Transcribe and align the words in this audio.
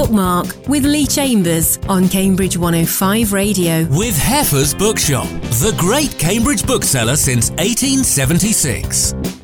Bookmark 0.00 0.66
with 0.66 0.86
Lee 0.86 1.06
Chambers 1.06 1.76
on 1.86 2.08
Cambridge 2.08 2.56
105 2.56 3.34
Radio. 3.34 3.84
With 3.90 4.16
Heffer's 4.16 4.72
Bookshop, 4.72 5.28
the 5.60 5.74
great 5.76 6.18
Cambridge 6.18 6.66
bookseller 6.66 7.16
since 7.16 7.50
1876. 7.50 9.39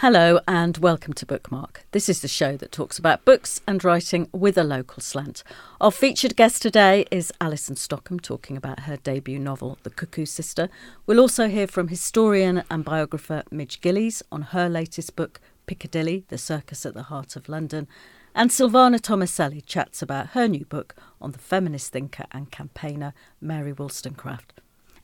Hello 0.00 0.38
and 0.46 0.78
welcome 0.78 1.12
to 1.14 1.26
Bookmark. 1.26 1.82
This 1.90 2.08
is 2.08 2.20
the 2.20 2.28
show 2.28 2.56
that 2.58 2.70
talks 2.70 3.00
about 3.00 3.24
books 3.24 3.60
and 3.66 3.82
writing 3.82 4.28
with 4.30 4.56
a 4.56 4.62
local 4.62 5.02
slant. 5.02 5.42
Our 5.80 5.90
featured 5.90 6.36
guest 6.36 6.62
today 6.62 7.04
is 7.10 7.32
Alison 7.40 7.74
Stockham 7.74 8.20
talking 8.20 8.56
about 8.56 8.82
her 8.84 8.96
debut 8.96 9.40
novel, 9.40 9.76
The 9.82 9.90
Cuckoo 9.90 10.24
Sister. 10.24 10.68
We'll 11.04 11.18
also 11.18 11.48
hear 11.48 11.66
from 11.66 11.88
historian 11.88 12.62
and 12.70 12.84
biographer 12.84 13.42
Midge 13.50 13.80
Gillies 13.80 14.22
on 14.30 14.42
her 14.42 14.68
latest 14.68 15.16
book, 15.16 15.40
Piccadilly, 15.66 16.24
The 16.28 16.38
Circus 16.38 16.86
at 16.86 16.94
the 16.94 17.02
Heart 17.02 17.34
of 17.34 17.48
London. 17.48 17.88
And 18.36 18.50
Sylvana 18.50 19.00
Tomaselli 19.00 19.66
chats 19.66 20.00
about 20.00 20.28
her 20.28 20.46
new 20.46 20.64
book 20.64 20.94
on 21.20 21.32
the 21.32 21.40
feminist 21.40 21.92
thinker 21.92 22.26
and 22.30 22.52
campaigner 22.52 23.14
Mary 23.40 23.72
Wollstonecraft. 23.72 24.52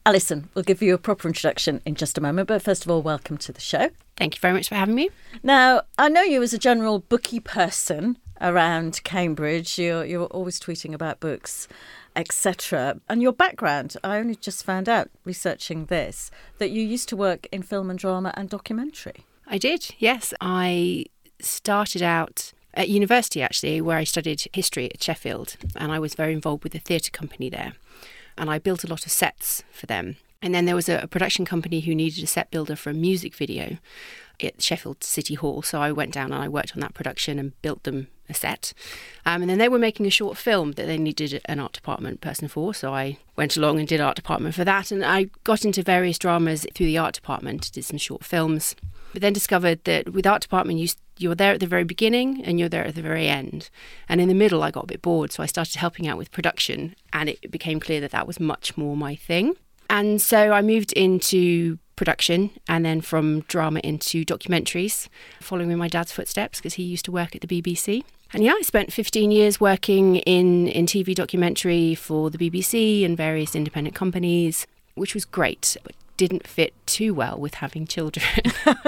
Alison, 0.07 0.51
we'll 0.53 0.65
give 0.65 0.83
you 0.83 0.93
a 0.93 0.99
proper 0.99 1.27
introduction 1.27 1.81
in 1.87 1.95
just 1.95 2.19
a 2.19 2.21
moment, 2.21 2.47
but 2.47 2.61
first 2.61 2.85
of 2.85 2.91
all, 2.91 3.01
welcome 3.01 3.39
to 3.39 3.53
the 3.53 3.61
show. 3.61 3.89
Thank 4.19 4.35
you 4.35 4.41
very 4.41 4.53
much 4.53 4.69
for 4.69 4.75
having 4.75 4.95
me. 4.95 5.09
Now, 5.43 5.83
I 5.97 6.11
know 6.11 6.21
you 6.21 6.43
as 6.43 6.53
a 6.53 6.59
general 6.59 6.99
bookie 6.99 7.41
person 7.41 8.19
around 8.39 9.01
Cambridge. 9.05 9.79
You're, 9.79 10.05
you're 10.05 10.27
always 10.27 10.61
tweeting 10.61 10.93
about 10.93 11.21
books, 11.21 11.69
etc. 12.15 13.01
And 13.09 13.23
your 13.23 13.33
background, 13.33 13.97
I 14.05 14.19
only 14.19 14.35
just 14.35 14.63
found 14.63 14.91
out 14.91 15.09
researching 15.25 15.87
this, 15.87 16.31
that 16.59 16.71
you 16.71 16.83
used 16.83 17.09
to 17.09 17.17
work 17.17 17.47
in 17.51 17.63
film 17.63 17.89
and 17.89 17.99
drama 17.99 18.35
and 18.37 18.51
documentary. 18.51 19.25
I 19.47 19.57
did, 19.57 19.95
yes. 19.99 20.35
I 20.39 21.07
started 21.41 22.03
out 22.03 22.53
at 22.75 22.91
university 22.91 23.41
actually, 23.41 23.81
where 23.81 23.97
I 23.97 24.05
studied 24.05 24.49
history 24.53 24.91
at 24.93 25.03
Sheffield, 25.03 25.57
and 25.77 25.91
I 25.93 25.99
was 25.99 26.15
very 26.15 26.35
involved 26.35 26.63
with 26.63 26.75
the 26.75 26.79
theatre 26.79 27.11
company 27.11 27.49
there. 27.49 27.73
And 28.37 28.51
I 28.51 28.59
built 28.59 28.85
a 28.85 28.89
lot 28.89 29.07
of 29.07 29.13
sets 29.13 29.63
for 29.71 29.87
them. 29.87 30.17
And 30.43 30.55
then 30.55 30.67
there 30.67 30.75
was 30.75 30.89
a, 30.89 30.99
a 30.99 31.07
production 31.07 31.45
company 31.45 31.81
who 31.81 31.95
needed 31.95 32.23
a 32.23 32.27
set 32.27 32.51
builder 32.51 32.77
for 32.77 32.91
a 32.91 32.95
music 32.95 33.35
video 33.35 33.79
at 34.43 34.61
Sheffield 34.61 35.03
City 35.03 35.35
Hall. 35.35 35.63
So 35.63 35.81
I 35.81 35.93
went 35.93 36.13
down 36.13 36.33
and 36.33 36.43
I 36.43 36.49
worked 36.49 36.73
on 36.75 36.81
that 36.81 36.95
production 36.95 37.39
and 37.39 37.61
built 37.63 37.85
them 37.85 38.09
a 38.29 38.35
set. 38.35 38.73
Um, 39.25 39.43
and 39.43 39.51
then 39.51 39.59
they 39.59 39.69
were 39.69 39.79
making 39.79 40.07
a 40.07 40.11
short 40.11 40.37
film 40.37 40.73
that 40.73 40.87
they 40.87 40.99
needed 40.99 41.41
an 41.47 41.61
art 41.61 41.73
department 41.73 42.21
person 42.21 42.49
for. 42.49 42.75
So 42.75 42.95
I 42.95 43.19
went 43.37 43.57
along 43.57 43.79
and 43.79 43.89
did 43.89 44.01
art 44.01 44.17
department 44.17 44.55
for 44.55 44.65
that. 44.65 44.91
And 44.91 45.05
I 45.05 45.29
got 45.45 45.65
into 45.65 45.83
various 45.83 46.19
dramas 46.19 46.67
through 46.75 46.87
the 46.87 46.99
art 46.99 47.15
department, 47.15 47.71
did 47.73 47.85
some 47.85 47.99
short 47.99 48.25
films. 48.25 48.75
But 49.15 49.23
then 49.23 49.33
discovered 49.33 49.85
that 49.85 50.13
with 50.13 50.27
art 50.27 50.43
department, 50.43 50.81
you 50.81 50.89
you're 51.17 51.37
there 51.37 51.53
at 51.53 51.61
the 51.61 51.67
very 51.69 51.85
beginning 51.85 52.45
and 52.45 52.59
you're 52.59 52.69
there 52.69 52.85
at 52.85 52.97
the 52.97 53.01
very 53.01 53.29
end. 53.29 53.71
And 54.09 54.21
in 54.21 54.27
the 54.27 54.35
middle, 54.35 54.65
I 54.65 54.73
got 54.73 54.85
a 54.85 54.89
bit 54.89 55.01
bored, 55.01 55.31
so 55.31 55.45
I 55.45 55.47
started 55.47 55.77
helping 55.77 56.09
out 56.09 56.19
with 56.19 56.33
production, 56.33 56.97
and 57.13 57.29
it 57.29 57.53
became 57.53 57.79
clear 57.79 58.01
that 58.01 58.11
that 58.11 58.27
was 58.27 58.41
much 58.41 58.77
more 58.77 58.97
my 58.97 59.15
thing. 59.15 59.55
And 59.89 60.21
so 60.21 60.51
I 60.51 60.61
moved 60.61 60.93
into 60.95 61.79
production 61.95 62.51
and 62.69 62.85
then 62.85 63.01
from 63.01 63.43
drama 63.43 63.81
into 63.85 64.25
documentaries, 64.25 65.09
following 65.41 65.71
in 65.71 65.79
my 65.79 65.87
dad's 65.87 66.11
footsteps 66.11 66.59
because 66.59 66.75
he 66.75 66.83
used 66.83 67.05
to 67.05 67.13
work 67.13 67.37
at 67.37 67.43
the 67.43 67.47
BBC. 67.47 68.03
And 68.33 68.43
yeah, 68.43 68.55
I 68.59 68.63
spent 68.63 68.93
15 68.93 69.31
years 69.31 69.61
working 69.61 70.17
in, 70.17 70.67
in 70.67 70.87
TV 70.87 71.15
documentary 71.15 71.95
for 71.95 72.31
the 72.31 72.39
BBC 72.39 73.05
and 73.05 73.17
various 73.17 73.55
independent 73.55 73.95
companies, 73.95 74.67
which 74.97 75.15
was 75.15 75.25
great, 75.25 75.77
but 75.85 75.95
didn't 76.17 76.47
fit 76.47 76.73
too 76.87 77.13
well 77.13 77.39
with 77.39 77.55
having 77.55 77.87
children. 77.87 78.25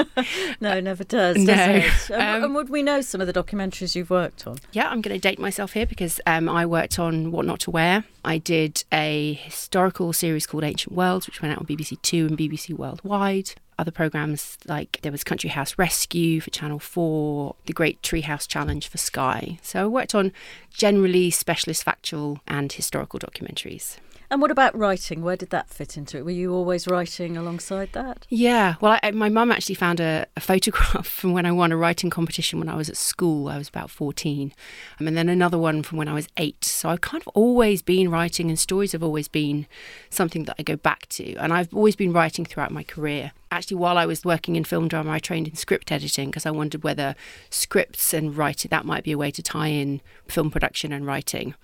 no, 0.61 0.81
never 0.81 1.05
does, 1.05 1.37
does 1.37 1.45
No. 1.47 1.55
it? 1.55 2.11
And, 2.11 2.23
Um, 2.37 2.45
and 2.45 2.55
would 2.55 2.69
we 2.69 2.83
know 2.83 3.01
some 3.01 3.21
of 3.21 3.27
the 3.27 3.33
documentaries 3.33 3.95
you've 3.97 4.11
worked 4.11 4.47
on? 4.47 4.59
Yeah, 4.73 4.89
I'm 4.89 5.01
going 5.01 5.15
to 5.15 5.21
date 5.21 5.39
myself 5.39 5.73
here 5.73 5.87
because 5.87 6.21
um, 6.27 6.49
I 6.49 6.67
worked 6.67 6.99
on 6.99 7.33
What 7.33 7.45
Not 7.47 7.61
to 7.61 7.71
Wear. 7.71 8.05
I 8.25 8.39
did 8.39 8.85
a 8.93 9.35
historical 9.43 10.13
series 10.13 10.47
called 10.47 10.65
Ancient 10.65 10.95
Worlds, 10.95 11.27
which 11.27 11.43
went 11.43 11.53
out 11.53 11.59
on 11.61 11.67
BBC 11.67 12.01
Two 12.03 12.27
and 12.27 12.39
BBC 12.39 12.73
Worldwide. 12.77 13.55
Other 13.79 13.91
programs 13.91 14.57
like 14.67 15.01
there 15.03 15.13
was 15.13 15.23
Country 15.23 15.51
House 15.51 15.77
Rescue 15.77 16.41
for 16.41 16.49
Channel 16.51 16.79
4, 16.79 17.57
The 17.67 17.75
Great 17.75 18.01
Treehouse 18.03 18.49
Challenge 18.49 18.89
for 18.89 18.97
Sky. 18.97 19.59
So 19.63 19.83
I 19.83 19.87
worked 19.87 20.15
on 20.15 20.33
generally 20.73 21.31
specialist 21.31 21.85
factual 21.85 22.41
and 22.49 22.73
historical 22.73 23.19
documentaries. 23.19 23.99
And 24.31 24.43
what 24.43 24.51
about 24.51 24.77
writing? 24.77 25.23
Where 25.23 25.37
did 25.37 25.51
that 25.51 25.71
fit 25.71 25.97
into 25.97 26.19
it? 26.19 26.25
Were 26.25 26.31
you 26.31 26.53
always 26.53 26.89
writing 26.89 27.37
alongside 27.37 27.91
that? 27.93 28.27
Yeah, 28.29 28.75
well, 28.81 28.99
I, 29.03 29.11
my 29.13 29.29
mum 29.29 29.53
actually 29.53 29.77
found 29.77 30.01
a, 30.01 30.27
a 30.37 30.41
photograph 30.41 31.07
from 31.21 31.33
when 31.33 31.47
I 31.47 31.53
won 31.53 31.71
a 31.71 31.77
writing 31.77 32.11
competition 32.11 32.59
when 32.59 32.69
I 32.69 32.75
was 32.75 32.89
at 32.89 32.97
school. 32.97 33.49
I 33.49 33.59
was 33.59 33.69
about 33.69 33.91
14. 33.91 34.53
Um, 35.01 35.07
and 35.07 35.17
then 35.17 35.29
another 35.29 35.59
one 35.59 35.83
from 35.83 35.99
when 35.99 36.09
I 36.09 36.15
was 36.15 36.29
eight. 36.37 36.65
So 36.65 36.89
I've 36.89 37.01
kind 37.01 37.23
of 37.23 37.29
always 37.29 37.83
been 37.83 38.11
writing, 38.11 38.49
and 38.49 38.59
stories 38.59 38.93
have 38.93 39.03
always 39.03 39.29
been 39.29 39.67
something 40.11 40.45
that 40.45 40.57
I 40.59 40.63
go 40.63 40.77
back 40.77 41.07
to. 41.11 41.35
And 41.37 41.53
I've 41.53 41.73
always 41.73 41.95
been 41.97 42.13
writing 42.13 42.45
throughout 42.45 42.73
my 42.73 42.83
career. 42.83 43.33
Actually, 43.53 43.77
while 43.77 43.97
I 43.97 44.07
was 44.07 44.25
working 44.25 44.57
in 44.57 44.65
film 44.65 44.89
drama, 44.89 45.13
I 45.13 45.19
trained 45.21 45.47
in 45.47 45.55
script 45.55 45.93
editing 45.93 46.31
because 46.31 46.47
I 46.47 46.51
wondered 46.51 46.83
whether 46.83 47.15
scripts 47.49 48.13
and 48.13 48.37
writing, 48.37 48.71
that 48.71 48.85
might 48.85 49.05
be 49.05 49.13
a 49.13 49.19
way 49.19 49.31
to 49.31 49.43
tie 49.43 49.69
in 49.69 50.01
film 50.27 50.51
production 50.51 50.93
and 50.93 51.07
writing. 51.07 51.55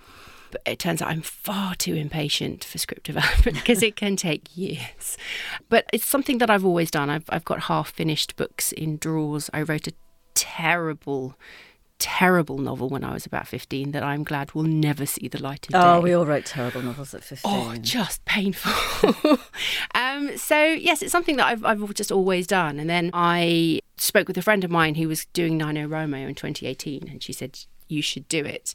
But 0.53 0.61
it 0.65 0.77
turns 0.77 1.01
out 1.01 1.09
I'm 1.09 1.23
far 1.23 1.73
too 1.73 1.95
impatient 1.95 2.63
for 2.63 2.77
script 2.77 3.03
development 3.07 3.57
because 3.57 3.81
it 3.81 3.95
can 3.95 4.15
take 4.15 4.55
years. 4.55 5.17
But 5.67 5.87
it's 5.91 6.05
something 6.05 6.37
that 6.37 6.49
I've 6.49 6.65
always 6.65 6.91
done. 6.91 7.09
I've, 7.09 7.25
I've 7.29 7.43
got 7.43 7.63
half 7.63 7.89
finished 7.89 8.35
books 8.35 8.71
in 8.71 8.97
drawers. 8.97 9.49
I 9.51 9.63
wrote 9.63 9.87
a 9.87 9.93
terrible, 10.35 11.35
terrible 11.97 12.59
novel 12.59 12.87
when 12.87 13.03
I 13.03 13.13
was 13.13 13.25
about 13.25 13.47
15 13.47 13.93
that 13.93 14.03
I'm 14.03 14.23
glad 14.23 14.53
will 14.53 14.61
never 14.61 15.07
see 15.07 15.27
the 15.27 15.41
light 15.41 15.65
of 15.65 15.73
day. 15.73 15.79
Oh, 15.79 16.01
we 16.01 16.13
all 16.13 16.25
wrote 16.25 16.45
terrible 16.45 16.83
novels 16.83 17.15
at 17.15 17.23
15. 17.23 17.51
Oh, 17.51 17.75
just 17.81 18.23
painful. 18.25 19.39
um, 19.95 20.37
so 20.37 20.63
yes, 20.63 21.01
it's 21.01 21.11
something 21.11 21.37
that 21.37 21.47
I've, 21.47 21.65
I've 21.65 21.93
just 21.95 22.11
always 22.11 22.45
done. 22.45 22.79
And 22.79 22.87
then 22.87 23.09
I 23.11 23.79
spoke 23.97 24.27
with 24.27 24.37
a 24.37 24.43
friend 24.43 24.63
of 24.63 24.69
mine 24.69 24.95
who 24.95 25.07
was 25.07 25.25
doing 25.33 25.57
NaNoWriMo 25.57 26.27
in 26.27 26.35
2018, 26.35 27.07
and 27.09 27.23
she 27.23 27.33
said 27.33 27.59
you 27.87 28.01
should 28.01 28.27
do 28.27 28.43
it. 28.43 28.73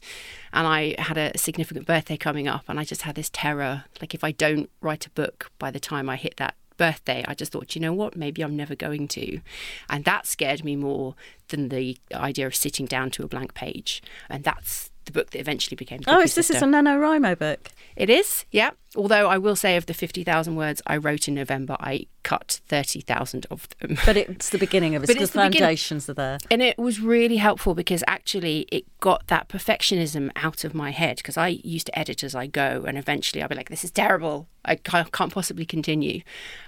And 0.53 0.67
I 0.67 0.95
had 0.99 1.17
a 1.17 1.37
significant 1.37 1.85
birthday 1.85 2.17
coming 2.17 2.47
up, 2.47 2.65
and 2.67 2.79
I 2.79 2.83
just 2.83 3.03
had 3.03 3.15
this 3.15 3.29
terror, 3.31 3.85
like 4.01 4.13
if 4.13 4.23
I 4.23 4.31
don't 4.31 4.69
write 4.81 5.05
a 5.05 5.11
book 5.11 5.51
by 5.59 5.71
the 5.71 5.79
time 5.79 6.09
I 6.09 6.15
hit 6.15 6.37
that 6.37 6.55
birthday, 6.77 7.23
I 7.27 7.35
just 7.35 7.51
thought, 7.51 7.75
you 7.75 7.81
know 7.81 7.93
what, 7.93 8.15
maybe 8.15 8.41
I'm 8.41 8.55
never 8.55 8.73
going 8.73 9.07
to. 9.09 9.41
And 9.89 10.05
that 10.05 10.25
scared 10.25 10.63
me 10.63 10.75
more 10.75 11.13
than 11.49 11.69
the 11.69 11.97
idea 12.13 12.47
of 12.47 12.55
sitting 12.55 12.87
down 12.87 13.11
to 13.11 13.23
a 13.23 13.27
blank 13.27 13.53
page. 13.53 14.01
And 14.29 14.43
that's 14.43 14.88
the 15.09 15.19
book 15.19 15.31
that 15.31 15.39
eventually 15.39 15.75
became. 15.75 16.01
Oh, 16.07 16.21
is 16.21 16.35
this 16.35 16.49
is 16.49 16.61
a 16.61 16.65
NaNoWriMo 16.65 17.37
book? 17.37 17.69
It 17.95 18.09
is, 18.09 18.45
yeah. 18.51 18.71
Although 18.95 19.27
I 19.27 19.37
will 19.37 19.55
say, 19.55 19.75
of 19.77 19.85
the 19.85 19.93
50,000 19.93 20.55
words 20.55 20.81
I 20.87 20.97
wrote 20.97 21.27
in 21.27 21.35
November, 21.35 21.75
I 21.79 22.07
cut 22.23 22.59
30,000 22.67 23.45
of 23.51 23.67
them. 23.79 23.97
But 24.05 24.17
it's 24.17 24.49
the 24.49 24.57
beginning 24.57 24.95
of 24.95 25.03
it. 25.03 25.07
But 25.07 25.17
The 25.17 25.23
it's 25.23 25.33
the 25.33 25.39
beginning. 25.39 25.59
foundations 25.59 26.09
are 26.09 26.13
there. 26.13 26.37
And 26.49 26.61
it 26.61 26.77
was 26.77 26.99
really 26.99 27.37
helpful 27.37 27.75
because 27.75 28.03
actually 28.07 28.67
it 28.71 28.85
got 28.99 29.27
that 29.27 29.47
perfectionism 29.49 30.31
out 30.35 30.63
of 30.63 30.73
my 30.73 30.91
head 30.91 31.17
because 31.17 31.37
I 31.37 31.49
used 31.49 31.87
to 31.87 31.99
edit 31.99 32.23
as 32.23 32.33
I 32.33 32.47
go 32.47 32.85
and 32.87 32.97
eventually 32.97 33.43
I'd 33.43 33.49
be 33.49 33.55
like, 33.55 33.69
this 33.69 33.83
is 33.83 33.91
terrible. 33.91 34.47
I 34.65 34.75
can't, 34.75 35.11
possibly 35.11 35.65
continue. 35.65 36.21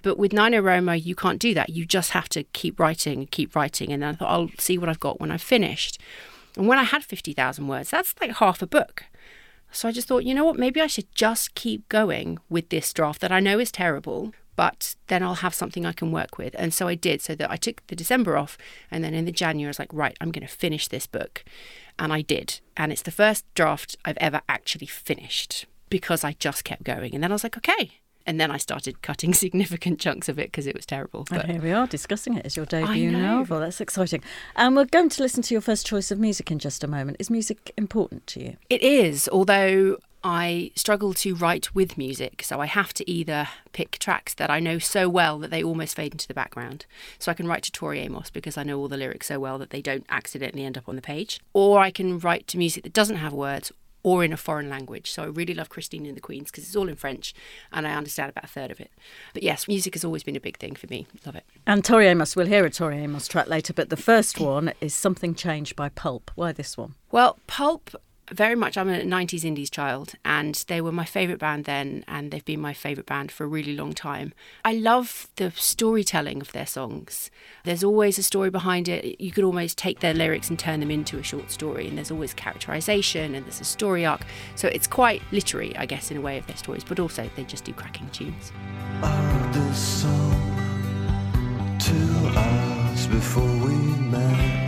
But 0.04 0.18
with 0.18 0.32
NaNoWriMo, 0.32 1.04
you 1.04 1.16
can't 1.16 1.40
do 1.40 1.54
that. 1.54 1.70
You 1.70 1.86
just 1.86 2.12
have 2.12 2.30
to 2.30 2.44
keep 2.44 2.80
writing 2.80 3.20
and 3.20 3.32
keep 3.32 3.56
writing. 3.56 3.92
And 3.92 4.04
then 4.04 4.10
I 4.10 4.18
thought, 4.18 4.30
I'll 4.30 4.50
see 4.58 4.78
what 4.78 4.90
I've 4.90 5.00
got 5.00 5.20
when 5.20 5.32
I've 5.32 5.42
finished. 5.42 6.00
And 6.56 6.68
when 6.68 6.78
I 6.78 6.84
had 6.84 7.04
50,000 7.04 7.68
words, 7.68 7.90
that's 7.90 8.14
like 8.20 8.38
half 8.38 8.62
a 8.62 8.68
book. 8.68 9.06
So 9.72 9.88
I 9.88 9.92
just 9.92 10.08
thought, 10.08 10.26
you 10.26 10.34
know 10.34 10.44
what, 10.44 10.58
maybe 10.58 10.82
I 10.82 10.88
should 10.88 11.14
just 11.16 11.56
keep 11.56 11.88
going 11.88 12.40
with 12.50 12.70
this 12.70 12.92
draft 12.92 13.22
that 13.22 13.32
I 13.32 13.40
know 13.40 13.58
is 13.58 13.72
terrible, 13.72 14.34
but 14.58 14.96
then 15.08 15.24
I'll 15.24 15.36
have 15.36 15.54
something 15.54 15.86
I 15.86 15.94
can 15.94 16.12
work 16.12 16.38
with. 16.38 16.56
And 16.58 16.74
so 16.74 16.88
I 16.90 16.96
did, 16.96 17.22
so 17.22 17.36
that 17.36 17.50
I 17.50 17.56
took 17.56 17.86
the 17.88 17.96
December 17.96 18.38
off. 18.38 18.58
And 18.90 19.04
then 19.04 19.14
in 19.14 19.26
the 19.26 19.32
January, 19.32 19.70
I 19.70 19.70
was 19.70 19.80
like, 19.80 19.94
right, 19.94 20.18
I'm 20.20 20.32
going 20.32 20.46
to 20.46 20.54
finish 20.54 20.88
this 20.90 21.08
book. 21.08 21.46
And 21.98 22.12
I 22.12 22.22
did. 22.22 22.60
And 22.76 22.92
it's 22.92 23.02
the 23.02 23.12
first 23.12 23.46
draft 23.56 23.96
I've 24.04 24.18
ever 24.18 24.42
actually 24.50 24.88
finished 24.88 25.68
because 25.90 26.24
I 26.24 26.34
just 26.34 26.66
kept 26.66 26.84
going. 26.84 27.16
And 27.16 27.24
then 27.24 27.32
I 27.32 27.36
was 27.36 27.44
like, 27.44 27.58
okay. 27.58 28.01
And 28.26 28.40
then 28.40 28.52
I 28.52 28.58
started 28.58 29.02
cutting 29.02 29.34
significant 29.46 30.00
chunks 30.00 30.30
of 30.30 30.40
it 30.40 30.52
because 30.52 30.68
it 30.68 30.76
was 30.76 30.86
terrible. 30.86 31.26
And 31.32 31.52
here 31.52 31.62
we 31.62 31.72
are 31.72 31.88
discussing 31.88 32.36
it 32.36 32.46
as 32.46 32.56
your 32.56 32.66
debut 32.66 33.12
novel. 33.12 33.60
That's 33.60 33.82
exciting. 33.82 34.24
And 34.56 34.76
we're 34.76 34.86
going 34.86 35.10
to 35.10 35.22
listen 35.22 35.44
to 35.44 35.54
your 35.54 35.62
first 35.62 35.86
choice 35.86 36.12
of 36.12 36.20
music 36.20 36.52
in 36.52 36.60
just 36.60 36.84
a 36.84 36.88
moment. 36.88 37.18
Is 37.20 37.30
music 37.30 37.72
important 37.78 38.28
to 38.28 38.44
you? 38.44 38.58
It 38.70 38.82
is, 38.82 39.30
although 39.32 39.98
I 40.24 40.72
struggle 40.76 41.14
to 41.16 41.34
write 41.34 41.74
with 41.74 41.98
music. 41.98 42.44
So 42.44 42.60
I 42.60 42.68
have 42.68 42.94
to 42.96 43.10
either 43.10 43.48
pick 43.72 43.98
tracks 43.98 44.34
that 44.36 44.52
I 44.52 44.60
know 44.60 44.78
so 44.78 45.10
well 45.10 45.40
that 45.40 45.50
they 45.50 45.64
almost 45.64 45.96
fade 45.96 46.14
into 46.14 46.28
the 46.28 46.34
background. 46.34 46.86
So 47.18 47.32
I 47.32 47.36
can 47.36 47.48
write 47.48 47.64
to 47.64 47.72
Tori 47.72 48.00
Amos 48.00 48.30
because 48.30 48.58
I 48.58 48.64
know 48.64 48.78
all 48.80 48.88
the 48.88 48.98
lyrics 48.98 49.28
so 49.28 49.40
well 49.40 49.58
that 49.58 49.72
they 49.72 49.82
don't 49.82 50.06
accidentally 50.10 50.64
end 50.64 50.78
up 50.78 50.88
on 50.88 50.96
the 50.96 51.02
page. 51.02 51.40
Or 51.54 51.80
I 51.80 51.90
can 51.90 52.20
write 52.20 52.48
to 52.48 52.58
music 52.58 52.84
that 52.84 52.94
doesn't 52.94 53.16
have 53.18 53.34
words 53.34 53.72
or 54.04 54.24
in 54.24 54.34
a 54.34 54.38
foreign 54.38 54.70
language. 54.70 55.12
So 55.12 55.24
I 55.24 55.28
really 55.28 55.54
love 55.54 55.70
Christine 55.70 56.06
and 56.06 56.16
the 56.16 56.22
Queens 56.22 56.52
because 56.52 56.64
it's 56.64 56.76
all 56.76 56.90
in 56.90 56.96
French 56.96 57.34
and 57.72 57.88
I 57.88 57.94
understand 57.94 58.30
about 58.30 58.46
a 58.46 58.48
third 58.48 58.72
of 58.72 58.80
it. 58.80 58.92
But 59.34 59.44
yes, 59.44 59.68
music 59.68 59.94
has 59.94 60.04
always 60.04 60.24
been 60.24 60.36
a 60.36 60.42
big 60.42 60.58
thing 60.58 60.76
for 60.76 60.88
me. 60.88 61.08
Love 61.26 61.36
it. 61.36 61.46
And 61.68 61.84
Tori 61.84 62.08
Amos, 62.08 62.36
we'll 62.36 62.48
hear 62.48 62.66
a 62.66 62.70
Tori 62.70 62.98
Amos 62.98 63.28
track 63.28 63.48
later, 63.48 63.74
but 63.74 63.90
the 63.90 63.98
first 63.98 64.40
one 64.40 64.74
is 64.82 64.94
Something 64.94 65.36
Changed 65.36 65.76
by 65.76 65.90
Pulp. 65.90 66.32
Why 66.36 66.52
this 66.52 66.78
one? 66.78 66.96
Well, 67.12 67.40
Pulp 67.48 67.92
very 68.32 68.56
much 68.56 68.78
I'm 68.78 68.90
a 68.90 69.02
90s 69.02 69.44
indies 69.44 69.70
child 69.70 70.14
and 70.24 70.56
they 70.68 70.82
were 70.82 70.92
my 70.92 71.06
favorite 71.06 71.40
band 71.40 71.66
then 71.66 72.04
and 72.08 72.32
they've 72.32 72.46
been 72.46 72.62
my 72.62 72.74
favorite 72.74 73.06
band 73.06 73.32
for 73.32 73.44
a 73.44 73.48
really 73.48 73.76
long 73.76 73.94
time. 73.94 74.34
I 74.64 74.74
love 74.74 75.28
the 75.36 75.52
storytelling 75.52 76.42
of 76.42 76.52
their 76.52 76.66
songs. 76.66 77.30
There's 77.64 77.84
always 77.84 78.18
a 78.18 78.24
story 78.24 78.50
behind 78.50 78.88
it. 78.88 79.20
You 79.20 79.32
could 79.32 79.44
almost 79.44 79.78
take 79.78 80.00
their 80.00 80.14
lyrics 80.14 80.50
and 80.50 80.58
turn 80.58 80.80
them 80.80 80.92
into 80.92 81.20
a 81.20 81.24
short 81.24 81.52
story 81.52 81.88
and 81.88 81.98
there's 81.98 82.12
always 82.12 82.34
characterization 82.34 83.36
and 83.36 83.46
there's 83.46 83.62
a 83.62 83.66
story 83.66 84.06
arc. 84.06 84.22
So 84.56 84.68
it's 84.68 84.88
quite 84.88 85.22
literary, 85.32 85.76
I 85.78 85.86
guess 85.86 86.12
in 86.12 86.18
a 86.18 86.22
way 86.22 86.38
of 86.38 86.48
their 86.48 86.58
stories, 86.58 86.84
but 86.84 87.00
also 87.00 87.30
they 87.36 87.44
just 87.44 87.66
do 87.66 87.74
cracking 87.74 88.10
tunes. 88.10 88.52
before 93.08 93.44
we 93.44 93.76
met. 94.10 94.61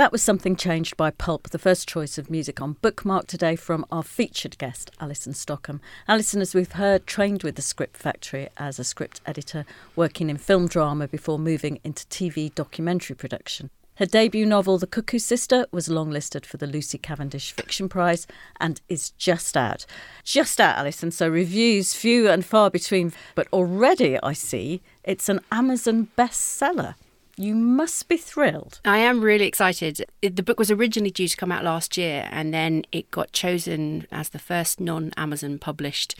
That 0.00 0.12
was 0.12 0.22
Something 0.22 0.56
Changed 0.56 0.96
by 0.96 1.10
Pulp, 1.10 1.50
the 1.50 1.58
first 1.58 1.86
choice 1.86 2.16
of 2.16 2.30
music 2.30 2.58
on 2.58 2.78
Bookmark 2.80 3.26
today 3.26 3.54
from 3.54 3.84
our 3.92 4.02
featured 4.02 4.56
guest, 4.56 4.90
Alison 4.98 5.34
Stockham. 5.34 5.82
Alison, 6.08 6.40
as 6.40 6.54
we've 6.54 6.72
heard, 6.72 7.06
trained 7.06 7.42
with 7.42 7.54
the 7.54 7.60
Script 7.60 7.98
Factory 7.98 8.48
as 8.56 8.78
a 8.78 8.82
script 8.82 9.20
editor, 9.26 9.66
working 9.94 10.30
in 10.30 10.38
film 10.38 10.68
drama 10.68 11.06
before 11.06 11.38
moving 11.38 11.80
into 11.84 12.06
TV 12.06 12.54
documentary 12.54 13.14
production. 13.14 13.68
Her 13.96 14.06
debut 14.06 14.46
novel, 14.46 14.78
The 14.78 14.86
Cuckoo 14.86 15.18
Sister, 15.18 15.66
was 15.70 15.90
longlisted 15.90 16.46
for 16.46 16.56
the 16.56 16.66
Lucy 16.66 16.96
Cavendish 16.96 17.52
Fiction 17.52 17.90
Prize 17.90 18.26
and 18.58 18.80
is 18.88 19.10
just 19.18 19.54
out. 19.54 19.84
Just 20.24 20.62
out, 20.62 20.78
Alison, 20.78 21.10
so 21.10 21.28
reviews 21.28 21.92
few 21.92 22.26
and 22.26 22.42
far 22.42 22.70
between, 22.70 23.12
but 23.34 23.48
already 23.52 24.18
I 24.22 24.32
see 24.32 24.80
it's 25.04 25.28
an 25.28 25.40
Amazon 25.52 26.08
bestseller. 26.16 26.94
You 27.40 27.54
must 27.54 28.06
be 28.06 28.18
thrilled. 28.18 28.80
I 28.84 28.98
am 28.98 29.22
really 29.22 29.46
excited. 29.46 30.04
The 30.20 30.42
book 30.42 30.58
was 30.58 30.70
originally 30.70 31.10
due 31.10 31.26
to 31.26 31.36
come 31.38 31.50
out 31.50 31.64
last 31.64 31.96
year, 31.96 32.28
and 32.30 32.52
then 32.52 32.84
it 32.92 33.10
got 33.10 33.32
chosen 33.32 34.06
as 34.12 34.28
the 34.28 34.38
first 34.38 34.78
non 34.78 35.10
Amazon 35.16 35.58
published 35.58 36.14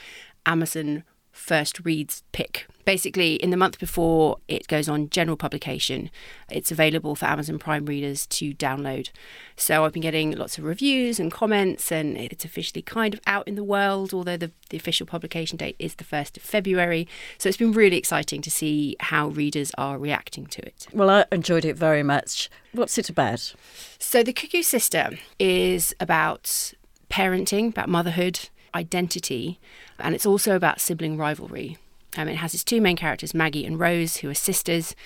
Amazon 0.46 1.04
first 1.40 1.80
reads 1.84 2.22
pick. 2.32 2.66
Basically, 2.84 3.34
in 3.34 3.50
the 3.50 3.56
month 3.56 3.78
before 3.78 4.38
it 4.46 4.68
goes 4.68 4.88
on 4.88 5.10
general 5.10 5.36
publication, 5.36 6.10
it's 6.50 6.70
available 6.70 7.14
for 7.14 7.26
Amazon 7.26 7.58
Prime 7.58 7.86
readers 7.86 8.26
to 8.26 8.52
download. 8.54 9.10
So 9.56 9.84
I've 9.84 9.92
been 9.92 10.02
getting 10.02 10.32
lots 10.32 10.58
of 10.58 10.64
reviews 10.64 11.18
and 11.18 11.32
comments, 11.32 11.90
and 11.90 12.16
it's 12.16 12.44
officially 12.44 12.82
kind 12.82 13.14
of 13.14 13.20
out 13.26 13.48
in 13.48 13.54
the 13.54 13.64
world, 13.64 14.12
although 14.12 14.36
the, 14.36 14.50
the 14.68 14.76
official 14.76 15.06
publication 15.06 15.56
date 15.56 15.76
is 15.78 15.94
the 15.94 16.04
1st 16.04 16.36
of 16.36 16.42
February. 16.42 17.08
So 17.38 17.48
it's 17.48 17.58
been 17.58 17.72
really 17.72 17.96
exciting 17.96 18.42
to 18.42 18.50
see 18.50 18.96
how 19.00 19.28
readers 19.28 19.72
are 19.78 19.98
reacting 19.98 20.46
to 20.46 20.66
it. 20.66 20.86
Well, 20.92 21.10
I 21.10 21.24
enjoyed 21.32 21.64
it 21.64 21.76
very 21.76 22.02
much. 22.02 22.50
What's 22.72 22.98
it 22.98 23.08
about? 23.08 23.54
So, 23.98 24.22
The 24.22 24.32
Cuckoo 24.32 24.62
Sister 24.62 25.18
is 25.38 25.94
about 26.00 26.74
parenting, 27.10 27.70
about 27.70 27.88
motherhood 27.88 28.48
identity, 28.74 29.60
and 29.98 30.14
it's 30.14 30.26
also 30.26 30.56
about 30.56 30.80
sibling 30.80 31.16
rivalry. 31.16 31.78
Um, 32.16 32.28
it 32.28 32.36
has 32.36 32.54
its 32.54 32.64
two 32.64 32.80
main 32.80 32.96
characters, 32.96 33.34
Maggie 33.34 33.64
and 33.64 33.78
Rose, 33.78 34.18
who 34.18 34.30
are 34.30 34.34
sisters, 34.34 34.96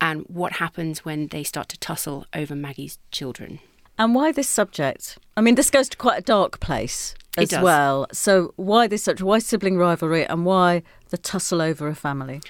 and 0.00 0.22
what 0.28 0.54
happens 0.54 1.04
when 1.04 1.28
they 1.28 1.42
start 1.42 1.68
to 1.70 1.78
tussle 1.78 2.26
over 2.32 2.54
Maggie's 2.54 2.98
children. 3.10 3.58
And 3.98 4.14
why 4.14 4.32
this 4.32 4.48
subject? 4.48 5.18
I 5.36 5.40
mean, 5.40 5.56
this 5.56 5.70
goes 5.70 5.88
to 5.88 5.96
quite 5.96 6.18
a 6.18 6.22
dark 6.22 6.60
place 6.60 7.14
as 7.36 7.52
well. 7.52 8.06
So, 8.12 8.52
why 8.56 8.86
this 8.86 9.04
subject? 9.04 9.24
Why 9.24 9.38
sibling 9.38 9.76
rivalry, 9.76 10.24
and 10.24 10.44
why 10.44 10.82
the 11.10 11.18
tussle 11.18 11.60
over 11.60 11.88
a 11.88 11.94
family? 11.94 12.40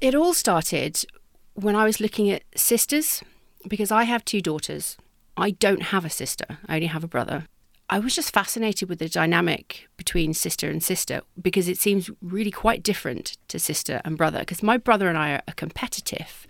It 0.00 0.14
all 0.14 0.34
started 0.34 1.04
when 1.54 1.74
I 1.74 1.84
was 1.84 2.00
looking 2.00 2.30
at 2.30 2.42
sisters, 2.54 3.22
because 3.66 3.90
I 3.90 4.04
have 4.04 4.24
two 4.24 4.40
daughters. 4.40 4.96
I 5.36 5.52
don't 5.52 5.82
have 5.84 6.04
a 6.04 6.10
sister, 6.10 6.58
I 6.66 6.76
only 6.76 6.88
have 6.88 7.04
a 7.04 7.08
brother. 7.08 7.46
I 7.90 7.98
was 7.98 8.14
just 8.14 8.34
fascinated 8.34 8.88
with 8.88 8.98
the 8.98 9.08
dynamic 9.08 9.88
between 9.96 10.34
sister 10.34 10.68
and 10.68 10.82
sister 10.82 11.22
because 11.40 11.68
it 11.68 11.78
seems 11.78 12.10
really 12.20 12.50
quite 12.50 12.82
different 12.82 13.38
to 13.48 13.58
sister 13.58 14.02
and 14.04 14.18
brother. 14.18 14.40
Because 14.40 14.62
my 14.62 14.76
brother 14.76 15.08
and 15.08 15.16
I 15.16 15.36
are 15.36 15.54
competitive, 15.56 16.46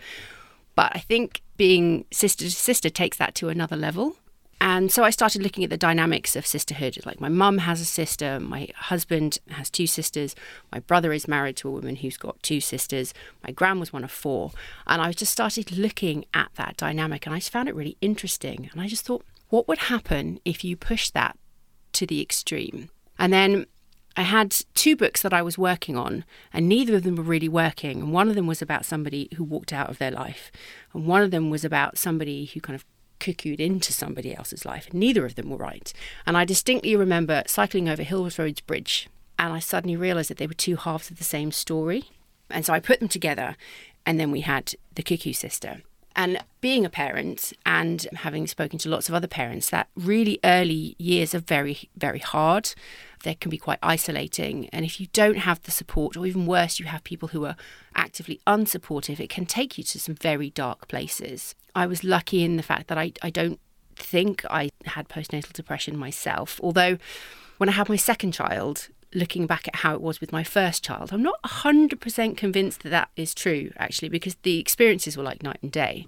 but 0.74 0.90
I 0.94 0.98
think 0.98 1.42
being 1.56 2.06
sister 2.10 2.44
to 2.44 2.50
sister 2.50 2.90
takes 2.90 3.18
that 3.18 3.36
to 3.36 3.48
another 3.48 3.76
level. 3.76 4.16
And 4.60 4.90
so 4.90 5.04
I 5.04 5.10
started 5.10 5.42
looking 5.42 5.62
at 5.62 5.70
the 5.70 5.76
dynamics 5.76 6.34
of 6.34 6.44
sisterhood. 6.44 6.98
Like 7.06 7.20
my 7.20 7.28
mum 7.28 7.58
has 7.58 7.80
a 7.80 7.84
sister, 7.84 8.40
my 8.40 8.68
husband 8.74 9.38
has 9.50 9.70
two 9.70 9.86
sisters, 9.86 10.34
my 10.72 10.80
brother 10.80 11.12
is 11.12 11.28
married 11.28 11.56
to 11.58 11.68
a 11.68 11.70
woman 11.70 11.96
who's 11.96 12.16
got 12.16 12.42
two 12.42 12.60
sisters, 12.60 13.14
my 13.44 13.52
gran 13.52 13.78
was 13.78 13.92
one 13.92 14.02
of 14.02 14.10
four. 14.10 14.50
And 14.88 15.00
I 15.00 15.12
just 15.12 15.30
started 15.30 15.70
looking 15.70 16.24
at 16.34 16.50
that 16.56 16.76
dynamic 16.76 17.24
and 17.24 17.34
I 17.36 17.38
just 17.38 17.52
found 17.52 17.68
it 17.68 17.76
really 17.76 17.96
interesting. 18.00 18.68
And 18.72 18.80
I 18.80 18.88
just 18.88 19.04
thought, 19.04 19.24
what 19.48 19.68
would 19.68 19.78
happen 19.78 20.40
if 20.44 20.64
you 20.64 20.76
push 20.76 21.10
that 21.10 21.38
to 21.92 22.06
the 22.06 22.20
extreme? 22.20 22.90
And 23.18 23.32
then 23.32 23.66
I 24.16 24.22
had 24.22 24.56
two 24.74 24.96
books 24.96 25.22
that 25.22 25.32
I 25.32 25.42
was 25.42 25.56
working 25.56 25.96
on, 25.96 26.24
and 26.52 26.68
neither 26.68 26.96
of 26.96 27.04
them 27.04 27.16
were 27.16 27.22
really 27.22 27.48
working. 27.48 28.00
And 28.00 28.12
one 28.12 28.28
of 28.28 28.34
them 28.34 28.46
was 28.46 28.60
about 28.60 28.84
somebody 28.84 29.28
who 29.36 29.44
walked 29.44 29.72
out 29.72 29.90
of 29.90 29.98
their 29.98 30.10
life, 30.10 30.50
and 30.92 31.06
one 31.06 31.22
of 31.22 31.30
them 31.30 31.50
was 31.50 31.64
about 31.64 31.98
somebody 31.98 32.46
who 32.46 32.60
kind 32.60 32.74
of 32.74 32.84
cuckooed 33.20 33.60
into 33.60 33.92
somebody 33.92 34.34
else's 34.34 34.64
life. 34.64 34.88
And 34.90 35.00
neither 35.00 35.24
of 35.24 35.34
them 35.34 35.50
were 35.50 35.56
right. 35.56 35.92
And 36.26 36.36
I 36.36 36.44
distinctly 36.44 36.94
remember 36.96 37.42
cycling 37.46 37.88
over 37.88 38.02
Hills 38.02 38.38
Roads 38.38 38.60
Bridge, 38.60 39.08
and 39.38 39.52
I 39.52 39.60
suddenly 39.60 39.96
realised 39.96 40.30
that 40.30 40.38
they 40.38 40.46
were 40.46 40.54
two 40.54 40.76
halves 40.76 41.10
of 41.10 41.18
the 41.18 41.24
same 41.24 41.52
story. 41.52 42.10
And 42.50 42.66
so 42.66 42.72
I 42.72 42.80
put 42.80 42.98
them 42.98 43.08
together, 43.08 43.56
and 44.04 44.18
then 44.18 44.30
we 44.30 44.40
had 44.40 44.74
The 44.94 45.02
Cuckoo 45.02 45.32
Sister. 45.32 45.82
And 46.18 46.44
being 46.60 46.84
a 46.84 46.90
parent 46.90 47.52
and 47.64 48.04
having 48.12 48.48
spoken 48.48 48.76
to 48.80 48.88
lots 48.88 49.08
of 49.08 49.14
other 49.14 49.28
parents, 49.28 49.70
that 49.70 49.88
really 49.94 50.40
early 50.42 50.96
years 50.98 51.32
are 51.32 51.38
very, 51.38 51.88
very 51.96 52.18
hard. 52.18 52.74
They 53.22 53.34
can 53.34 53.50
be 53.50 53.56
quite 53.56 53.78
isolating. 53.84 54.68
And 54.70 54.84
if 54.84 55.00
you 55.00 55.06
don't 55.12 55.38
have 55.38 55.62
the 55.62 55.70
support, 55.70 56.16
or 56.16 56.26
even 56.26 56.44
worse, 56.44 56.80
you 56.80 56.86
have 56.86 57.04
people 57.04 57.28
who 57.28 57.44
are 57.44 57.54
actively 57.94 58.40
unsupportive, 58.48 59.20
it 59.20 59.30
can 59.30 59.46
take 59.46 59.78
you 59.78 59.84
to 59.84 60.00
some 60.00 60.16
very 60.16 60.50
dark 60.50 60.88
places. 60.88 61.54
I 61.76 61.86
was 61.86 62.02
lucky 62.02 62.42
in 62.42 62.56
the 62.56 62.64
fact 62.64 62.88
that 62.88 62.98
I, 62.98 63.12
I 63.22 63.30
don't 63.30 63.60
think 63.94 64.44
I 64.50 64.70
had 64.86 65.08
postnatal 65.08 65.52
depression 65.52 65.96
myself, 65.96 66.58
although 66.64 66.98
when 67.58 67.68
I 67.68 67.72
had 67.72 67.88
my 67.88 67.96
second 67.96 68.32
child, 68.32 68.88
looking 69.14 69.46
back 69.46 69.68
at 69.68 69.76
how 69.76 69.94
it 69.94 70.00
was 70.00 70.20
with 70.20 70.32
my 70.32 70.44
first 70.44 70.84
child, 70.84 71.12
I'm 71.12 71.22
not 71.22 71.42
100% 71.42 72.36
convinced 72.36 72.82
that 72.82 72.90
that 72.90 73.10
is 73.16 73.34
true, 73.34 73.72
actually, 73.76 74.08
because 74.08 74.36
the 74.42 74.58
experiences 74.58 75.16
were 75.16 75.22
like 75.22 75.42
night 75.42 75.58
and 75.62 75.72
day. 75.72 76.06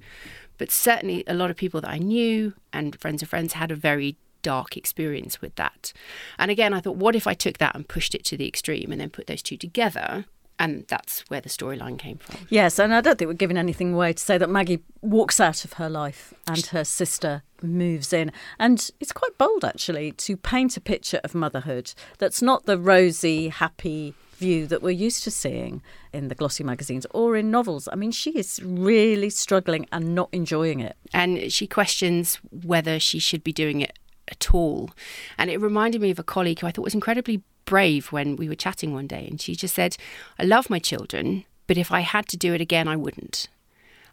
But 0.58 0.70
certainly, 0.70 1.24
a 1.26 1.34
lot 1.34 1.50
of 1.50 1.56
people 1.56 1.80
that 1.80 1.90
I 1.90 1.98
knew 1.98 2.54
and 2.72 2.98
friends 3.00 3.22
of 3.22 3.28
friends 3.28 3.54
had 3.54 3.70
a 3.70 3.76
very 3.76 4.16
dark 4.42 4.76
experience 4.76 5.40
with 5.40 5.54
that. 5.56 5.92
And 6.38 6.50
again, 6.50 6.74
I 6.74 6.80
thought, 6.80 6.96
what 6.96 7.16
if 7.16 7.26
I 7.26 7.34
took 7.34 7.58
that 7.58 7.74
and 7.74 7.88
pushed 7.88 8.14
it 8.14 8.24
to 8.24 8.36
the 8.36 8.48
extreme 8.48 8.92
and 8.92 9.00
then 9.00 9.10
put 9.10 9.26
those 9.26 9.42
two 9.42 9.56
together? 9.56 10.26
And 10.60 10.84
that's 10.88 11.22
where 11.28 11.40
the 11.40 11.48
storyline 11.48 11.98
came 11.98 12.18
from. 12.18 12.46
Yes, 12.50 12.78
and 12.78 12.94
I 12.94 13.00
don't 13.00 13.18
think 13.18 13.28
we're 13.28 13.34
giving 13.34 13.56
anything 13.56 13.94
away 13.94 14.12
to 14.12 14.22
say 14.22 14.36
that 14.36 14.50
Maggie 14.50 14.84
walks 15.00 15.40
out 15.40 15.64
of 15.64 15.72
her 15.74 15.88
life 15.88 16.34
and 16.46 16.64
her 16.66 16.84
sister 16.84 17.42
moves 17.62 18.12
in. 18.12 18.30
And 18.58 18.90
it's 19.00 19.10
quite 19.10 19.36
bold, 19.38 19.64
actually, 19.64 20.12
to 20.12 20.36
paint 20.36 20.76
a 20.76 20.80
picture 20.80 21.18
of 21.24 21.34
motherhood 21.34 21.94
that's 22.18 22.42
not 22.42 22.66
the 22.66 22.78
rosy, 22.78 23.48
happy 23.48 24.14
view 24.36 24.66
that 24.66 24.82
we're 24.82 24.90
used 24.90 25.24
to 25.24 25.30
seeing 25.30 25.82
in 26.12 26.28
the 26.28 26.34
glossy 26.34 26.62
magazines 26.62 27.06
or 27.12 27.36
in 27.36 27.50
novels. 27.50 27.88
I 27.90 27.96
mean, 27.96 28.10
she 28.10 28.30
is 28.38 28.60
really 28.62 29.30
struggling 29.30 29.86
and 29.90 30.14
not 30.14 30.28
enjoying 30.30 30.80
it. 30.80 30.96
And 31.14 31.50
she 31.50 31.66
questions 31.66 32.38
whether 32.50 33.00
she 33.00 33.18
should 33.18 33.42
be 33.42 33.52
doing 33.52 33.80
it 33.80 33.98
at 34.28 34.54
all. 34.54 34.90
And 35.38 35.50
it 35.50 35.58
reminded 35.58 36.02
me 36.02 36.10
of 36.10 36.18
a 36.18 36.22
colleague 36.22 36.60
who 36.60 36.66
I 36.66 36.70
thought 36.70 36.84
was 36.84 36.94
incredibly 36.94 37.42
brave 37.70 38.10
when 38.10 38.34
we 38.34 38.48
were 38.48 38.56
chatting 38.56 38.92
one 38.92 39.06
day. 39.06 39.28
And 39.30 39.40
she 39.40 39.54
just 39.54 39.76
said, 39.76 39.96
I 40.40 40.42
love 40.42 40.68
my 40.68 40.80
children, 40.80 41.44
but 41.68 41.78
if 41.78 41.92
I 41.92 42.00
had 42.00 42.26
to 42.30 42.36
do 42.36 42.52
it 42.52 42.60
again, 42.60 42.88
I 42.88 42.96
wouldn't. 42.96 43.46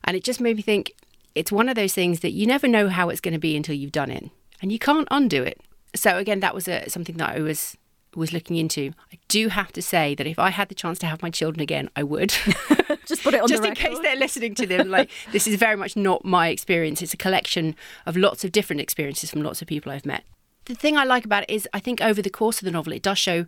And 0.04 0.16
it 0.16 0.24
just 0.24 0.40
made 0.40 0.58
me 0.58 0.62
think 0.62 0.94
it's 1.34 1.52
one 1.52 1.68
of 1.68 1.76
those 1.76 1.96
things 1.96 2.20
that 2.20 2.34
you 2.34 2.46
never 2.46 2.68
know 2.68 2.88
how 2.88 3.10
it's 3.10 3.20
going 3.20 3.34
to 3.34 3.40
be 3.40 3.58
until 3.58 3.74
you've 3.74 3.92
done 3.92 4.12
it. 4.12 4.30
And 4.62 4.72
you 4.72 4.78
can't 4.78 5.08
undo 5.10 5.42
it. 5.42 5.60
So 5.96 6.18
again, 6.18 6.40
that 6.42 6.54
was 6.54 6.68
a, 6.68 6.88
something 6.88 7.18
that 7.18 7.36
I 7.36 7.40
was 7.40 7.76
was 8.16 8.32
looking 8.32 8.58
into. 8.58 8.94
I 9.12 9.18
do 9.28 9.48
have 9.48 9.72
to 9.74 9.82
say 9.82 10.16
that 10.16 10.26
if 10.28 10.40
I 10.40 10.50
had 10.50 10.70
the 10.70 10.76
chance 10.76 10.98
to 11.00 11.08
have 11.08 11.22
my 11.22 11.30
children 11.30 11.62
again, 11.62 11.90
I 11.96 12.04
would. 12.04 12.30
Just 13.06 13.24
put 13.24 13.34
it 13.34 13.42
on 13.42 13.48
Just 13.54 13.66
in 13.66 13.74
case 13.74 13.98
they're 14.00 14.16
listening 14.16 14.54
to 14.56 14.68
them. 14.68 14.90
Like 14.90 15.10
this 15.32 15.48
is 15.48 15.56
very 15.56 15.76
much 15.76 15.96
not 15.96 16.24
my 16.24 16.50
experience. 16.50 17.02
It's 17.02 17.14
a 17.14 17.18
collection 17.18 17.76
of 18.06 18.16
lots 18.18 18.44
of 18.44 18.52
different 18.52 18.82
experiences 18.82 19.32
from 19.32 19.42
lots 19.42 19.62
of 19.62 19.68
people 19.68 19.92
I've 19.92 20.06
met 20.06 20.24
the 20.68 20.76
thing 20.76 20.98
I 20.98 21.04
like 21.04 21.26
about 21.26 21.44
it 21.44 21.50
is 21.50 21.68
I 21.74 21.80
think 21.80 22.02
over 22.02 22.22
the 22.22 22.30
course 22.30 22.60
of 22.60 22.66
the 22.66 22.72
novel, 22.72 22.94
it 22.94 23.02
does 23.02 23.18
show 23.18 23.46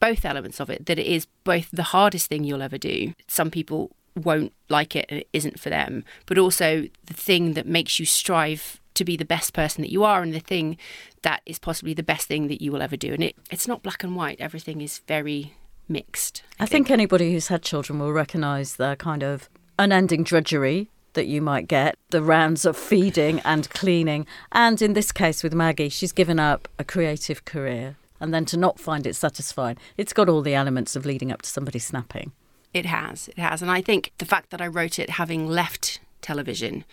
both 0.00 0.24
elements 0.24 0.60
of 0.60 0.70
it 0.70 0.86
that 0.86 0.98
it 0.98 1.06
is 1.06 1.26
both 1.44 1.68
the 1.72 1.82
hardest 1.82 2.28
thing 2.28 2.44
you'll 2.44 2.62
ever 2.62 2.78
do. 2.78 3.14
Some 3.26 3.50
people 3.50 3.90
won't 4.14 4.52
like 4.68 4.94
it 4.94 5.06
and 5.08 5.20
it 5.20 5.28
isn't 5.32 5.58
for 5.58 5.70
them, 5.70 6.04
but 6.26 6.38
also 6.38 6.88
the 7.06 7.14
thing 7.14 7.54
that 7.54 7.66
makes 7.66 7.98
you 7.98 8.06
strive 8.06 8.80
to 8.94 9.04
be 9.04 9.16
the 9.16 9.24
best 9.24 9.52
person 9.52 9.82
that 9.82 9.92
you 9.92 10.04
are 10.04 10.22
and 10.22 10.34
the 10.34 10.40
thing 10.40 10.76
that 11.22 11.40
is 11.46 11.58
possibly 11.58 11.94
the 11.94 12.02
best 12.02 12.26
thing 12.26 12.48
that 12.48 12.60
you 12.60 12.72
will 12.72 12.82
ever 12.82 12.96
do. 12.96 13.12
And 13.12 13.22
it, 13.22 13.36
it's 13.50 13.68
not 13.68 13.82
black 13.82 14.02
and 14.04 14.16
white, 14.16 14.40
everything 14.40 14.80
is 14.80 14.98
very 15.06 15.54
mixed. 15.88 16.42
I, 16.58 16.66
think. 16.66 16.90
anybody 16.90 17.32
who's 17.32 17.48
had 17.48 17.62
children 17.62 17.98
will 17.98 18.12
recognise 18.12 18.76
the 18.76 18.96
kind 18.96 19.22
of 19.22 19.48
unending 19.78 20.24
drudgery 20.24 20.90
that 21.14 21.26
you 21.26 21.40
might 21.42 21.68
get, 21.68 21.96
the 22.10 22.22
rounds 22.22 22.64
of 22.64 22.76
feeding 22.76 23.40
and 23.40 23.68
cleaning. 23.70 24.26
And 24.52 24.80
in 24.80 24.92
this 24.92 25.12
case 25.12 25.42
with 25.42 25.54
Maggie, 25.54 25.88
she's 25.88 26.12
given 26.12 26.38
up 26.38 26.68
a 26.78 26.84
creative 26.84 27.44
career 27.44 27.96
and 28.20 28.34
then 28.34 28.44
to 28.46 28.56
not 28.56 28.80
find 28.80 29.06
it 29.06 29.14
satisfying. 29.14 29.76
It's 29.96 30.12
got 30.12 30.28
all 30.28 30.42
the 30.42 30.54
elements 30.54 30.96
of 30.96 31.06
leading 31.06 31.32
up 31.32 31.42
to 31.42 31.48
somebody 31.48 31.78
snapping. 31.78 32.32
It 32.74 32.86
has, 32.86 33.28
it 33.28 33.38
has. 33.38 33.62
And 33.62 33.70
I 33.70 33.80
think 33.80 34.12
the 34.18 34.26
fact 34.26 34.50
that 34.50 34.60
I 34.60 34.66
wrote 34.66 34.98
it 34.98 35.10
having 35.10 35.48
left 35.48 36.00
television 36.20 36.84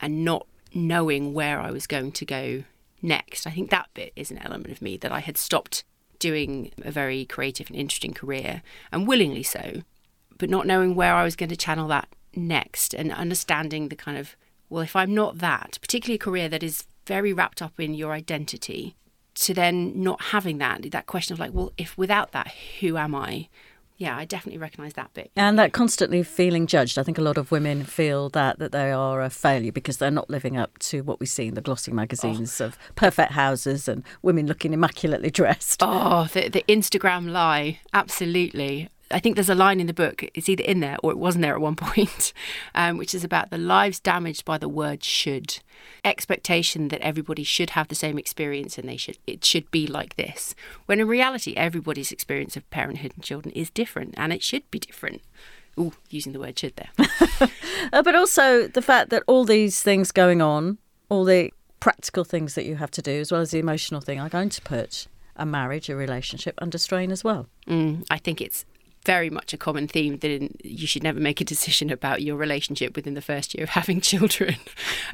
and 0.00 0.24
not 0.24 0.46
knowing 0.74 1.34
where 1.34 1.60
I 1.60 1.70
was 1.70 1.86
going 1.86 2.12
to 2.12 2.24
go 2.24 2.64
next, 3.02 3.46
I 3.46 3.50
think 3.50 3.70
that 3.70 3.88
bit 3.94 4.12
is 4.16 4.30
an 4.30 4.38
element 4.38 4.72
of 4.72 4.82
me 4.82 4.96
that 4.98 5.12
I 5.12 5.20
had 5.20 5.38
stopped 5.38 5.84
doing 6.18 6.70
a 6.82 6.90
very 6.90 7.24
creative 7.24 7.70
and 7.70 7.76
interesting 7.78 8.12
career, 8.12 8.62
and 8.92 9.08
willingly 9.08 9.42
so, 9.42 9.82
but 10.38 10.50
not 10.50 10.66
knowing 10.66 10.94
where 10.94 11.14
I 11.14 11.24
was 11.24 11.34
going 11.34 11.48
to 11.48 11.56
channel 11.56 11.88
that 11.88 12.08
next 12.34 12.94
and 12.94 13.12
understanding 13.12 13.88
the 13.88 13.96
kind 13.96 14.18
of, 14.18 14.36
well, 14.68 14.82
if 14.82 14.96
I'm 14.96 15.14
not 15.14 15.38
that, 15.38 15.78
particularly 15.80 16.16
a 16.16 16.18
career 16.18 16.48
that 16.48 16.62
is 16.62 16.86
very 17.06 17.32
wrapped 17.32 17.62
up 17.62 17.78
in 17.78 17.94
your 17.94 18.12
identity, 18.12 18.96
to 19.34 19.54
then 19.54 20.02
not 20.02 20.20
having 20.20 20.58
that, 20.58 20.90
that 20.90 21.06
question 21.06 21.32
of 21.32 21.40
like, 21.40 21.52
well, 21.52 21.72
if 21.78 21.96
without 21.96 22.32
that, 22.32 22.52
who 22.80 22.96
am 22.96 23.14
I? 23.14 23.48
yeah, 24.00 24.16
I 24.16 24.24
definitely 24.24 24.58
recognise 24.58 24.94
that 24.94 25.12
bit. 25.12 25.30
And 25.36 25.58
that 25.58 25.74
constantly 25.74 26.22
feeling 26.22 26.66
judged. 26.66 26.98
I 26.98 27.02
think 27.02 27.18
a 27.18 27.22
lot 27.22 27.36
of 27.36 27.50
women 27.50 27.84
feel 27.84 28.30
that 28.30 28.58
that 28.58 28.72
they 28.72 28.90
are 28.90 29.20
a 29.20 29.28
failure 29.28 29.72
because 29.72 29.98
they're 29.98 30.10
not 30.10 30.30
living 30.30 30.56
up 30.56 30.78
to 30.78 31.02
what 31.02 31.20
we 31.20 31.26
see 31.26 31.48
in 31.48 31.54
the 31.54 31.60
glossy 31.60 31.92
magazines 31.92 32.62
oh. 32.62 32.66
of 32.66 32.78
perfect 32.94 33.32
houses 33.32 33.88
and 33.88 34.02
women 34.22 34.46
looking 34.46 34.72
immaculately 34.72 35.30
dressed. 35.30 35.82
Oh, 35.82 36.28
the, 36.32 36.48
the 36.48 36.64
Instagram 36.66 37.30
lie, 37.30 37.80
absolutely. 37.92 38.88
I 39.10 39.18
think 39.18 39.34
there's 39.34 39.50
a 39.50 39.54
line 39.54 39.80
in 39.80 39.86
the 39.86 39.92
book, 39.92 40.24
it's 40.34 40.48
either 40.48 40.62
in 40.62 40.80
there 40.80 40.96
or 41.02 41.10
it 41.10 41.18
wasn't 41.18 41.42
there 41.42 41.54
at 41.54 41.60
one 41.60 41.76
point, 41.76 42.32
um, 42.74 42.96
which 42.96 43.14
is 43.14 43.24
about 43.24 43.50
the 43.50 43.58
lives 43.58 43.98
damaged 44.00 44.44
by 44.44 44.58
the 44.58 44.68
word 44.68 45.02
should. 45.02 45.58
Expectation 46.04 46.88
that 46.88 47.00
everybody 47.00 47.42
should 47.42 47.70
have 47.70 47.88
the 47.88 47.94
same 47.94 48.18
experience 48.18 48.78
and 48.78 48.88
they 48.88 48.96
should 48.96 49.18
it 49.26 49.44
should 49.44 49.70
be 49.70 49.86
like 49.86 50.16
this. 50.16 50.54
When 50.86 51.00
in 51.00 51.08
reality 51.08 51.54
everybody's 51.56 52.12
experience 52.12 52.56
of 52.56 52.68
parenthood 52.70 53.12
and 53.14 53.24
children 53.24 53.52
is 53.54 53.70
different 53.70 54.14
and 54.16 54.32
it 54.32 54.42
should 54.42 54.70
be 54.70 54.78
different. 54.78 55.22
Ooh, 55.78 55.92
using 56.10 56.32
the 56.32 56.40
word 56.40 56.58
should 56.58 56.74
there. 56.76 56.90
uh, 57.92 58.02
but 58.02 58.14
also 58.14 58.66
the 58.68 58.82
fact 58.82 59.10
that 59.10 59.22
all 59.26 59.44
these 59.44 59.82
things 59.82 60.12
going 60.12 60.42
on, 60.42 60.78
all 61.08 61.24
the 61.24 61.52
practical 61.80 62.24
things 62.24 62.54
that 62.54 62.66
you 62.66 62.76
have 62.76 62.90
to 62.92 63.02
do, 63.02 63.12
as 63.12 63.32
well 63.32 63.40
as 63.40 63.50
the 63.50 63.58
emotional 63.58 64.00
thing, 64.00 64.20
are 64.20 64.28
going 64.28 64.50
to 64.50 64.62
put 64.62 65.06
a 65.36 65.46
marriage, 65.46 65.88
a 65.88 65.96
relationship 65.96 66.54
under 66.60 66.76
strain 66.76 67.10
as 67.10 67.24
well. 67.24 67.46
Mm, 67.66 68.04
I 68.10 68.18
think 68.18 68.40
it's 68.40 68.66
very 69.04 69.30
much 69.30 69.52
a 69.52 69.58
common 69.58 69.88
theme 69.88 70.18
that 70.18 70.64
you 70.64 70.86
should 70.86 71.02
never 71.02 71.20
make 71.20 71.40
a 71.40 71.44
decision 71.54 71.90
about 71.90 72.22
your 72.22 72.36
relationship 72.36 72.96
within 72.96 73.14
the 73.14 73.22
first 73.22 73.54
year 73.54 73.64
of 73.64 73.70
having 73.70 74.00
children 74.12 74.56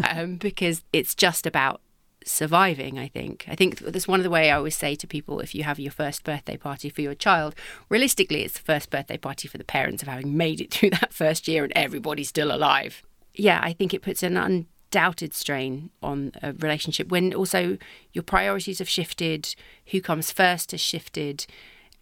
um, 0.08 0.36
because 0.36 0.82
it's 0.92 1.14
just 1.14 1.46
about 1.46 1.80
surviving 2.24 2.98
i 2.98 3.06
think. 3.06 3.44
I 3.46 3.54
think 3.54 3.78
that's 3.78 4.08
one 4.08 4.18
of 4.18 4.24
the 4.24 4.30
way 4.30 4.50
i 4.50 4.56
always 4.56 4.76
say 4.76 4.96
to 4.96 5.06
people 5.06 5.38
if 5.38 5.54
you 5.54 5.62
have 5.62 5.78
your 5.78 5.92
first 5.92 6.24
birthday 6.24 6.56
party 6.56 6.90
for 6.90 7.00
your 7.00 7.14
child 7.14 7.54
realistically 7.88 8.42
it's 8.42 8.54
the 8.54 8.64
first 8.64 8.90
birthday 8.90 9.16
party 9.16 9.46
for 9.46 9.58
the 9.58 9.64
parents 9.64 10.02
of 10.02 10.08
having 10.08 10.36
made 10.36 10.60
it 10.60 10.70
through 10.72 10.90
that 10.90 11.12
first 11.12 11.46
year 11.46 11.62
and 11.62 11.72
everybody's 11.76 12.28
still 12.28 12.50
alive. 12.52 13.04
Yeah 13.32 13.60
i 13.62 13.72
think 13.72 13.94
it 13.94 14.02
puts 14.02 14.24
an 14.24 14.36
undoubted 14.36 15.34
strain 15.34 15.90
on 16.02 16.32
a 16.42 16.52
relationship 16.54 17.10
when 17.10 17.32
also 17.32 17.78
your 18.12 18.24
priorities 18.24 18.80
have 18.80 18.88
shifted 18.88 19.54
who 19.92 20.00
comes 20.00 20.32
first 20.32 20.72
has 20.72 20.80
shifted 20.80 21.46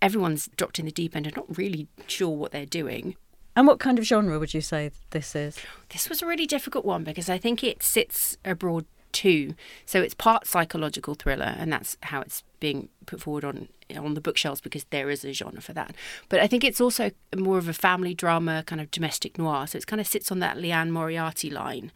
everyone's 0.04 0.50
dropped 0.56 0.78
in 0.78 0.84
the 0.84 0.92
deep 0.92 1.16
end 1.16 1.26
and 1.26 1.34
not 1.34 1.56
really 1.56 1.88
sure 2.06 2.36
what 2.36 2.52
they're 2.52 2.66
doing. 2.66 3.16
And 3.56 3.66
what 3.66 3.78
kind 3.78 3.98
of 3.98 4.04
genre 4.04 4.38
would 4.38 4.52
you 4.52 4.60
say 4.60 4.90
this 5.10 5.34
is? 5.34 5.58
This 5.88 6.10
was 6.10 6.20
a 6.20 6.26
really 6.26 6.46
difficult 6.46 6.84
one 6.84 7.04
because 7.04 7.30
I 7.30 7.38
think 7.38 7.64
it 7.64 7.82
sits 7.82 8.36
abroad 8.44 8.84
too. 9.12 9.54
So 9.86 10.02
it's 10.02 10.12
part 10.12 10.46
psychological 10.46 11.14
thriller, 11.14 11.54
and 11.56 11.72
that's 11.72 11.96
how 12.02 12.20
it's 12.20 12.42
being 12.60 12.90
put 13.06 13.22
forward 13.22 13.44
on 13.44 13.68
on 13.96 14.14
the 14.14 14.20
bookshelves 14.20 14.60
because 14.60 14.84
there 14.90 15.08
is 15.08 15.24
a 15.24 15.32
genre 15.32 15.60
for 15.60 15.72
that. 15.72 15.94
But 16.28 16.40
I 16.40 16.46
think 16.46 16.64
it's 16.64 16.80
also 16.80 17.10
more 17.36 17.58
of 17.58 17.68
a 17.68 17.72
family 17.72 18.14
drama, 18.14 18.64
kind 18.66 18.80
of 18.80 18.90
domestic 18.90 19.38
noir. 19.38 19.66
So 19.66 19.78
it 19.78 19.86
kind 19.86 20.00
of 20.00 20.06
sits 20.06 20.32
on 20.32 20.40
that 20.40 20.58
Liane 20.58 20.90
Moriarty 20.90 21.48
line, 21.48 21.92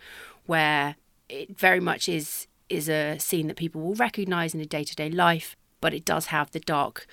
where 0.47 0.97
it 1.29 1.59
very 1.59 1.81
much 1.81 2.09
is 2.09 2.47
is 2.71 2.89
a 2.89 3.19
scene 3.19 3.49
that 3.49 3.57
people 3.57 3.81
will 3.81 3.95
recognise 3.95 4.55
in 4.55 4.61
a 4.61 4.67
day 4.67 4.85
to 4.85 4.95
day 4.95 5.11
life, 5.11 5.57
but 5.81 5.93
it 5.93 6.05
does 6.05 6.27
have 6.27 6.51
the 6.53 6.61
dark 6.61 7.07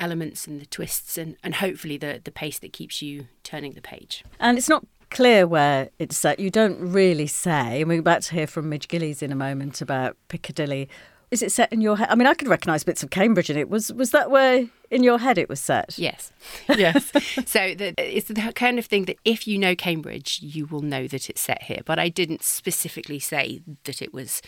elements 0.00 0.46
and 0.46 0.60
the 0.60 0.66
twists 0.66 1.16
and, 1.16 1.36
and 1.44 1.56
hopefully 1.56 1.96
the, 1.96 2.20
the 2.22 2.30
pace 2.30 2.58
that 2.58 2.72
keeps 2.72 3.00
you 3.02 3.28
turning 3.44 3.72
the 3.72 3.82
page. 3.82 4.24
And 4.40 4.58
it's 4.58 4.68
not 4.68 4.84
clear 5.10 5.46
where 5.46 5.90
it's 5.98 6.16
set. 6.16 6.40
You 6.40 6.50
don't 6.50 6.78
really 6.80 7.26
say. 7.26 7.82
And 7.82 7.88
we're 7.88 8.00
about 8.00 8.22
to 8.22 8.34
hear 8.34 8.46
from 8.46 8.68
Midge 8.68 8.88
Gillies 8.88 9.22
in 9.22 9.30
a 9.30 9.36
moment 9.36 9.80
about 9.80 10.16
Piccadilly. 10.28 10.88
Is 11.30 11.42
it 11.42 11.52
set 11.52 11.72
in 11.72 11.80
your 11.80 11.96
head? 11.96 12.08
I 12.10 12.16
mean, 12.16 12.26
I 12.26 12.34
could 12.34 12.48
recognise 12.48 12.82
bits 12.82 13.04
of 13.04 13.10
Cambridge 13.10 13.50
in 13.50 13.56
it. 13.56 13.68
Was 13.68 13.92
was 13.92 14.10
that 14.10 14.32
where 14.32 14.66
in 14.90 15.04
your 15.04 15.18
head 15.18 15.38
it 15.38 15.48
was 15.48 15.60
set? 15.60 15.96
Yes, 15.96 16.32
yes. 16.68 17.12
so 17.46 17.72
the, 17.74 17.94
it's 17.96 18.26
the 18.26 18.52
kind 18.52 18.80
of 18.80 18.86
thing 18.86 19.04
that 19.04 19.16
if 19.24 19.46
you 19.46 19.56
know 19.56 19.76
Cambridge, 19.76 20.40
you 20.42 20.66
will 20.66 20.80
know 20.80 21.06
that 21.06 21.30
it's 21.30 21.40
set 21.40 21.62
here. 21.62 21.82
But 21.84 22.00
I 22.00 22.08
didn't 22.08 22.42
specifically 22.42 23.20
say 23.20 23.60
that 23.84 24.02
it 24.02 24.12
was 24.12 24.42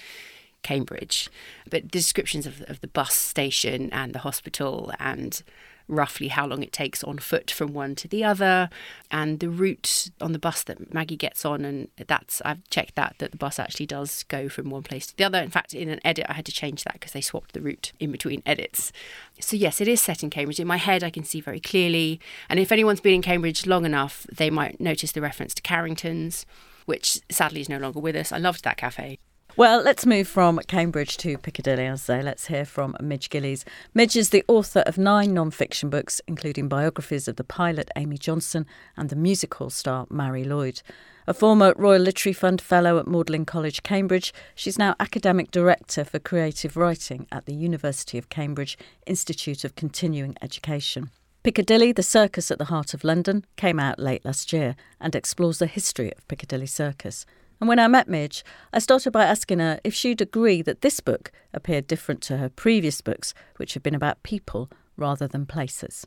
Cambridge. 0.63 1.29
But 1.65 1.83
the 1.83 1.89
descriptions 1.89 2.47
of, 2.47 2.63
of 2.63 2.81
the 2.81 2.89
bus 2.89 3.15
station 3.15 3.91
and 3.93 4.15
the 4.15 4.21
hospital 4.21 4.93
and 4.99 5.43
roughly 5.89 6.29
how 6.29 6.47
long 6.47 6.63
it 6.63 6.73
takes 6.73 7.05
on 7.05 7.19
foot 7.19 7.51
from 7.51 7.73
one 7.73 7.95
to 7.95 8.09
the 8.09 8.25
other 8.25 8.71
and 9.11 9.41
the 9.41 9.49
route 9.49 10.11
on 10.21 10.33
the 10.33 10.39
bus 10.39 10.63
that 10.65 10.93
Maggie 10.93 11.17
gets 11.17 11.45
on. 11.45 11.65
And 11.65 11.89
that's 12.07 12.41
I've 12.45 12.65
checked 12.71 12.95
that 12.97 13.17
that 13.19 13.33
the 13.33 13.37
bus 13.37 13.59
actually 13.59 13.87
does 13.87 14.23
go 14.25 14.49
from 14.49 14.71
one 14.71 14.83
place 14.83 15.07
to 15.09 15.17
the 15.17 15.25
other. 15.25 15.39
In 15.39 15.51
fact 15.51 15.75
in 15.75 15.89
an 15.89 16.01
edit 16.05 16.27
I 16.29 16.35
had 16.35 16.47
to 16.47 16.53
change 16.53 16.85
that 16.85 16.95
because 16.95 17.13
they 17.13 17.21
swapped 17.21 17.53
the 17.53 17.61
route 17.61 17.93
in 18.01 18.11
between 18.11 18.43
edits. 18.47 18.93
So 19.41 19.57
yes 19.57 19.81
it 19.81 19.89
is 19.89 20.01
set 20.01 20.23
in 20.23 20.31
Cambridge. 20.31 20.61
In 20.61 20.67
my 20.67 20.79
head 20.79 21.05
I 21.05 21.11
can 21.11 21.25
see 21.25 21.41
very 21.41 21.61
clearly. 21.61 22.21
And 22.49 22.59
if 22.59 22.73
anyone's 22.73 23.01
been 23.01 23.15
in 23.15 23.23
Cambridge 23.23 23.67
long 23.67 23.85
enough 23.85 24.27
they 24.33 24.51
might 24.51 24.81
notice 24.81 25.13
the 25.13 25.21
reference 25.21 25.55
to 25.55 25.63
Carrington's 25.63 26.47
which 26.85 27.21
sadly 27.31 27.61
is 27.61 27.69
no 27.69 27.79
longer 27.79 28.01
with 28.01 28.17
us. 28.17 28.33
I 28.33 28.39
loved 28.39 28.65
that 28.65 28.77
cafe 28.77 29.19
well, 29.57 29.83
let's 29.83 30.07
move 30.07 30.29
from 30.29 30.59
Cambridge 30.67 31.17
to 31.19 31.37
Piccadilly, 31.37 31.87
I 31.87 31.95
say. 31.97 32.23
Let's 32.23 32.47
hear 32.47 32.65
from 32.65 32.97
Midge 33.01 33.29
Gillies. 33.29 33.65
Midge 33.93 34.17
is 34.17 34.31
the 34.31 34.45
author 34.49 34.81
of 34.81 34.97
nine 34.97 35.35
non 35.35 35.51
fiction 35.51 35.91
books, 35.91 36.21
including 36.27 36.69
biographies 36.69 37.29
of 37.29 37.37
the 37.37 37.45
pilot 37.45 37.91
Amy 37.97 38.17
Johnson 38.17 38.67
and 38.97 39.11
the 39.11 39.17
music 39.17 39.55
hall 39.55 39.71
star 39.71 40.07
Marie 40.09 40.45
Lloyd. 40.45 40.83
A 41.27 41.35
former 41.35 41.73
Royal 41.77 42.03
Literary 42.03 42.33
Fund 42.33 42.61
Fellow 42.61 42.99
at 42.99 43.07
Magdalene 43.07 43.45
College, 43.45 43.83
Cambridge, 43.83 44.35
she's 44.55 44.79
now 44.79 44.97
Academic 44.99 45.51
Director 45.51 46.05
for 46.05 46.19
Creative 46.19 46.77
Writing 46.77 47.27
at 47.31 47.47
the 47.47 47.55
University 47.55 48.19
of 48.19 48.29
Cambridge 48.29 48.77
Institute 49.07 49.65
of 49.65 49.77
Continuing 49.77 50.37
Education. 50.43 51.11
Piccadilly, 51.45 51.93
the 51.93 52.03
circus 52.03 52.51
at 52.51 52.59
the 52.59 52.67
heart 52.67 52.95
of 52.95 53.05
London, 53.05 53.45
came 53.57 53.79
out 53.79 53.99
late 53.99 54.25
last 54.25 54.53
year 54.53 54.77
and 55.01 55.15
explores 55.15 55.59
the 55.59 55.67
history 55.67 56.13
of 56.17 56.27
Piccadilly 56.27 56.67
Circus. 56.67 57.27
And 57.63 57.69
when 57.69 57.79
I 57.79 57.87
met 57.87 58.09
Midge, 58.09 58.45
I 58.73 58.81
started 58.81 59.13
by 59.13 59.23
asking 59.23 59.61
her 59.61 59.79
if 59.85 59.95
she'd 59.95 60.21
agree 60.21 60.63
that 60.63 60.81
this 60.81 60.99
book 60.99 61.31
appeared 61.55 61.87
different 61.87 62.21
to 62.23 62.39
her 62.39 62.49
previous 62.49 63.01
books, 63.01 63.35
which 63.57 63.75
have 63.75 63.85
been 63.85 63.95
about 63.95 64.25
people 64.25 64.69
rather 64.97 65.29
than 65.29 65.47
places. 65.47 66.05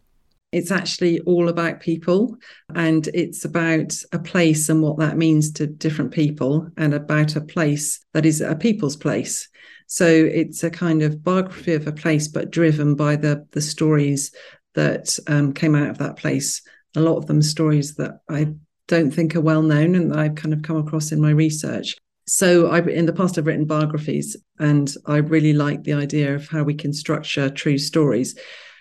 It's 0.52 0.70
actually 0.70 1.22
all 1.22 1.48
about 1.48 1.80
people 1.80 2.36
and 2.74 3.08
it's 3.14 3.46
about 3.46 3.94
a 4.12 4.20
place 4.20 4.68
and 4.68 4.82
what 4.82 4.98
that 4.98 5.16
means 5.16 5.50
to 5.54 5.66
different 5.66 6.12
people 6.12 6.68
and 6.76 6.94
about 6.94 7.38
a 7.38 7.42
place 7.42 8.02
that 8.12 8.26
is 8.26 8.42
a 8.42 8.56
people's 8.56 8.98
place. 8.98 9.48
So 9.88 10.08
it's 10.08 10.62
a 10.62 10.70
kind 10.70 11.04
of 11.04 11.24
biography 11.24 11.74
of 11.74 11.88
a 11.88 11.94
place, 11.94 12.28
but 12.28 12.52
driven 12.52 12.96
by 12.96 13.16
the, 13.16 13.48
the 13.52 13.62
stories 13.62 14.34
that 14.74 15.18
um, 15.28 15.54
came 15.54 15.74
out 15.74 15.90
of 15.90 16.00
that 16.00 16.18
place. 16.18 16.62
A 16.98 17.00
lot 17.00 17.16
of 17.16 17.28
them 17.28 17.42
stories 17.42 17.96
that 17.96 18.20
I 18.30 18.56
don't 18.88 19.12
think 19.12 19.36
are 19.36 19.42
well 19.42 19.62
known 19.62 19.96
and 19.96 20.13
I've 20.13 20.36
kind 20.36 20.54
of 20.54 20.62
come 20.62 20.77
across 20.77 21.12
in 21.12 21.22
my 21.22 21.32
research. 21.32 21.96
So 22.27 22.68
I 22.68 22.80
in 22.82 23.06
the 23.06 23.13
past 23.13 23.38
I've 23.38 23.46
written 23.46 23.65
biographies 23.65 24.36
and 24.60 24.94
I 25.06 25.18
really 25.18 25.54
like 25.54 25.84
the 25.84 25.94
idea 25.94 26.34
of 26.34 26.48
how 26.48 26.63
we 26.63 26.74
can 26.74 26.94
structure 26.94 27.50
true 27.50 27.77
stories. 27.77 28.38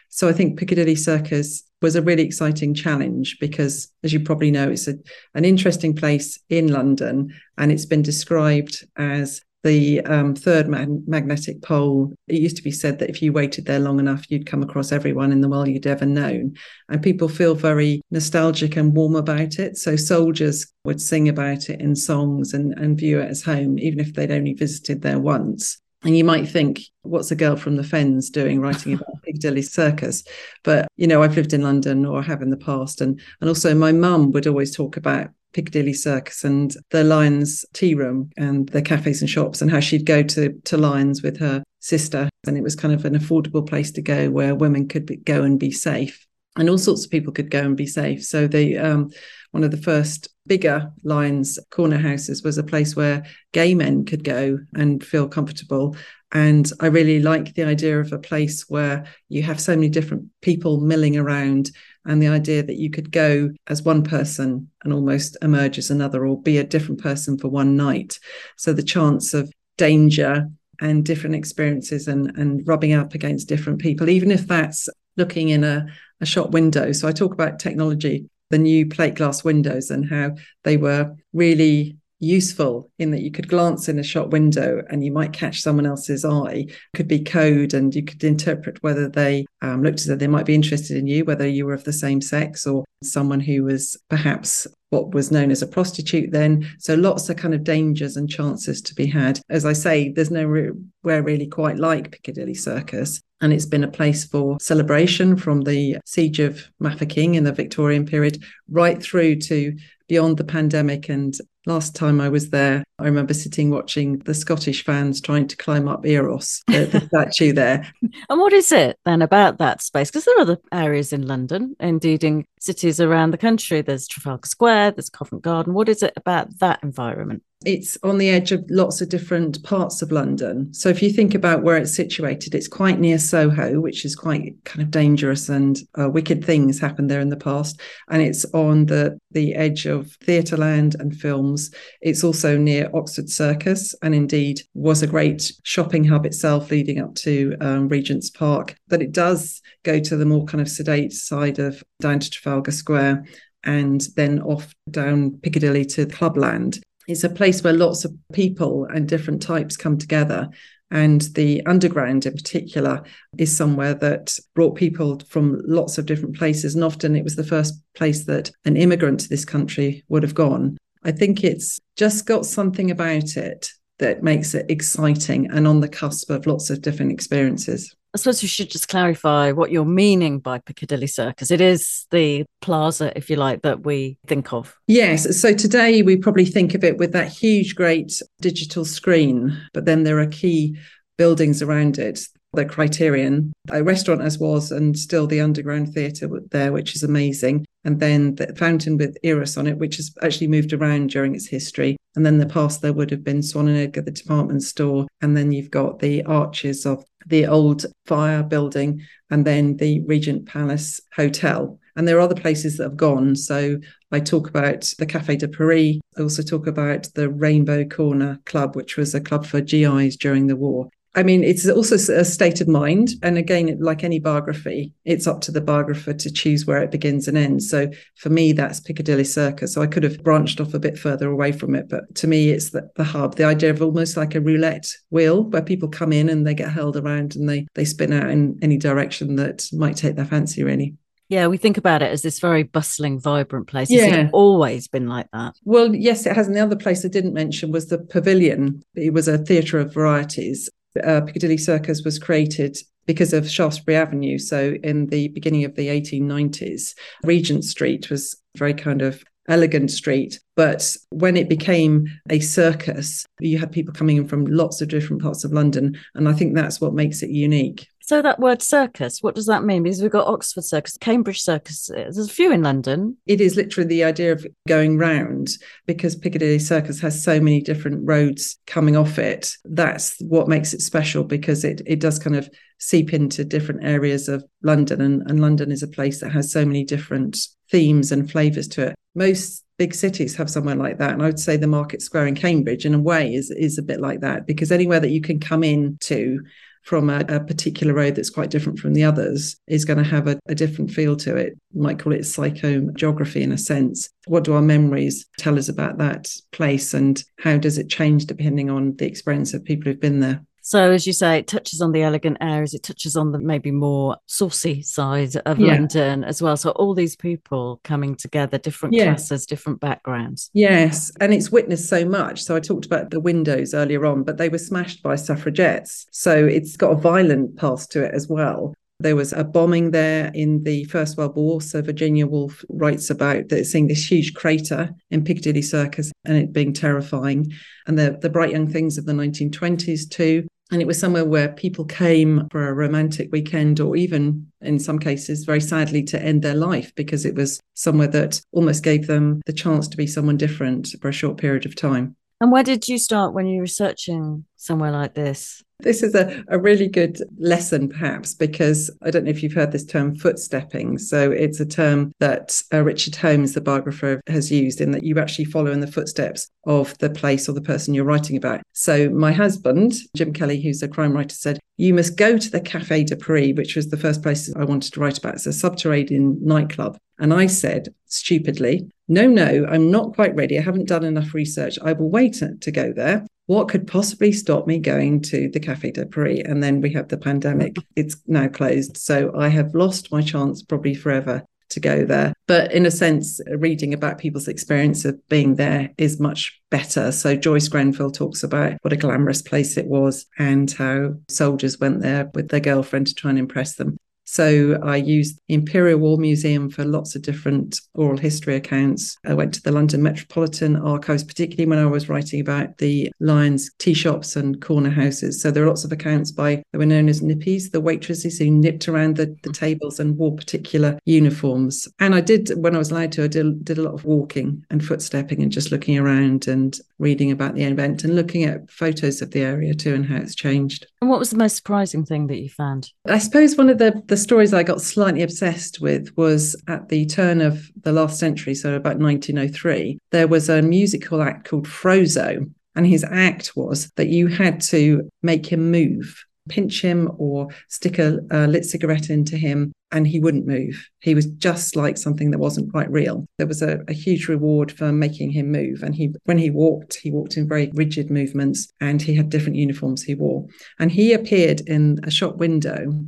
So 0.09 0.29
I 0.29 0.33
think 0.33 0.59
Piccadilly 0.59 0.95
Circus 0.95 1.63
was 1.83 1.97
a 1.97 2.03
really 2.03 2.23
exciting 2.23 2.73
challenge 2.73 3.37
because 3.41 3.89
as 4.03 4.13
you 4.13 4.21
probably 4.21 4.51
know 4.51 4.71
it's 4.71 4.89
a, 4.89 4.95
an 5.35 5.45
interesting 5.45 5.95
place 5.95 6.39
in 6.49 6.69
London 6.69 7.35
and 7.59 7.71
it's 7.71 7.85
been 7.85 8.03
described 8.03 8.87
as 8.97 9.43
the 9.65 10.01
um, 10.03 10.35
third 10.35 10.69
mag- 10.69 11.09
magnetic 11.09 11.63
pole. 11.63 12.13
It 12.29 12.41
used 12.41 12.57
to 12.59 12.63
be 12.63 12.71
said 12.71 12.99
that 12.99 13.11
if 13.11 13.21
you 13.21 13.33
waited 13.33 13.65
there 13.65 13.81
long 13.81 13.99
enough, 13.99 14.31
you'd 14.31 14.47
come 14.47 14.63
across 14.63 14.93
everyone 14.93 15.33
in 15.33 15.41
the 15.41 15.49
world 15.49 15.69
you'd 15.69 15.87
ever 15.87 16.07
known. 16.07 16.55
And 16.89 17.03
people 17.03 17.29
feel 17.29 17.55
very 17.55 18.03
nostalgic 18.11 18.77
and 18.77 18.95
warm 18.95 19.17
about 19.17 19.59
it. 19.59 19.77
So 19.77 19.97
soldiers 19.97 20.67
would 20.85 21.01
sing 21.01 21.29
about 21.29 21.71
it 21.71 21.81
in 21.81 21.97
songs 21.97 22.55
and, 22.55 22.79
and 22.79 22.99
view 22.99 23.21
it 23.21 23.31
as 23.31 23.43
home, 23.43 23.79
even 23.79 23.99
if 23.99 24.15
they'd 24.15 24.31
only 24.31 24.53
visited 24.53 25.03
there 25.03 25.19
once. 25.19 25.81
And 26.05 26.15
you 26.15 26.25
might 26.25 26.47
think, 26.47 26.83
what's 27.01 27.31
a 27.31 27.37
girl 27.37 27.57
from 27.57 27.77
the 27.77 27.83
Fens 27.83 28.29
doing 28.29 28.61
writing 28.61 28.93
about 28.93 29.23
Piccadilly 29.25 29.63
Circus? 29.63 30.23
But, 30.63 30.87
you 30.97 31.07
know, 31.07 31.23
I've 31.23 31.37
lived 31.37 31.55
in 31.55 31.63
London 31.63 32.05
or 32.05 32.23
have 32.23 32.43
in 32.43 32.51
the 32.51 32.59
past. 32.59 33.01
And, 33.01 33.19
and 33.41 33.49
also 33.49 33.75
my 33.75 33.93
mum 33.93 34.31
would 34.33 34.47
always 34.47 34.77
talk 34.77 34.99
about 34.99 35.31
Piccadilly 35.55 35.95
Circus 35.95 36.45
and 36.45 36.75
the 36.91 37.05
Lyons 37.05 37.65
tea 37.73 37.95
room 37.95 38.31
and 38.37 38.69
the 38.69 38.83
cafes 38.83 39.23
and 39.23 39.31
shops 39.31 39.63
and 39.63 39.71
how 39.71 39.81
she'd 39.81 40.05
go 40.05 40.23
to, 40.23 40.53
to 40.65 40.77
Lyons 40.77 41.23
with 41.23 41.39
her 41.39 41.65
sister. 41.81 42.29
And 42.47 42.59
it 42.59 42.63
was 42.63 42.77
kind 42.77 42.93
of 42.93 43.05
an 43.05 43.19
affordable 43.19 43.67
place 43.67 43.91
to 43.93 44.03
go 44.03 44.31
where 44.31 44.55
women 44.55 44.89
could 44.89 45.07
be, 45.07 45.17
go 45.17 45.43
and 45.43 45.59
be 45.59 45.71
safe. 45.71 46.27
And 46.57 46.69
all 46.69 46.79
sorts 46.79 47.05
of 47.05 47.11
people 47.11 47.33
could 47.33 47.51
go 47.51 47.61
and 47.61 47.77
be 47.77 47.87
safe. 47.87 48.25
So 48.25 48.47
the 48.47 48.79
um, 48.79 49.11
one 49.51 49.65
of 49.65 49.71
the 49.71 49.77
first 49.77 50.29
bigger 50.47 50.91
Lyons 51.05 51.59
corner 51.71 51.99
houses 51.99 52.43
was 52.43 52.59
a 52.59 52.65
place 52.65 52.95
where 52.95 53.25
gay 53.53 53.75
men 53.75 54.05
could 54.05 54.25
go 54.25 54.59
and 54.75 55.03
feel 55.03 55.29
comfortable. 55.29 55.97
And 56.33 56.71
I 56.81 56.87
really 56.87 57.21
like 57.21 57.55
the 57.55 57.65
idea 57.65 58.01
of 58.01 58.13
a 58.13 58.19
place 58.19 58.65
where 58.69 59.05
you 59.29 59.43
have 59.43 59.61
so 59.61 59.75
many 59.75 59.89
different 59.89 60.27
people 60.43 60.81
milling 60.81 61.17
around 61.17 61.71
and 62.07 62.23
the 62.23 62.29
idea 62.29 62.63
that 62.63 62.77
you 62.77 62.91
could 62.91 63.11
go 63.11 63.51
as 63.67 63.83
one 63.83 64.03
person 64.03 64.69
and 64.83 64.93
almost 64.93 65.37
emerge 65.43 65.79
as 65.79 65.91
another 65.91 66.27
or 66.27 66.41
be 66.41 66.59
a 66.59 66.65
different 66.65 67.01
person 67.01 67.39
for 67.39 67.49
one 67.49 67.77
night. 67.77 68.19
So 68.57 68.73
the 68.73 68.83
chance 68.83 69.35
of 69.35 69.53
danger 69.77 70.49
and 70.81 71.05
different 71.05 71.37
experiences 71.37 72.09
and, 72.09 72.37
and 72.37 72.67
rubbing 72.67 72.93
up 72.93 73.15
against 73.15 73.49
different 73.49 73.81
people, 73.81 74.09
even 74.09 74.31
if 74.31 74.47
that's 74.47 74.89
looking 75.17 75.49
in 75.49 75.65
a, 75.65 75.87
a 76.21 76.27
shop 76.27 76.51
window. 76.51 76.93
So 76.93 77.09
I 77.09 77.13
talk 77.13 77.33
about 77.33 77.59
technology, 77.59 78.29
the 78.51 78.59
new 78.59 78.89
plate 78.89 79.15
glass 79.15 79.45
windows 79.45 79.91
and 79.91 80.09
how 80.09 80.33
they 80.65 80.77
were 80.77 81.15
really 81.33 81.97
useful 82.25 82.91
in 82.99 83.11
that 83.11 83.23
you 83.23 83.31
could 83.31 83.49
glance 83.49 83.89
in 83.89 83.99
a 83.99 84.03
shop 84.03 84.31
window 84.31 84.83
and 84.91 85.05
you 85.05 85.13
might 85.13 85.33
catch 85.33 85.61
someone 85.61 85.87
else's 85.87 86.25
eye. 86.25 86.67
Could 86.95 87.09
be 87.09 87.23
code 87.23 87.75
and 87.75 87.95
you 87.95 88.03
could 88.03 88.25
interpret 88.25 88.83
whether 88.83 89.09
they 89.09 89.47
um, 89.63 89.83
looked 89.83 90.01
as 90.01 90.07
though 90.07 90.17
they 90.17 90.27
might 90.27 90.47
be 90.47 90.55
interested 90.55 90.97
in 90.97 91.07
you 91.07 91.25
whether 91.25 91.47
you 91.47 91.67
were 91.67 91.75
of 91.75 91.85
the 91.85 91.93
same 91.93 92.21
sex 92.21 92.67
or 92.67 92.85
someone 93.03 93.41
who 93.41 93.65
was 93.65 93.97
perhaps 94.09 94.67
what 94.91 95.13
was 95.13 95.31
known 95.31 95.51
as 95.51 95.63
a 95.63 95.67
prostitute 95.67 96.31
then. 96.31 96.69
So 96.79 96.95
lots 96.95 97.29
of 97.29 97.37
kind 97.37 97.55
of 97.55 97.65
dangers 97.65 98.17
and 98.17 98.29
chances 98.29 98.81
to 98.83 98.95
be 98.95 99.07
had. 99.07 99.41
As 99.51 99.65
i 99.65 99.73
say 99.73 100.11
there's 100.11 100.31
nowhere 100.31 100.73
really 101.03 101.47
quite 101.47 101.79
like 101.79 102.13
piccadilly 102.13 102.55
circus 102.55 103.21
and 103.41 103.53
it's 103.53 103.67
been 103.67 103.85
a 103.85 103.89
place 103.89 104.25
for 104.25 104.59
celebration 104.61 105.37
from 105.37 105.63
the 105.63 105.99
siege 106.05 106.41
of 106.41 106.71
Mafeking 106.81 107.35
in 107.35 107.45
the 107.45 107.53
Victorian 107.53 108.07
period 108.07 108.43
right 108.69 109.03
through 109.03 109.37
to 109.37 109.77
beyond 110.09 110.37
the 110.37 110.45
pandemic 110.45 111.09
and 111.09 111.37
Last 111.67 111.97
time 111.97 112.21
I 112.21 112.29
was 112.29 112.51
there, 112.51 112.85
I 112.99 113.05
remember 113.05 113.33
sitting 113.33 113.71
watching 113.71 114.19
the 114.19 114.35
Scottish 114.35 114.85
fans 114.85 115.19
trying 115.19 115.49
to 115.49 115.57
climb 115.57 115.89
up 115.89 116.05
Eros, 116.05 116.63
the, 116.67 116.85
the 116.85 117.01
statue 117.09 117.55
there. 117.55 117.91
And 118.29 118.39
what 118.39 118.53
is 118.53 118.71
it 118.71 118.99
then 119.07 119.23
about 119.23 119.57
that 119.59 119.81
space? 119.81 120.11
Because 120.11 120.27
there 120.27 120.37
are 120.37 120.43
other 120.43 120.59
areas 120.73 121.15
in 121.15 121.27
London, 121.27 121.75
indeed 121.81 122.23
in 122.23 122.45
cities 122.61 123.01
around 123.01 123.31
the 123.31 123.39
country. 123.39 123.81
There's 123.81 124.07
Trafalgar 124.07 124.47
Square, 124.47 124.91
there's 124.91 125.09
Covent 125.09 125.41
Garden. 125.41 125.73
What 125.73 125.89
is 125.89 126.03
it 126.03 126.13
about 126.17 126.59
that 126.59 126.81
environment? 126.83 127.43
It's 127.65 127.97
on 128.03 128.19
the 128.19 128.31
edge 128.31 128.53
of 128.53 128.65
lots 128.69 129.01
of 129.01 129.09
different 129.09 129.63
parts 129.63 130.03
of 130.03 130.13
London. 130.13 130.73
So 130.73 130.89
if 130.89 131.03
you 131.03 131.11
think 131.11 131.35
about 131.35 131.63
where 131.63 131.77
it's 131.77 131.95
situated, 131.95 132.55
it's 132.55 132.69
quite 132.69 133.01
near 133.01 133.19
Soho, 133.19 133.81
which 133.81 134.05
is 134.05 134.15
quite 134.15 134.55
kind 134.65 134.83
of 134.83 134.91
dangerous 134.91 135.49
and 135.49 135.79
uh, 135.99 136.09
wicked 136.09 136.45
things 136.45 136.79
happened 136.79 137.11
there 137.11 137.21
in 137.21 137.29
the 137.29 137.37
past. 137.37 137.81
And 138.09 138.23
it's 138.23 138.45
on 138.55 138.87
the 138.87 139.19
the 139.31 139.55
edge 139.55 139.87
of 139.87 140.07
Theatreland 140.21 140.95
and 141.01 141.15
films. 141.15 141.71
It's 142.01 142.23
also 142.23 142.57
near 142.57 142.91
Oxford 142.95 143.29
Circus, 143.29 143.95
and 144.03 144.15
indeed 144.15 144.61
was 144.75 145.03
a 145.03 145.07
great 145.07 145.53
shopping 145.65 146.05
hub 146.05 146.27
itself, 146.27 146.71
leading 146.71 147.01
up 147.01 147.15
to 147.17 147.57
um, 147.61 147.89
Regent's 147.89 148.31
Park. 148.31 148.77
But 148.89 149.03
it 149.03 149.13
does 149.13 149.61
go 149.83 149.99
to 150.01 150.17
the 150.17 150.27
more 150.27 150.45
kind 150.45 150.61
of 150.61 150.69
sedate 150.69 151.13
side 151.13 151.59
of 151.59 151.83
down 152.01 152.21
to 152.21 152.31
Trafalgar 152.31 152.73
Square 152.73 153.25
and 153.65 154.03
then 154.17 154.41
off 154.43 154.75
down 154.91 155.39
Piccadilly 155.43 155.85
to 155.87 156.07
Clubland 156.07 156.81
it's 157.07 157.25
a 157.25 157.29
place 157.29 157.63
where 157.63 157.73
lots 157.73 158.05
of 158.05 158.15
people 158.33 158.87
and 158.87 159.09
different 159.09 159.43
types 159.43 159.77
come 159.77 159.99
together. 159.99 160.49
And 160.91 161.23
the 161.35 161.65
underground, 161.67 162.25
in 162.25 162.35
particular, 162.35 163.03
is 163.37 163.57
somewhere 163.57 163.95
that 163.95 164.39
brought 164.55 164.77
people 164.77 165.21
from 165.29 165.61
lots 165.65 165.99
of 165.99 166.07
different 166.07 166.37
places. 166.37 166.75
And 166.75 166.85
often 166.85 167.17
it 167.17 167.25
was 167.25 167.37
the 167.37 167.45
first 167.45 167.75
place 167.95 168.27
that 168.27 168.51
an 168.65 168.77
immigrant 168.77 169.21
to 169.21 169.29
this 169.29 169.45
country 169.45 170.05
would 170.09 170.23
have 170.23 170.35
gone. 170.35 170.77
I 171.03 171.13
think 171.13 171.43
it's 171.43 171.81
just 171.97 172.27
got 172.27 172.47
something 172.47 172.91
about 172.91 173.37
it 173.37 173.71
that 173.99 174.23
makes 174.23 174.55
it 174.55 174.71
exciting 174.71 175.51
and 175.51 175.67
on 175.67 175.81
the 175.81 175.89
cusp 175.89 176.31
of 176.31 176.47
lots 176.47 176.71
of 176.71 176.83
different 176.83 177.13
experiences. 177.13 177.95
I 178.15 178.17
suppose 178.17 178.43
we 178.43 178.49
should 178.49 178.71
just 178.71 178.87
clarify 178.87 179.51
what 179.51 179.73
you're 179.73 179.85
meaning 179.85 180.39
by 180.39 180.61
Piccadilly 180.61 181.09
Circus. 181.09 181.51
It 181.51 181.61
is 181.61 182.07
the 182.13 182.45
plaza, 182.61 183.13
if 183.17 183.29
you 183.29 183.35
like, 183.35 183.63
that 183.63 183.85
we 183.85 184.19
think 184.29 184.53
of. 184.53 184.77
Yes. 184.87 185.41
So 185.41 185.53
today 185.53 186.03
we 186.03 186.17
probably 186.17 186.45
think 186.45 186.75
of 186.75 186.85
it 186.85 186.97
with 186.97 187.13
that 187.13 187.33
huge, 187.33 187.75
great 187.75 188.23
digital 188.41 188.85
screen, 188.85 189.61
but 189.73 189.85
then 189.85 190.05
there 190.05 190.21
are 190.21 190.29
key 190.29 190.79
buildings 191.19 191.61
around 191.61 191.99
it. 191.99 192.21
The 192.55 192.65
Criterion, 192.65 193.53
a 193.71 193.83
restaurant 193.83 194.23
as 194.23 194.39
was, 194.39 194.71
and 194.71 194.97
still 194.99 195.27
the 195.27 195.41
underground 195.41 195.93
theatre 195.93 196.29
there, 196.51 196.73
which 196.73 196.95
is 196.95 197.03
amazing. 197.03 197.67
And 197.85 198.01
then 198.01 198.37
the 198.37 198.55
fountain 198.57 198.97
with 198.97 199.17
Eros 199.23 199.57
on 199.57 199.67
it, 199.67 199.79
which 199.79 199.97
has 199.97 200.15
actually 200.23 200.49
moved 200.49 200.73
around 200.73 201.11
during 201.11 201.35
its 201.35 201.47
history. 201.47 201.97
And 202.17 202.25
then 202.25 202.39
the 202.39 202.47
past 202.47 202.81
there 202.81 202.93
would 202.93 203.11
have 203.11 203.25
been 203.25 203.43
Swan 203.43 203.69
and 203.69 203.77
Edgar, 203.77 204.03
the 204.03 204.11
department 204.11 204.63
store. 204.63 205.07
And 205.21 205.37
then 205.37 205.53
you've 205.53 205.71
got 205.71 205.99
the 205.99 206.23
arches 206.25 206.87
of 206.87 207.05
the 207.27 207.47
old 207.47 207.87
fire 208.07 208.43
building 208.43 209.03
and 209.31 209.45
then 209.45 209.77
the 209.77 210.01
Regent 210.03 210.47
Palace 210.47 211.01
Hotel. 211.15 211.79
And 211.97 212.07
there 212.07 212.17
are 212.19 212.21
other 212.21 212.35
places 212.35 212.77
that 212.77 212.85
have 212.85 212.97
gone. 212.97 213.37
So 213.37 213.79
I 214.13 214.21
talk 214.21 214.49
about 214.49 214.83
the 214.99 215.07
Café 215.07 215.39
de 215.39 215.49
Paris. 215.49 215.99
I 216.17 216.23
also 216.23 216.43
talk 216.43 216.67
about 216.67 217.09
the 217.15 217.29
Rainbow 217.29 217.85
Corner 217.85 218.41
Club, 218.47 218.77
which 218.77 218.97
was 218.97 219.15
a 219.15 219.21
club 219.21 219.45
for 219.47 219.61
GIs 219.61 220.17
during 220.17 220.47
the 220.47 220.57
war. 220.57 220.89
I 221.17 221.23
mean, 221.23 221.45
it's 221.45 221.69
also 221.69 221.95
a 221.95 222.25
state 222.25 222.61
of 222.61 222.67
mind. 222.67 223.11
And 223.23 223.39
again, 223.39 223.77
like 223.81 224.03
any 224.03 224.19
biography, 224.19 224.93
it's 225.05 225.27
up 225.27 225.41
to 225.43 225.53
the 225.53 225.61
biographer 225.61 226.13
to 226.13 226.33
choose 226.33 226.67
where 226.67 226.83
it 226.83 226.91
begins 226.91 227.29
and 227.29 227.39
ends. 227.39 227.71
So 227.71 227.89
for 228.17 228.31
me, 228.31 228.53
that's 228.53 228.81
Piccadilly 228.81 229.25
Circus. 229.25 229.75
So 229.75 229.83
I 229.83 229.87
could 229.87 230.03
have 230.03 230.23
branched 230.25 230.61
off 230.61 230.75
a 230.75 230.81
bit 230.81 230.99
further 230.99 231.31
away 231.31 231.53
from 231.53 231.77
it. 231.77 231.89
But 231.89 232.13
to 232.17 232.27
me, 232.27 232.51
it's 232.51 232.71
the, 232.71 232.91
the 232.97 233.05
hub, 233.05 233.37
the 233.37 233.45
idea 233.45 233.71
of 233.71 233.81
almost 233.81 234.17
like 234.17 234.35
a 234.35 234.41
roulette 234.41 234.89
wheel 235.11 235.45
where 235.45 235.63
people 235.63 235.89
come 235.89 236.13
in 236.13 236.29
and 236.29 236.45
they 236.45 236.55
get 236.55 236.73
held 236.73 236.97
around 236.97 237.37
and 237.37 237.49
they, 237.49 237.67
they 237.75 237.85
spin 237.85 238.13
out 238.13 238.31
in 238.31 238.59
any 238.61 238.77
direction 238.77 239.37
that 239.37 239.69
might 239.73 239.97
take 239.97 240.17
their 240.17 240.25
fancy, 240.25 240.65
really. 240.65 240.95
Yeah, 241.29 241.47
we 241.47 241.57
think 241.57 241.79
about 241.79 242.03
it 242.03 242.11
as 242.11 242.23
this 242.23 242.39
very 242.39 242.65
bustling, 242.65 243.19
vibrant 243.19 243.67
place. 243.67 243.89
Has 243.89 243.99
yeah. 243.99 244.31
always 244.33 244.89
been 244.89 245.09
like 245.09 245.27
that? 245.33 245.55
Well, 245.65 245.95
yes, 245.95 246.27
it 246.27 246.37
has. 246.37 246.47
And 246.47 246.55
the 246.55 246.61
other 246.61 246.77
place 246.77 247.05
I 247.05 247.09
didn't 247.09 247.33
mention 247.33 247.73
was 247.73 247.87
the 247.87 247.99
Pavilion. 247.99 248.83
It 248.95 249.15
was 249.15 249.27
a 249.27 249.39
theatre 249.39 249.79
of 249.79 249.95
varieties 249.95 250.69
uh, 251.03 251.23
Piccadilly 251.23 251.59
Circus 251.59 252.03
was 252.05 252.19
created 252.19 252.79
because 253.07 253.33
of 253.33 253.51
Shaftesbury 253.51 253.97
Avenue. 253.97 254.39
So, 254.39 254.75
in 254.83 255.07
the 255.07 255.29
beginning 255.29 255.65
of 255.65 255.75
the 255.75 255.89
1890s, 255.89 256.95
Regent 257.23 257.65
Street 257.65 258.11
was 258.11 258.37
very 258.57 258.75
kind 258.75 259.03
of 259.03 259.25
elegant 259.49 259.91
street. 259.91 260.41
But 260.57 260.97
when 261.11 261.37
it 261.37 261.49
became 261.49 262.07
a 262.31 262.41
circus, 262.41 263.27
you 263.41 263.59
had 263.59 263.73
people 263.73 263.93
coming 263.93 264.17
in 264.17 264.29
from 264.29 264.47
lots 264.47 264.81
of 264.81 264.89
different 264.89 265.23
parts 265.23 265.45
of 265.45 265.53
London. 265.53 265.99
And 266.15 266.29
I 266.29 266.33
think 266.33 266.55
that's 266.55 266.81
what 266.81 266.95
makes 266.95 267.23
it 267.23 267.31
unique. 267.31 267.87
So 268.07 268.21
that 268.21 268.39
word 268.39 268.61
circus, 268.61 269.23
what 269.23 269.35
does 269.35 269.47
that 269.47 269.65
mean? 269.65 269.83
Because 269.83 270.03
we've 270.03 270.11
got 270.11 270.27
Oxford 270.27 270.65
Circus, 270.65 270.99
Cambridge 270.99 271.41
Circus. 271.41 271.87
There's 271.87 272.19
a 272.19 272.29
few 272.29 272.53
in 272.53 272.63
London. 272.63 273.17
It 273.27 273.41
is 273.41 273.57
literally 273.57 273.89
the 273.89 274.05
idea 274.05 274.33
of 274.33 274.47
going 274.69 274.99
round 274.99 275.49
because 275.87 276.15
Piccadilly 276.15 276.59
Circus 276.59 277.01
has 277.01 277.25
so 277.25 277.41
many 277.41 277.63
different 277.63 278.07
roads 278.07 278.59
coming 278.67 278.95
off 278.95 279.19
it. 279.19 279.57
That's 279.65 280.17
what 280.21 280.49
makes 280.49 280.75
it 280.75 280.83
special 280.83 281.25
because 281.25 281.65
it 281.65 281.81
it 281.87 281.99
does 281.99 282.19
kind 282.19 282.37
of 282.37 282.51
seep 282.79 283.15
into 283.15 283.43
different 283.43 283.85
areas 283.85 284.29
of 284.29 284.45
London, 284.63 285.01
and, 285.01 285.23
and 285.23 285.41
London 285.41 285.73
is 285.73 285.83
a 285.83 285.89
place 285.89 286.21
that 286.21 286.33
has 286.33 286.53
so 286.53 286.67
many 286.67 286.85
different 286.85 287.39
themes 287.71 288.13
and 288.13 288.31
flavours 288.31 288.69
to 288.69 288.89
it. 288.89 288.95
Most 289.15 289.65
big 289.79 289.95
cities 289.95 290.37
have 290.37 290.51
somewhere 290.51 290.77
like 290.77 290.99
that. 290.99 291.13
And 291.13 291.23
I 291.23 291.27
would 291.27 291.41
say 291.41 291.57
the 291.57 291.67
Market 291.67 292.03
Square 292.03 292.27
in 292.27 292.35
Cambridge, 292.35 292.85
in 292.85 292.95
a 292.95 293.01
way, 293.01 293.33
is 293.33 293.51
is 293.51 293.79
a 293.79 293.83
bit 293.83 294.01
like 294.01 294.21
that 294.21 294.47
because 294.47 294.71
anywhere 294.71 295.01
that 295.01 295.11
you 295.11 295.23
can 295.23 295.41
come 295.41 295.65
in 295.65 295.97
to 296.03 296.41
from 296.85 297.11
a, 297.11 297.25
a 297.29 297.41
particular 297.41 297.95
road 297.95 298.15
that's 298.15 298.31
quite 298.31 298.51
different 298.51 298.79
from 298.79 298.93
the 298.93 299.05
others 299.05 299.57
is 299.67 299.85
going 299.85 299.99
to 299.99 300.05
have 300.05 300.29
a, 300.29 300.39
a 300.47 300.55
different 300.55 300.91
feel 300.91 301.17
to 301.17 301.37
it. 301.37 301.55
You 301.73 301.83
might 301.83 301.99
call 301.99 302.13
it 302.13 302.21
psychogeography 302.21 303.41
in 303.41 303.53
a 303.53 303.59
sense. 303.59 304.11
What 304.27 304.45
do 304.45 304.53
our 304.53 304.63
memories 304.63 305.27
tell 305.39 305.59
us 305.59 305.69
about 305.69 305.99
that 305.99 306.29
place 306.53 306.95
and 306.95 307.23
how 307.39 307.57
does 307.57 307.79
it 307.79 307.89
change 307.89 308.27
depending 308.27 308.71
on 308.71 308.97
the 308.97 309.07
experience 309.07 309.55
of 309.55 309.65
people 309.65 309.91
who've 309.91 310.01
been 310.01 310.21
there? 310.21 310.45
So, 310.67 310.93
as 310.93 311.07
you 311.07 311.13
say, 311.13 311.37
it 311.41 311.47
touches 311.47 311.83
on 311.83 311.93
the 311.93 312.01
elegant 312.03 312.39
areas, 312.41 312.73
it 312.73 312.83
touches 312.83 313.17
on 313.17 313.33
the 313.33 313.39
maybe 313.39 313.71
more 313.71 314.17
saucy 314.25 314.81
side 314.81 315.37
of 315.45 315.59
Yeah. 315.59 315.75
London 315.75 316.25
as 316.25 316.41
well. 316.41 316.57
So, 316.57 316.71
all 316.71 316.95
these 316.95 317.17
people 317.17 317.81
coming 317.85 318.15
together, 318.17 318.57
different 318.57 318.95
Yeah. 318.95 319.05
classes, 319.05 319.45
different 319.45 319.81
backgrounds. 319.81 320.49
Yes, 320.55 321.13
and 321.21 321.35
it's 321.35 321.53
witnessed 321.53 321.87
so 321.91 322.07
much. 322.07 322.43
So 322.43 322.57
I 322.57 322.61
talked 322.61 322.87
about 322.87 323.11
the 323.11 323.21
windows 323.21 323.75
earlier 323.75 324.07
on, 324.07 324.23
but 324.23 324.39
they 324.39 324.49
were 324.49 324.57
smashed 324.57 325.03
by 325.03 325.17
suffragettes. 325.17 326.07
So 326.11 326.47
it's 326.47 326.79
got 326.79 326.93
a 326.93 326.97
violent 326.97 327.57
past 327.59 327.93
to 327.93 328.03
it 328.03 328.15
as 328.15 328.27
well. 328.27 328.73
There 329.01 329.17
was 329.17 329.33
a 329.33 329.45
bombing 329.45 329.91
there 329.91 330.31
in 330.35 330.63
the 330.63 330.85
First 330.85 331.17
World 331.17 331.37
War. 331.37 331.61
So 331.61 331.83
Virginia 331.83 332.27
Woolf 332.27 332.65
writes 332.69 333.11
about 333.11 333.51
seeing 333.65 333.89
this 333.89 334.11
huge 334.11 334.35
crater 334.35 334.91
in 335.11 335.25
Piccadilly 335.25 335.63
Circus 335.63 336.13
and 336.25 336.37
it 336.37 336.53
being 336.53 336.73
terrifying. 336.73 337.53
And 337.87 337.99
the, 337.99 338.19
the 338.21 338.31
bright 338.31 338.53
young 338.53 338.69
things 338.69 338.97
of 338.97 339.05
the 339.05 339.13
1920s 339.13 340.09
too. 340.09 340.47
And 340.71 340.81
it 340.81 340.87
was 340.87 340.99
somewhere 340.99 341.25
where 341.25 341.49
people 341.49 341.85
came 341.85 342.49
for 342.51 342.69
a 342.69 342.73
romantic 342.73 343.31
weekend, 343.31 343.81
or 343.81 343.97
even 343.97 344.51
in 344.63 344.79
some 344.79 344.99
cases, 344.99 345.45
very 345.45 345.61
sadly, 345.61 346.03
to 346.05 346.21
end 346.21 346.43
their 346.43 346.55
life 346.55 346.93
because 346.95 347.27
it 347.27 347.35
was 347.35 347.61
somewhere 347.75 348.09
that 348.09 348.41
almost 348.51 348.83
gave 348.83 349.07
them 349.07 349.43
the 349.45 349.53
chance 349.53 349.87
to 349.89 349.97
be 349.97 350.07
someone 350.07 350.39
different 350.39 350.89
for 351.03 351.09
a 351.09 351.13
short 351.13 351.37
period 351.37 351.67
of 351.67 351.77
time. 351.77 352.17
And 352.41 352.51
where 352.51 352.63
did 352.63 352.89
you 352.89 352.99
start 352.99 353.35
when 353.35 353.47
you 353.47 353.57
were 353.57 353.63
researching 353.63 354.47
somewhere 354.57 354.91
like 354.91 355.15
this? 355.15 355.63
This 355.85 356.03
is 356.03 356.15
a, 356.15 356.43
a 356.49 356.59
really 356.59 356.89
good 356.89 357.19
lesson, 357.39 357.91
perhaps, 357.91 358.33
because 358.33 358.91
I 359.03 359.11
don't 359.11 359.25
know 359.25 359.31
if 359.31 359.43
you've 359.43 359.53
heard 359.53 359.71
this 359.71 359.85
term 359.85 360.17
footstepping. 360.17 360.99
So 360.99 361.31
it's 361.31 361.61
a 361.61 361.67
term 361.67 362.11
that 362.21 362.63
uh, 362.73 362.83
Richard 362.83 363.17
Holmes, 363.17 363.53
the 363.53 363.61
biographer, 363.61 364.23
has 364.27 364.51
used 364.51 364.81
in 364.81 364.93
that 364.93 365.05
you 365.05 365.19
actually 365.19 365.45
follow 365.45 365.71
in 365.71 365.81
the 365.81 365.87
footsteps 365.87 366.49
of 366.65 366.97
the 366.99 367.11
place 367.11 367.51
or 367.51 367.53
the 367.53 367.61
person 367.61 367.93
you're 367.93 368.05
writing 368.05 368.39
about. 368.39 368.63
So 368.73 369.11
my 369.11 369.31
husband, 369.31 369.93
Jim 370.17 370.33
Kelly, 370.33 370.63
who's 370.63 370.83
a 370.83 370.89
crime 370.89 371.13
writer, 371.13 371.35
said, 371.35 371.61
You 371.77 371.93
must 371.93 372.17
go 372.17 372.39
to 372.39 372.51
the 372.51 372.63
Café 372.63 373.05
de 373.05 373.17
Paris, 373.17 373.53
which 373.55 373.77
was 373.77 373.91
the 373.91 373.99
first 373.99 374.23
place 374.23 374.51
I 374.57 374.65
wanted 374.65 374.95
to 374.95 375.01
write 375.01 375.19
about. 375.19 375.35
It's 375.35 375.47
a 375.47 375.53
subterranean 375.53 376.39
nightclub. 376.43 376.97
And 377.19 377.33
I 377.33 377.47
said, 377.47 377.89
stupidly, 378.07 378.91
no, 379.07 379.29
no, 379.29 379.67
I'm 379.71 379.91
not 379.91 380.15
quite 380.15 380.35
ready. 380.35 380.59
I 380.59 380.63
haven't 380.63 380.89
done 380.89 381.05
enough 381.05 381.35
research. 381.35 381.79
I 381.83 381.93
will 381.93 382.11
wait 382.11 382.43
to 382.61 382.73
go 382.73 382.93
there 382.93 383.27
what 383.47 383.69
could 383.69 383.87
possibly 383.87 384.33
stop 384.33 384.67
me 384.67 384.79
going 384.79 385.21
to 385.23 385.49
the 385.51 385.61
Cafe 385.61 385.91
de 385.91 386.07
Paris? 386.07 386.43
And 386.45 386.63
then 386.63 386.81
we 386.81 386.93
have 386.93 387.09
the 387.09 387.19
pandemic. 387.19 387.75
Mm-hmm. 387.75 387.93
It's 387.97 388.17
now 388.27 388.49
closed. 388.49 388.97
So 388.97 389.33
I 389.37 389.49
have 389.49 389.75
lost 389.75 390.11
my 390.11 390.23
chance 390.23 390.63
probably 390.63 390.95
forever 390.95 391.45
to 391.71 391.81
go 391.81 392.05
there. 392.05 392.33
But 392.47 392.73
in 392.73 392.87
a 392.87 392.91
sense, 392.91 393.41
reading 393.57 393.93
about 393.93 394.19
people's 394.19 394.49
experience 394.49 395.05
of 395.05 395.19
being 395.29 395.57
there 395.57 395.91
is 395.99 396.21
much 396.21 396.61
better. 396.71 397.13
So 397.13 397.37
Joyce 397.37 397.69
Grenfell 397.69 398.11
talks 398.11 398.43
about 398.43 398.75
what 398.83 398.93
a 398.93 398.97
glamorous 398.97 399.43
place 399.43 399.77
it 399.77 399.87
was 399.87 400.27
and 400.39 400.71
how 400.71 401.15
soldiers 401.29 401.79
went 401.79 402.01
there 402.01 402.31
with 402.35 402.49
their 402.49 402.61
girlfriend 402.61 403.09
to 403.09 403.15
try 403.15 403.31
and 403.31 403.39
impress 403.39 403.75
them. 403.75 403.99
So 404.35 404.81
I 404.83 404.97
used 404.97 405.39
the 405.47 405.55
Imperial 405.55 406.01
War 406.01 406.19
Museum 406.19 406.69
for 406.69 406.85
lots 406.85 407.15
of 407.15 407.23
different 407.23 407.81
oral 407.95 408.19
history 408.19 408.57
accounts. 408.57 409.17
I 409.25 409.33
went 409.33 409.55
to 409.55 409.63
the 409.63 409.71
London 409.71 410.03
Metropolitan 410.03 410.75
Archives, 410.75 411.23
particularly 411.23 411.69
when 411.71 411.79
I 411.79 411.87
was 411.87 412.09
writing 412.09 412.41
about 412.41 412.79
the 412.79 413.13
Lyons 413.21 413.71
tea 413.79 413.95
shops 413.95 414.35
and 414.35 414.61
corner 414.61 414.91
houses. 414.91 415.41
So 415.41 415.53
there 415.53 415.63
are 415.63 415.69
lots 415.69 415.85
of 415.85 415.93
accounts 415.93 416.33
by 416.33 416.65
they 416.73 416.79
were 416.79 416.85
known 416.85 417.09
as 417.09 417.21
nippies, 417.21 417.71
the 417.71 417.81
waitresses 417.81 418.37
who 418.37 418.51
nipped 418.51 418.89
around 418.89 419.19
the, 419.19 419.37
the 419.45 419.53
tables 419.53 420.01
and 420.01 420.19
wore 420.19 420.35
particular 420.35 420.99
uniforms. 421.05 421.87
And 422.01 422.13
I 422.13 422.21
did 422.21 422.49
when 422.57 422.75
I 422.75 422.79
was 422.79 422.91
allowed 422.91 423.13
to, 423.13 423.23
I 423.23 423.29
did, 423.29 423.65
did 423.65 423.79
a 423.79 423.83
lot 423.83 423.95
of 423.95 424.05
walking 424.05 424.65
and 424.69 424.81
footstepping 424.81 425.43
and 425.45 425.53
just 425.53 425.71
looking 425.71 425.97
around 425.97 426.49
and 426.49 426.77
reading 426.99 427.31
about 427.31 427.55
the 427.55 427.63
event 427.63 428.03
and 428.03 428.17
looking 428.17 428.43
at 428.43 428.69
photos 428.69 429.23
of 429.23 429.31
the 429.31 429.43
area 429.43 429.75
too 429.75 429.95
and 429.95 430.07
how 430.07 430.17
it's 430.17 430.35
changed. 430.35 430.89
And 431.01 431.09
what 431.09 431.21
was 431.21 431.31
the 431.31 431.37
most 431.37 431.55
surprising 431.55 432.05
thing 432.05 432.27
that 432.27 432.41
you 432.41 432.49
found? 432.49 432.91
I 433.07 433.19
suppose 433.19 433.57
one 433.57 433.71
of 433.71 433.79
the, 433.79 434.03
the 434.07 434.24
stories 434.25 434.53
I 434.53 434.63
got 434.63 434.81
slightly 434.81 435.23
obsessed 435.23 435.81
with 435.81 436.11
was 436.17 436.57
at 436.67 436.89
the 436.89 437.07
turn 437.07 437.41
of 437.41 437.71
the 437.83 437.93
last 437.93 438.19
century, 438.19 438.55
so 438.55 438.75
about 438.75 438.99
1903, 438.99 439.99
there 440.11 440.27
was 440.27 440.49
a 440.49 440.63
musical 440.63 441.23
act 441.23 441.49
called 441.49 441.69
Frozo. 441.69 442.51
And 442.75 442.87
his 442.87 443.05
act 443.05 443.53
was 443.55 443.91
that 443.95 444.09
you 444.09 444.27
had 444.27 444.61
to 444.63 445.09
make 445.23 445.47
him 445.47 445.71
move, 445.71 446.25
pinch 446.49 446.83
him 446.83 447.09
or 447.19 447.49
stick 447.69 448.01
a, 448.01 448.19
a 448.33 448.49
lit 448.49 448.65
cigarette 448.65 449.11
into 449.11 449.37
him, 449.37 449.73
and 449.93 450.09
he 450.09 450.19
wouldn't 450.19 450.47
move. 450.47 450.89
He 451.01 451.15
was 451.15 451.27
just 451.27 451.77
like 451.77 451.97
something 451.97 452.33
that 452.33 452.41
wasn't 452.41 452.73
quite 452.73 452.91
real. 452.91 453.27
There 453.39 453.47
was 453.47 453.63
a, 453.63 453.79
a 453.87 453.93
huge 453.93 454.27
reward 454.27 454.73
for 454.73 454.91
making 454.91 455.31
him 455.31 455.53
move. 455.53 455.85
And 455.85 455.95
he 455.95 456.13
when 456.25 456.39
he 456.39 456.51
walked, 456.51 456.95
he 456.95 457.13
walked 457.13 457.37
in 457.37 457.47
very 457.47 457.71
rigid 457.75 458.11
movements 458.11 458.69
and 458.81 459.01
he 459.01 459.15
had 459.15 459.31
different 459.31 459.57
uniforms 459.57 460.03
he 460.03 460.17
wore. 460.17 460.47
And 460.81 460.91
he 460.91 461.13
appeared 461.13 461.61
in 461.69 462.01
a 462.03 462.11
shop 462.11 462.39
window 462.39 463.05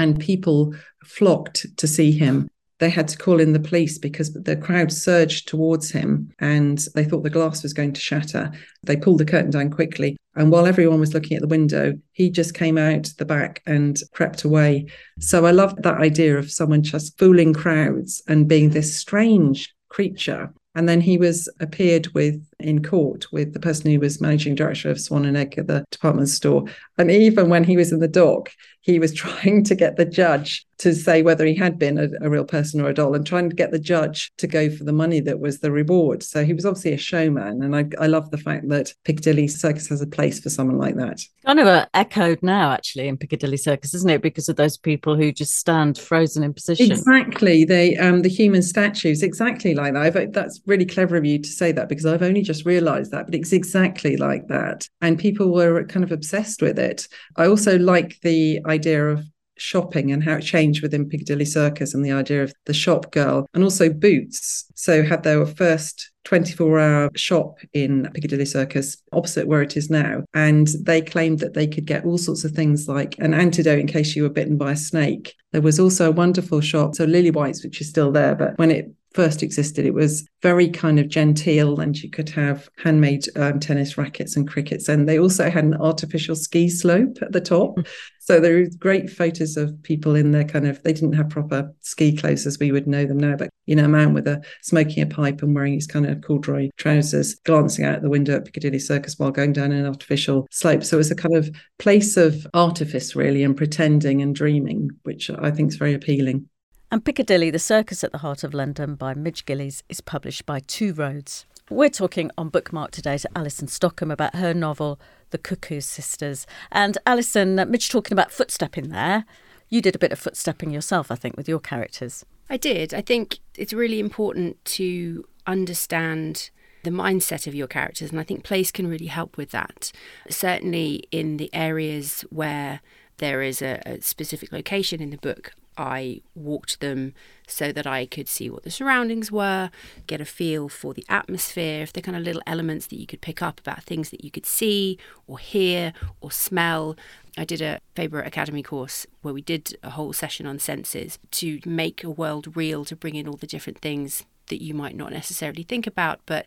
and 0.00 0.18
people 0.18 0.74
flocked 1.04 1.66
to 1.76 1.86
see 1.86 2.10
him. 2.10 2.48
They 2.78 2.88
had 2.88 3.08
to 3.08 3.18
call 3.18 3.38
in 3.38 3.52
the 3.52 3.60
police 3.60 3.98
because 3.98 4.32
the 4.32 4.56
crowd 4.56 4.90
surged 4.90 5.46
towards 5.46 5.90
him 5.90 6.30
and 6.38 6.78
they 6.94 7.04
thought 7.04 7.22
the 7.22 7.28
glass 7.28 7.62
was 7.62 7.74
going 7.74 7.92
to 7.92 8.00
shatter. 8.00 8.50
They 8.82 8.96
pulled 8.96 9.18
the 9.18 9.26
curtain 9.26 9.50
down 9.50 9.70
quickly. 9.70 10.16
And 10.34 10.50
while 10.50 10.64
everyone 10.64 10.98
was 10.98 11.12
looking 11.12 11.36
at 11.36 11.42
the 11.42 11.48
window, 11.48 11.92
he 12.12 12.30
just 12.30 12.54
came 12.54 12.78
out 12.78 13.10
the 13.18 13.26
back 13.26 13.60
and 13.66 13.98
crept 14.12 14.44
away. 14.44 14.86
So 15.18 15.44
I 15.44 15.50
loved 15.50 15.82
that 15.82 16.00
idea 16.00 16.38
of 16.38 16.50
someone 16.50 16.82
just 16.82 17.18
fooling 17.18 17.52
crowds 17.52 18.22
and 18.26 18.48
being 18.48 18.70
this 18.70 18.96
strange 18.96 19.74
creature. 19.90 20.50
And 20.74 20.88
then 20.88 21.02
he 21.02 21.18
was 21.18 21.52
appeared 21.60 22.06
with 22.14 22.42
in 22.62 22.82
court 22.82 23.26
with 23.32 23.52
the 23.52 23.60
person 23.60 23.90
who 23.90 24.00
was 24.00 24.20
managing 24.20 24.54
director 24.54 24.90
of 24.90 25.00
Swan 25.00 25.24
and 25.24 25.36
Edgar 25.36 25.62
the 25.62 25.84
department 25.90 26.28
store. 26.28 26.64
And 26.98 27.10
even 27.10 27.48
when 27.48 27.64
he 27.64 27.76
was 27.76 27.92
in 27.92 28.00
the 28.00 28.08
dock, 28.08 28.50
he 28.82 28.98
was 28.98 29.14
trying 29.14 29.64
to 29.64 29.74
get 29.74 29.96
the 29.96 30.04
judge 30.04 30.66
to 30.78 30.94
say 30.94 31.20
whether 31.20 31.44
he 31.44 31.54
had 31.54 31.78
been 31.78 31.98
a, 31.98 32.08
a, 32.22 32.30
real 32.30 32.44
person 32.44 32.80
or 32.80 32.88
a 32.88 32.94
doll 32.94 33.14
and 33.14 33.26
trying 33.26 33.50
to 33.50 33.54
get 33.54 33.70
the 33.70 33.78
judge 33.78 34.32
to 34.38 34.46
go 34.46 34.70
for 34.70 34.84
the 34.84 34.94
money 34.94 35.20
that 35.20 35.38
was 35.38 35.60
the 35.60 35.70
reward. 35.70 36.22
So 36.22 36.42
he 36.42 36.54
was 36.54 36.64
obviously 36.64 36.94
a 36.94 36.98
showman. 36.98 37.62
And 37.62 37.76
I, 37.76 37.84
I 38.02 38.06
love 38.06 38.30
the 38.30 38.38
fact 38.38 38.66
that 38.70 38.94
Piccadilly 39.04 39.46
Circus 39.46 39.88
has 39.88 40.00
a 40.00 40.06
place 40.06 40.40
for 40.40 40.48
someone 40.48 40.78
like 40.78 40.96
that. 40.96 41.20
Kind 41.44 41.60
of 41.60 41.86
echoed 41.92 42.42
now, 42.42 42.72
actually, 42.72 43.08
in 43.08 43.18
Piccadilly 43.18 43.58
Circus, 43.58 43.92
isn't 43.92 44.08
it? 44.08 44.22
Because 44.22 44.48
of 44.48 44.56
those 44.56 44.78
people 44.78 45.16
who 45.16 45.32
just 45.32 45.58
stand 45.58 45.98
frozen 45.98 46.42
in 46.42 46.54
position. 46.54 46.90
Exactly. 46.90 47.64
They, 47.64 47.98
um, 47.98 48.22
the 48.22 48.30
human 48.30 48.62
statues, 48.62 49.22
exactly 49.22 49.74
like 49.74 49.92
that. 49.92 50.16
I've, 50.16 50.32
that's 50.32 50.62
really 50.64 50.86
clever 50.86 51.16
of 51.16 51.26
you 51.26 51.38
to 51.38 51.48
say 51.48 51.72
that 51.72 51.90
because 51.90 52.06
I've 52.06 52.22
only 52.22 52.40
just 52.50 52.66
realized 52.66 53.12
that, 53.12 53.26
but 53.26 53.34
it's 53.34 53.52
exactly 53.52 54.16
like 54.16 54.48
that. 54.48 54.88
And 55.00 55.18
people 55.18 55.52
were 55.52 55.84
kind 55.84 56.04
of 56.04 56.10
obsessed 56.10 56.62
with 56.62 56.78
it. 56.78 57.06
I 57.36 57.46
also 57.46 57.78
like 57.78 58.18
the 58.22 58.60
idea 58.66 59.08
of 59.08 59.24
shopping 59.56 60.10
and 60.10 60.24
how 60.24 60.36
it 60.36 60.40
changed 60.40 60.82
within 60.82 61.08
Piccadilly 61.08 61.44
Circus 61.44 61.94
and 61.94 62.04
the 62.04 62.12
idea 62.12 62.42
of 62.42 62.52
the 62.66 62.74
shop 62.74 63.12
girl 63.12 63.46
and 63.54 63.62
also 63.62 63.88
Boots. 63.90 64.64
So 64.74 65.02
had 65.04 65.22
their 65.22 65.44
first 65.46 66.10
24 66.24 66.80
hour 66.80 67.10
shop 67.14 67.58
in 67.72 68.08
Piccadilly 68.14 68.46
Circus 68.46 68.96
opposite 69.12 69.46
where 69.46 69.62
it 69.62 69.76
is 69.76 69.90
now. 69.90 70.24
And 70.34 70.68
they 70.82 71.02
claimed 71.02 71.38
that 71.40 71.54
they 71.54 71.66
could 71.66 71.86
get 71.86 72.04
all 72.04 72.18
sorts 72.18 72.44
of 72.44 72.52
things 72.52 72.88
like 72.88 73.16
an 73.18 73.34
antidote 73.34 73.78
in 73.78 73.86
case 73.86 74.16
you 74.16 74.24
were 74.24 74.28
bitten 74.28 74.56
by 74.56 74.72
a 74.72 74.76
snake. 74.76 75.34
There 75.52 75.62
was 75.62 75.78
also 75.78 76.08
a 76.08 76.12
wonderful 76.12 76.60
shop, 76.60 76.94
so 76.94 77.06
Lillywhites, 77.06 77.62
which 77.62 77.80
is 77.80 77.88
still 77.88 78.12
there, 78.12 78.34
but 78.34 78.58
when 78.58 78.70
it 78.70 78.90
first 79.12 79.42
existed, 79.42 79.84
it 79.84 79.94
was 79.94 80.26
very 80.42 80.68
kind 80.68 80.98
of 80.98 81.08
genteel, 81.08 81.80
and 81.80 82.00
you 82.00 82.08
could 82.10 82.28
have 82.30 82.68
handmade 82.78 83.26
um, 83.36 83.60
tennis 83.60 83.98
rackets 83.98 84.36
and 84.36 84.48
crickets. 84.48 84.88
And 84.88 85.08
they 85.08 85.18
also 85.18 85.50
had 85.50 85.64
an 85.64 85.74
artificial 85.74 86.36
ski 86.36 86.68
slope 86.68 87.18
at 87.20 87.32
the 87.32 87.40
top. 87.40 87.78
So 88.20 88.38
there 88.38 88.58
are 88.58 88.66
great 88.78 89.10
photos 89.10 89.56
of 89.56 89.82
people 89.82 90.14
in 90.14 90.30
their 90.30 90.44
kind 90.44 90.66
of, 90.68 90.80
they 90.82 90.92
didn't 90.92 91.14
have 91.14 91.30
proper 91.30 91.74
ski 91.80 92.16
clothes 92.16 92.46
as 92.46 92.58
we 92.60 92.70
would 92.70 92.86
know 92.86 93.04
them 93.04 93.18
now, 93.18 93.34
but, 93.34 93.50
you 93.66 93.74
know, 93.74 93.86
a 93.86 93.88
man 93.88 94.14
with 94.14 94.28
a 94.28 94.40
smoking 94.62 95.02
a 95.02 95.06
pipe 95.06 95.42
and 95.42 95.54
wearing 95.54 95.74
his 95.74 95.88
kind 95.88 96.06
of 96.06 96.20
corduroy 96.22 96.68
trousers, 96.76 97.34
glancing 97.44 97.84
out 97.84 98.02
the 98.02 98.10
window 98.10 98.36
at 98.36 98.44
Piccadilly 98.44 98.78
Circus 98.78 99.18
while 99.18 99.32
going 99.32 99.52
down 99.52 99.72
an 99.72 99.86
artificial 99.86 100.46
slope. 100.52 100.84
So 100.84 100.96
it 100.96 100.98
was 100.98 101.10
a 101.10 101.16
kind 101.16 101.34
of 101.34 101.50
place 101.78 102.16
of 102.16 102.46
artifice, 102.54 103.16
really, 103.16 103.42
and 103.42 103.56
pretending 103.56 104.22
and 104.22 104.34
dreaming, 104.34 104.90
which 105.02 105.30
I 105.30 105.50
think 105.50 105.70
is 105.70 105.76
very 105.76 105.94
appealing. 105.94 106.48
And 106.92 107.04
Piccadilly, 107.04 107.52
the 107.52 107.60
circus 107.60 108.02
at 108.02 108.10
the 108.10 108.18
heart 108.18 108.42
of 108.42 108.52
London 108.52 108.96
by 108.96 109.14
Midge 109.14 109.46
Gillies, 109.46 109.84
is 109.88 110.00
published 110.00 110.44
by 110.44 110.58
Two 110.58 110.92
Roads. 110.92 111.46
We're 111.70 111.88
talking 111.88 112.32
on 112.36 112.48
Bookmark 112.48 112.90
today 112.90 113.16
to 113.18 113.30
Alison 113.36 113.68
Stockham 113.68 114.10
about 114.10 114.34
her 114.34 114.52
novel, 114.52 114.98
The 115.30 115.38
Cuckoo 115.38 115.80
Sisters. 115.80 116.48
And 116.72 116.98
Alison, 117.06 117.54
Midge 117.54 117.90
talking 117.90 118.12
about 118.12 118.30
footstepping 118.30 118.90
there. 118.90 119.24
You 119.68 119.80
did 119.80 119.94
a 119.94 120.00
bit 120.00 120.10
of 120.10 120.20
footstepping 120.20 120.72
yourself, 120.72 121.12
I 121.12 121.14
think, 121.14 121.36
with 121.36 121.48
your 121.48 121.60
characters. 121.60 122.24
I 122.48 122.56
did. 122.56 122.92
I 122.92 123.02
think 123.02 123.38
it's 123.54 123.72
really 123.72 124.00
important 124.00 124.64
to 124.64 125.24
understand 125.46 126.50
the 126.82 126.90
mindset 126.90 127.46
of 127.46 127.54
your 127.54 127.68
characters, 127.68 128.10
and 128.10 128.18
I 128.18 128.24
think 128.24 128.42
place 128.42 128.72
can 128.72 128.88
really 128.88 129.06
help 129.06 129.36
with 129.36 129.52
that. 129.52 129.92
Certainly 130.28 131.04
in 131.12 131.36
the 131.36 131.50
areas 131.54 132.22
where 132.30 132.80
there 133.18 133.42
is 133.42 133.62
a, 133.62 133.80
a 133.86 134.00
specific 134.00 134.50
location 134.50 135.00
in 135.00 135.10
the 135.10 135.18
book. 135.18 135.52
I 135.76 136.22
walked 136.34 136.80
them 136.80 137.14
so 137.46 137.72
that 137.72 137.86
I 137.86 138.06
could 138.06 138.28
see 138.28 138.50
what 138.50 138.64
the 138.64 138.70
surroundings 138.70 139.32
were, 139.32 139.70
get 140.06 140.20
a 140.20 140.24
feel 140.24 140.68
for 140.68 140.94
the 140.94 141.04
atmosphere, 141.08 141.82
if 141.82 141.92
the 141.92 142.02
kind 142.02 142.16
of 142.16 142.22
little 142.22 142.42
elements 142.46 142.86
that 142.88 142.96
you 142.96 143.06
could 143.06 143.20
pick 143.20 143.40
up 143.42 143.60
about 143.60 143.82
things 143.82 144.10
that 144.10 144.24
you 144.24 144.30
could 144.30 144.46
see 144.46 144.98
or 145.26 145.38
hear 145.38 145.92
or 146.20 146.30
smell. 146.30 146.96
I 147.38 147.44
did 147.44 147.62
a 147.62 147.80
Faber 147.94 148.20
Academy 148.20 148.62
course 148.62 149.06
where 149.22 149.34
we 149.34 149.42
did 149.42 149.76
a 149.82 149.90
whole 149.90 150.12
session 150.12 150.46
on 150.46 150.58
senses 150.58 151.18
to 151.32 151.60
make 151.64 152.04
a 152.04 152.10
world 152.10 152.56
real, 152.56 152.84
to 152.84 152.96
bring 152.96 153.14
in 153.14 153.28
all 153.28 153.36
the 153.36 153.46
different 153.46 153.78
things 153.78 154.24
that 154.48 154.62
you 154.62 154.74
might 154.74 154.96
not 154.96 155.12
necessarily 155.12 155.62
think 155.62 155.86
about, 155.86 156.20
but 156.26 156.46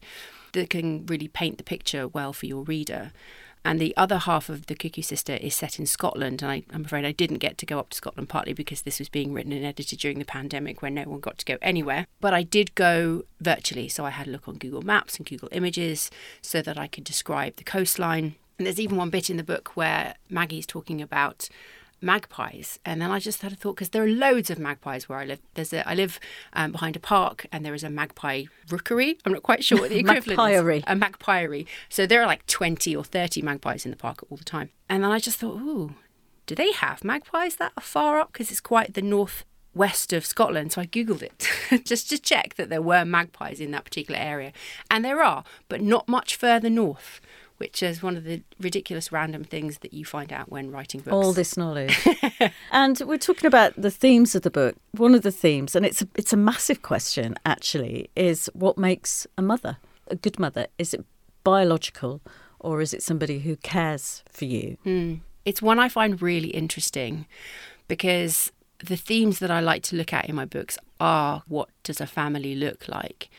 that 0.51 0.69
can 0.69 1.05
really 1.07 1.27
paint 1.27 1.57
the 1.57 1.63
picture 1.63 2.07
well 2.07 2.33
for 2.33 2.45
your 2.45 2.63
reader. 2.63 3.11
And 3.65 3.79
the 3.79 3.95
other 3.95 4.17
half 4.17 4.49
of 4.49 4.65
The 4.65 4.75
Cuckoo 4.75 5.01
Sister 5.01 5.35
is 5.35 5.55
set 5.55 5.79
in 5.79 5.85
Scotland. 5.85 6.41
And 6.41 6.51
I, 6.51 6.63
am 6.73 6.85
afraid 6.85 7.05
I 7.05 7.13
didn't 7.13 7.37
get 7.37 7.57
to 7.59 7.65
go 7.65 7.79
up 7.79 7.91
to 7.91 7.97
Scotland, 7.97 8.29
partly 8.29 8.53
because 8.53 8.81
this 8.81 8.99
was 8.99 9.09
being 9.09 9.33
written 9.33 9.53
and 9.53 9.65
edited 9.65 9.99
during 9.99 10.19
the 10.19 10.25
pandemic 10.25 10.81
when 10.81 10.95
no 10.95 11.03
one 11.03 11.21
got 11.21 11.37
to 11.37 11.45
go 11.45 11.57
anywhere. 11.61 12.07
But 12.19 12.33
I 12.33 12.43
did 12.43 12.75
go 12.75 13.23
virtually. 13.39 13.87
So 13.87 14.05
I 14.05 14.09
had 14.09 14.27
a 14.27 14.31
look 14.31 14.47
on 14.47 14.57
Google 14.57 14.81
Maps 14.81 15.17
and 15.17 15.25
Google 15.25 15.49
Images 15.51 16.11
so 16.41 16.61
that 16.61 16.77
I 16.77 16.87
could 16.87 17.05
describe 17.05 17.55
the 17.55 17.63
coastline. 17.63 18.35
And 18.57 18.67
there's 18.67 18.79
even 18.79 18.97
one 18.97 19.09
bit 19.09 19.29
in 19.29 19.37
the 19.37 19.43
book 19.43 19.75
where 19.75 20.15
Maggie's 20.29 20.67
talking 20.67 21.01
about 21.01 21.49
magpies. 22.03 22.79
And 22.85 23.01
then 23.01 23.09
I 23.09 23.19
just 23.19 23.41
had 23.41 23.51
a 23.51 23.55
thought 23.55 23.75
because 23.75 23.89
there 23.89 24.03
are 24.03 24.07
loads 24.07 24.49
of 24.49 24.59
magpies 24.59 25.07
where 25.09 25.17
I 25.17 25.25
live. 25.25 25.39
There's 25.55 25.73
a 25.73 25.87
I 25.87 25.95
live 25.95 26.19
um, 26.53 26.71
behind 26.73 26.95
a 26.95 26.99
park, 26.99 27.45
and 27.51 27.65
there 27.65 27.73
is 27.73 27.83
a 27.83 27.89
magpie 27.89 28.43
rookery. 28.69 29.17
I'm 29.25 29.31
not 29.33 29.43
quite 29.43 29.63
sure 29.63 29.79
what 29.79 29.89
the 29.89 29.99
equivalent 29.99 30.39
Magpiery. 30.39 30.77
is. 30.77 30.83
A 30.87 30.95
magpiery. 30.95 31.65
So 31.89 32.05
there 32.05 32.21
are 32.21 32.27
like 32.27 32.45
20 32.45 32.95
or 32.95 33.03
30 33.03 33.41
magpies 33.41 33.85
in 33.85 33.91
the 33.91 33.97
park 33.97 34.23
all 34.29 34.37
the 34.37 34.43
time. 34.43 34.69
And 34.89 35.03
then 35.03 35.11
I 35.11 35.19
just 35.19 35.39
thought, 35.39 35.55
ooh, 35.59 35.95
do 36.45 36.55
they 36.55 36.71
have 36.73 37.03
magpies 37.03 37.55
that 37.55 37.81
far 37.81 38.19
up? 38.19 38.33
Because 38.33 38.51
it's 38.51 38.59
quite 38.61 38.93
the 38.93 39.01
north 39.01 39.45
west 39.73 40.13
of 40.13 40.25
Scotland. 40.25 40.71
So 40.71 40.81
I 40.81 40.85
Googled 40.85 41.23
it 41.23 41.85
just 41.85 42.09
to 42.09 42.19
check 42.19 42.55
that 42.55 42.69
there 42.69 42.81
were 42.81 43.05
magpies 43.05 43.59
in 43.59 43.71
that 43.71 43.85
particular 43.85 44.19
area. 44.19 44.51
And 44.91 45.03
there 45.03 45.23
are, 45.23 45.43
but 45.69 45.81
not 45.81 46.07
much 46.07 46.35
further 46.35 46.69
north 46.69 47.19
which 47.63 47.81
is 47.81 48.03
one 48.03 48.17
of 48.17 48.25
the 48.25 48.41
ridiculous 48.59 49.09
random 49.09 49.45
things 49.45 49.77
that 49.77 49.93
you 49.93 50.03
find 50.03 50.33
out 50.33 50.51
when 50.51 50.69
writing 50.69 50.99
books. 50.99 51.13
All 51.13 51.31
this 51.31 51.55
knowledge. 51.55 51.97
and 52.73 53.01
we're 53.05 53.17
talking 53.17 53.47
about 53.47 53.73
the 53.77 53.89
themes 53.89 54.35
of 54.35 54.41
the 54.41 54.51
book. 54.51 54.75
One 54.91 55.15
of 55.15 55.21
the 55.21 55.31
themes, 55.31 55.73
and 55.73 55.85
it's 55.85 56.01
a, 56.01 56.07
it's 56.15 56.33
a 56.33 56.37
massive 56.37 56.81
question 56.81 57.35
actually, 57.45 58.09
is 58.17 58.49
what 58.53 58.77
makes 58.77 59.25
a 59.37 59.41
mother 59.41 59.77
a 60.09 60.17
good 60.17 60.37
mother? 60.39 60.67
Is 60.77 60.93
it 60.93 61.05
biological 61.45 62.19
or 62.59 62.81
is 62.81 62.93
it 62.93 63.01
somebody 63.01 63.39
who 63.39 63.55
cares 63.55 64.23
for 64.29 64.43
you? 64.43 64.77
Mm. 64.85 65.21
It's 65.45 65.61
one 65.61 65.79
I 65.79 65.87
find 65.87 66.21
really 66.21 66.49
interesting 66.49 67.27
because 67.87 68.51
the 68.79 68.97
themes 68.97 69.39
that 69.39 69.49
I 69.49 69.61
like 69.61 69.83
to 69.83 69.95
look 69.95 70.11
at 70.11 70.27
in 70.27 70.35
my 70.35 70.43
books 70.43 70.77
are 70.99 71.43
what 71.47 71.69
does 71.83 72.01
a 72.01 72.07
family 72.07 72.55
look 72.55 72.89
like? 72.89 73.29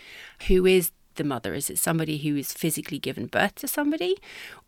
Who 0.48 0.64
is 0.64 0.92
the 1.14 1.24
mother? 1.24 1.54
Is 1.54 1.70
it 1.70 1.78
somebody 1.78 2.18
who 2.18 2.36
is 2.36 2.52
physically 2.52 2.98
given 2.98 3.26
birth 3.26 3.56
to 3.56 3.68
somebody? 3.68 4.16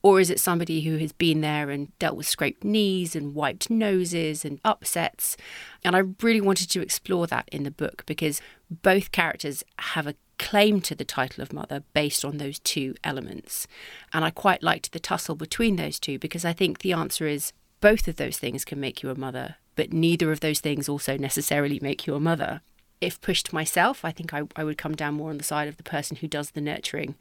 Or 0.03 0.21
is 0.21 0.31
it 0.31 0.41
somebody 0.41 0.83
who 0.83 0.99
has 0.99 1.13
been 1.13 1.41
there 1.41 1.71
and 1.71 1.97
dealt 1.99 2.17
with 2.17 2.27
scraped 2.27 2.65
knees 2.65 3.17
and 3.17 3.35
wiped 3.35 3.71
noses 3.71 4.45
and 4.45 4.61
upsets? 4.65 5.37
And 5.85 5.97
I 5.97 6.03
really 6.23 6.41
wanted 6.41 6.71
to 6.71 6.83
explore 6.83 7.27
that 7.27 7.49
in 7.53 7.63
the 7.63 7.71
book 7.71 8.05
because 8.07 8.41
both 8.71 9.13
characters 9.13 9.65
have 9.79 10.07
a 10.07 10.15
claim 10.39 10.81
to 10.83 10.95
the 10.95 11.05
title 11.05 11.43
of 11.43 11.53
mother 11.53 11.83
based 11.95 12.25
on 12.25 12.39
those 12.39 12.59
two 12.59 12.95
elements. 13.03 13.67
And 14.13 14.25
I 14.25 14.31
quite 14.31 14.63
liked 14.63 14.93
the 14.93 15.01
tussle 15.01 15.35
between 15.35 15.77
those 15.77 15.99
two 15.99 16.19
because 16.19 16.45
I 16.45 16.53
think 16.53 16.79
the 16.79 16.93
answer 16.93 17.27
is 17.27 17.53
both 17.81 18.09
of 18.09 18.17
those 18.17 18.39
things 18.39 18.65
can 18.65 18.81
make 18.81 19.03
you 19.03 19.11
a 19.11 19.19
mother, 19.19 19.57
but 19.77 19.93
neither 19.93 20.33
of 20.33 20.41
those 20.41 20.61
things 20.61 20.89
also 20.89 21.17
necessarily 21.17 21.79
make 21.81 22.07
you 22.07 22.15
a 22.15 22.21
mother 22.21 22.61
if 23.01 23.21
pushed 23.21 23.53
myself, 23.53 24.05
I 24.05 24.11
think 24.11 24.33
I, 24.33 24.43
I 24.57 24.65
would 24.65 24.79
come 24.79 24.95
down 24.95 25.15
more 25.15 25.31
on 25.31 25.39
the 25.39 25.45
side 25.45 25.69
of 25.69 25.77
the 25.77 25.83
person 25.83 26.17
who 26.17 26.29
does 26.29 26.51
the 26.51 26.61
nurturing 26.61 27.15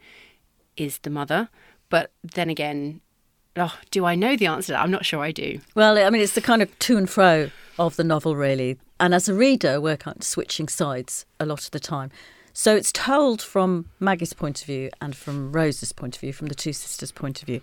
is 0.76 0.98
the 0.98 1.10
mother. 1.10 1.48
But 1.88 2.10
then 2.22 2.50
again, 2.50 3.00
oh, 3.56 3.78
do 3.90 4.04
I 4.04 4.14
know 4.14 4.36
the 4.36 4.46
answer? 4.46 4.74
I'm 4.74 4.90
not 4.90 5.04
sure 5.04 5.20
I 5.20 5.32
do. 5.32 5.60
Well, 5.74 5.98
I 5.98 6.10
mean, 6.10 6.22
it's 6.22 6.34
the 6.34 6.40
kind 6.40 6.62
of 6.62 6.78
to 6.80 6.96
and 6.96 7.08
fro 7.08 7.50
of 7.78 7.96
the 7.96 8.04
novel, 8.04 8.36
really. 8.36 8.78
And 8.98 9.14
as 9.14 9.28
a 9.28 9.34
reader, 9.34 9.80
we're 9.80 9.96
kind 9.96 10.16
of 10.16 10.24
switching 10.24 10.68
sides 10.68 11.26
a 11.38 11.46
lot 11.46 11.64
of 11.64 11.70
the 11.70 11.80
time. 11.80 12.10
So 12.52 12.74
it's 12.74 12.90
told 12.90 13.42
from 13.42 13.90
Maggie's 14.00 14.32
point 14.32 14.62
of 14.62 14.66
view 14.66 14.90
and 15.00 15.14
from 15.14 15.52
Rose's 15.52 15.92
point 15.92 16.16
of 16.16 16.20
view, 16.22 16.32
from 16.32 16.46
the 16.46 16.54
two 16.54 16.72
sisters' 16.72 17.12
point 17.12 17.42
of 17.42 17.46
view. 17.46 17.60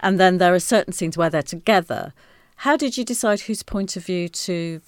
And 0.00 0.20
then 0.20 0.38
there 0.38 0.54
are 0.54 0.60
certain 0.60 0.92
scenes 0.92 1.18
where 1.18 1.28
they're 1.28 1.42
together. 1.42 2.12
How 2.56 2.76
did 2.76 2.96
you 2.96 3.04
decide 3.04 3.40
whose 3.40 3.64
point 3.64 3.96
of 3.96 4.04
view 4.04 4.28
to 4.28 4.80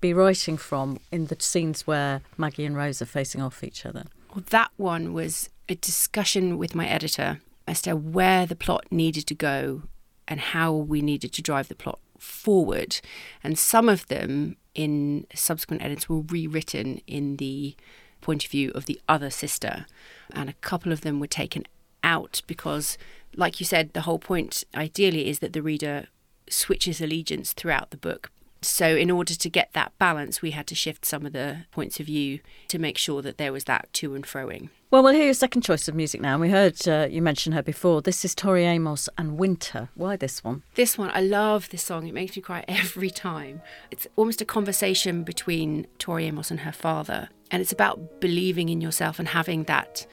be 0.00 0.12
writing 0.12 0.56
from 0.56 0.98
in 1.10 1.26
the 1.26 1.36
scenes 1.38 1.86
where 1.86 2.22
Maggie 2.36 2.64
and 2.64 2.76
Rose 2.76 3.00
are 3.00 3.06
facing 3.06 3.42
off 3.42 3.64
each 3.64 3.86
other? 3.86 4.04
Well, 4.34 4.44
that 4.50 4.70
one 4.76 5.12
was 5.12 5.50
a 5.68 5.74
discussion 5.74 6.58
with 6.58 6.74
my 6.74 6.86
editor 6.86 7.40
as 7.66 7.82
to 7.82 7.96
where 7.96 8.46
the 8.46 8.56
plot 8.56 8.86
needed 8.90 9.26
to 9.26 9.34
go 9.34 9.82
and 10.28 10.40
how 10.40 10.72
we 10.72 11.02
needed 11.02 11.32
to 11.32 11.42
drive 11.42 11.68
the 11.68 11.74
plot 11.74 11.98
forward. 12.18 13.00
And 13.42 13.58
some 13.58 13.88
of 13.88 14.06
them 14.08 14.56
in 14.74 15.26
subsequent 15.34 15.82
edits 15.82 16.08
were 16.08 16.20
rewritten 16.20 17.00
in 17.06 17.36
the 17.36 17.74
point 18.20 18.44
of 18.44 18.50
view 18.50 18.70
of 18.74 18.86
the 18.86 19.00
other 19.08 19.30
sister. 19.30 19.86
And 20.32 20.48
a 20.48 20.54
couple 20.54 20.92
of 20.92 21.00
them 21.00 21.20
were 21.20 21.26
taken 21.26 21.64
out 22.04 22.42
because, 22.46 22.98
like 23.34 23.60
you 23.60 23.66
said, 23.66 23.92
the 23.92 24.02
whole 24.02 24.18
point 24.18 24.64
ideally 24.74 25.28
is 25.28 25.40
that 25.40 25.52
the 25.52 25.62
reader 25.62 26.06
switches 26.48 27.00
allegiance 27.00 27.52
throughout 27.52 27.90
the 27.90 27.96
book 27.96 28.30
so, 28.66 28.96
in 28.96 29.10
order 29.10 29.34
to 29.34 29.50
get 29.50 29.72
that 29.74 29.96
balance, 29.98 30.42
we 30.42 30.50
had 30.50 30.66
to 30.66 30.74
shift 30.74 31.04
some 31.04 31.24
of 31.24 31.32
the 31.32 31.64
points 31.70 32.00
of 32.00 32.06
view 32.06 32.40
to 32.68 32.78
make 32.78 32.98
sure 32.98 33.22
that 33.22 33.38
there 33.38 33.52
was 33.52 33.64
that 33.64 33.92
to 33.94 34.14
and 34.14 34.24
froing. 34.24 34.70
Well, 34.90 35.02
we'll 35.02 35.14
hear 35.14 35.24
your 35.24 35.34
second 35.34 35.62
choice 35.62 35.88
of 35.88 35.94
music 35.94 36.20
now. 36.20 36.38
We 36.38 36.50
heard 36.50 36.86
uh, 36.86 37.08
you 37.10 37.20
mention 37.20 37.52
her 37.52 37.62
before. 37.62 38.02
This 38.02 38.24
is 38.24 38.34
Tori 38.34 38.64
Amos 38.64 39.08
and 39.18 39.38
Winter. 39.38 39.88
Why 39.94 40.16
this 40.16 40.44
one? 40.44 40.62
This 40.74 40.96
one, 40.96 41.10
I 41.12 41.20
love 41.20 41.70
this 41.70 41.82
song. 41.82 42.06
It 42.06 42.14
makes 42.14 42.36
me 42.36 42.42
cry 42.42 42.64
every 42.68 43.10
time. 43.10 43.62
It's 43.90 44.06
almost 44.16 44.40
a 44.40 44.44
conversation 44.44 45.22
between 45.22 45.86
Tori 45.98 46.26
Amos 46.26 46.50
and 46.50 46.60
her 46.60 46.72
father. 46.72 47.28
And 47.50 47.60
it's 47.60 47.72
about 47.72 48.20
believing 48.20 48.68
in 48.68 48.80
yourself 48.80 49.18
and 49.18 49.28
having 49.28 49.64
that 49.64 50.06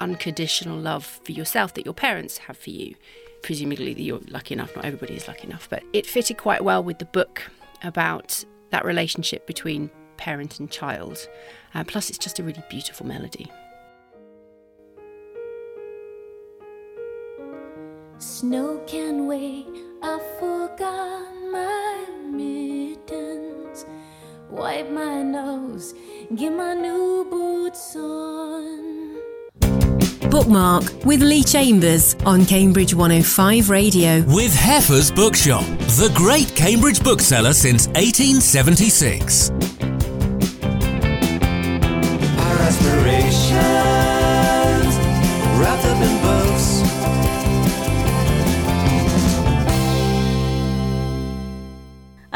unconditional 0.00 0.78
love 0.78 1.04
for 1.24 1.32
yourself 1.32 1.74
that 1.74 1.84
your 1.84 1.94
parents 1.94 2.38
have 2.38 2.56
for 2.56 2.70
you. 2.70 2.94
Presumably, 3.42 3.92
you're 4.00 4.20
lucky 4.28 4.54
enough. 4.54 4.74
Not 4.76 4.84
everybody 4.84 5.14
is 5.14 5.28
lucky 5.28 5.46
enough, 5.46 5.68
but 5.68 5.82
it 5.92 6.06
fitted 6.06 6.36
quite 6.36 6.62
well 6.62 6.82
with 6.82 6.98
the 6.98 7.04
book 7.06 7.50
about 7.82 8.44
that 8.70 8.84
relationship 8.84 9.46
between 9.46 9.90
parent 10.16 10.60
and 10.60 10.70
child. 10.70 11.28
Uh, 11.74 11.84
plus, 11.84 12.10
it's 12.10 12.18
just 12.18 12.38
a 12.38 12.42
really 12.42 12.62
beautiful 12.68 13.06
melody. 13.06 13.50
Snow 18.18 18.78
can 18.86 19.26
wait, 19.26 19.66
I 20.02 20.18
forgot 20.38 21.34
my 21.50 22.06
mittens. 22.30 23.86
Wipe 24.50 24.90
my 24.90 25.22
nose, 25.22 25.94
get 26.34 26.52
my 26.52 26.74
new 26.74 27.26
boots 27.30 27.96
on. 27.96 29.19
Bookmark 30.30 30.84
with 31.04 31.22
Lee 31.22 31.42
Chambers 31.42 32.14
on 32.24 32.46
Cambridge 32.46 32.94
105 32.94 33.68
Radio. 33.68 34.22
With 34.28 34.54
Heffer's 34.54 35.10
Bookshop, 35.10 35.64
the 35.98 36.12
great 36.14 36.54
Cambridge 36.54 37.02
bookseller 37.02 37.52
since 37.52 37.88
1876. 37.88 39.50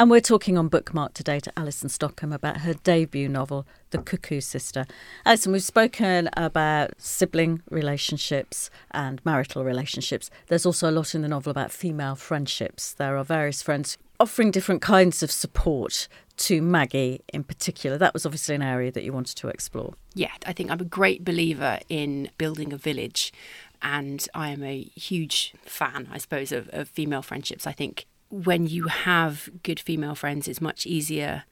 And 0.05 0.11
we're 0.11 0.21
talking 0.21 0.59
on 0.59 0.69
Bookmark 0.69 1.15
today 1.15 1.41
to 1.41 1.53
Alison 1.57 1.89
Stockham 1.89 2.31
about 2.31 2.59
her 2.59 2.75
debut 2.75 3.27
novel, 3.27 3.67
The 3.89 3.97
Cuckoo 3.97 4.43
Sister. 4.43 4.85
Alison, 5.25 5.53
we've 5.53 5.63
spoken 5.63 6.29
about 6.37 6.91
sibling 6.99 7.63
relationships 7.71 8.69
and 8.91 9.25
marital 9.25 9.65
relationships. 9.65 10.29
There's 10.49 10.67
also 10.67 10.91
a 10.91 10.93
lot 10.93 11.15
in 11.15 11.23
the 11.23 11.29
novel 11.29 11.51
about 11.51 11.73
female 11.73 12.17
friendships. 12.17 12.93
There 12.93 13.17
are 13.17 13.25
various 13.25 13.63
friends 13.63 13.97
offering 14.21 14.51
different 14.51 14.83
kinds 14.83 15.23
of 15.23 15.31
support 15.31 16.07
to 16.37 16.61
Maggie 16.61 17.23
in 17.33 17.43
particular. 17.43 17.97
That 17.97 18.13
was 18.13 18.27
obviously 18.27 18.57
an 18.57 18.63
area 18.63 18.93
that 18.93 19.05
you 19.05 19.13
wanted 19.15 19.37
to 19.37 19.49
explore. 19.49 19.95
Yeah, 20.13 20.33
I 20.45 20.53
think 20.53 20.71
I'm 20.71 20.83
a 20.83 20.85
great 20.85 21.25
believer 21.25 21.81
in 21.89 22.29
building 22.37 22.75
a 22.75 22.77
village. 22.77 23.33
And 23.81 24.27
I 24.35 24.51
am 24.51 24.63
a 24.63 24.83
huge 24.97 25.55
fan, 25.63 26.09
I 26.13 26.19
suppose, 26.19 26.53
of, 26.53 26.69
of 26.75 26.91
female 26.91 27.23
friendships. 27.23 27.67
I 27.67 27.73
think 27.73 28.05
when 28.43 28.67
you 28.67 28.89
have 28.89 29.49
good 29.63 29.79
female 29.79 30.17
friends, 30.17 30.49
it's 30.49 30.61
much 30.61 30.87
easier 30.87 31.45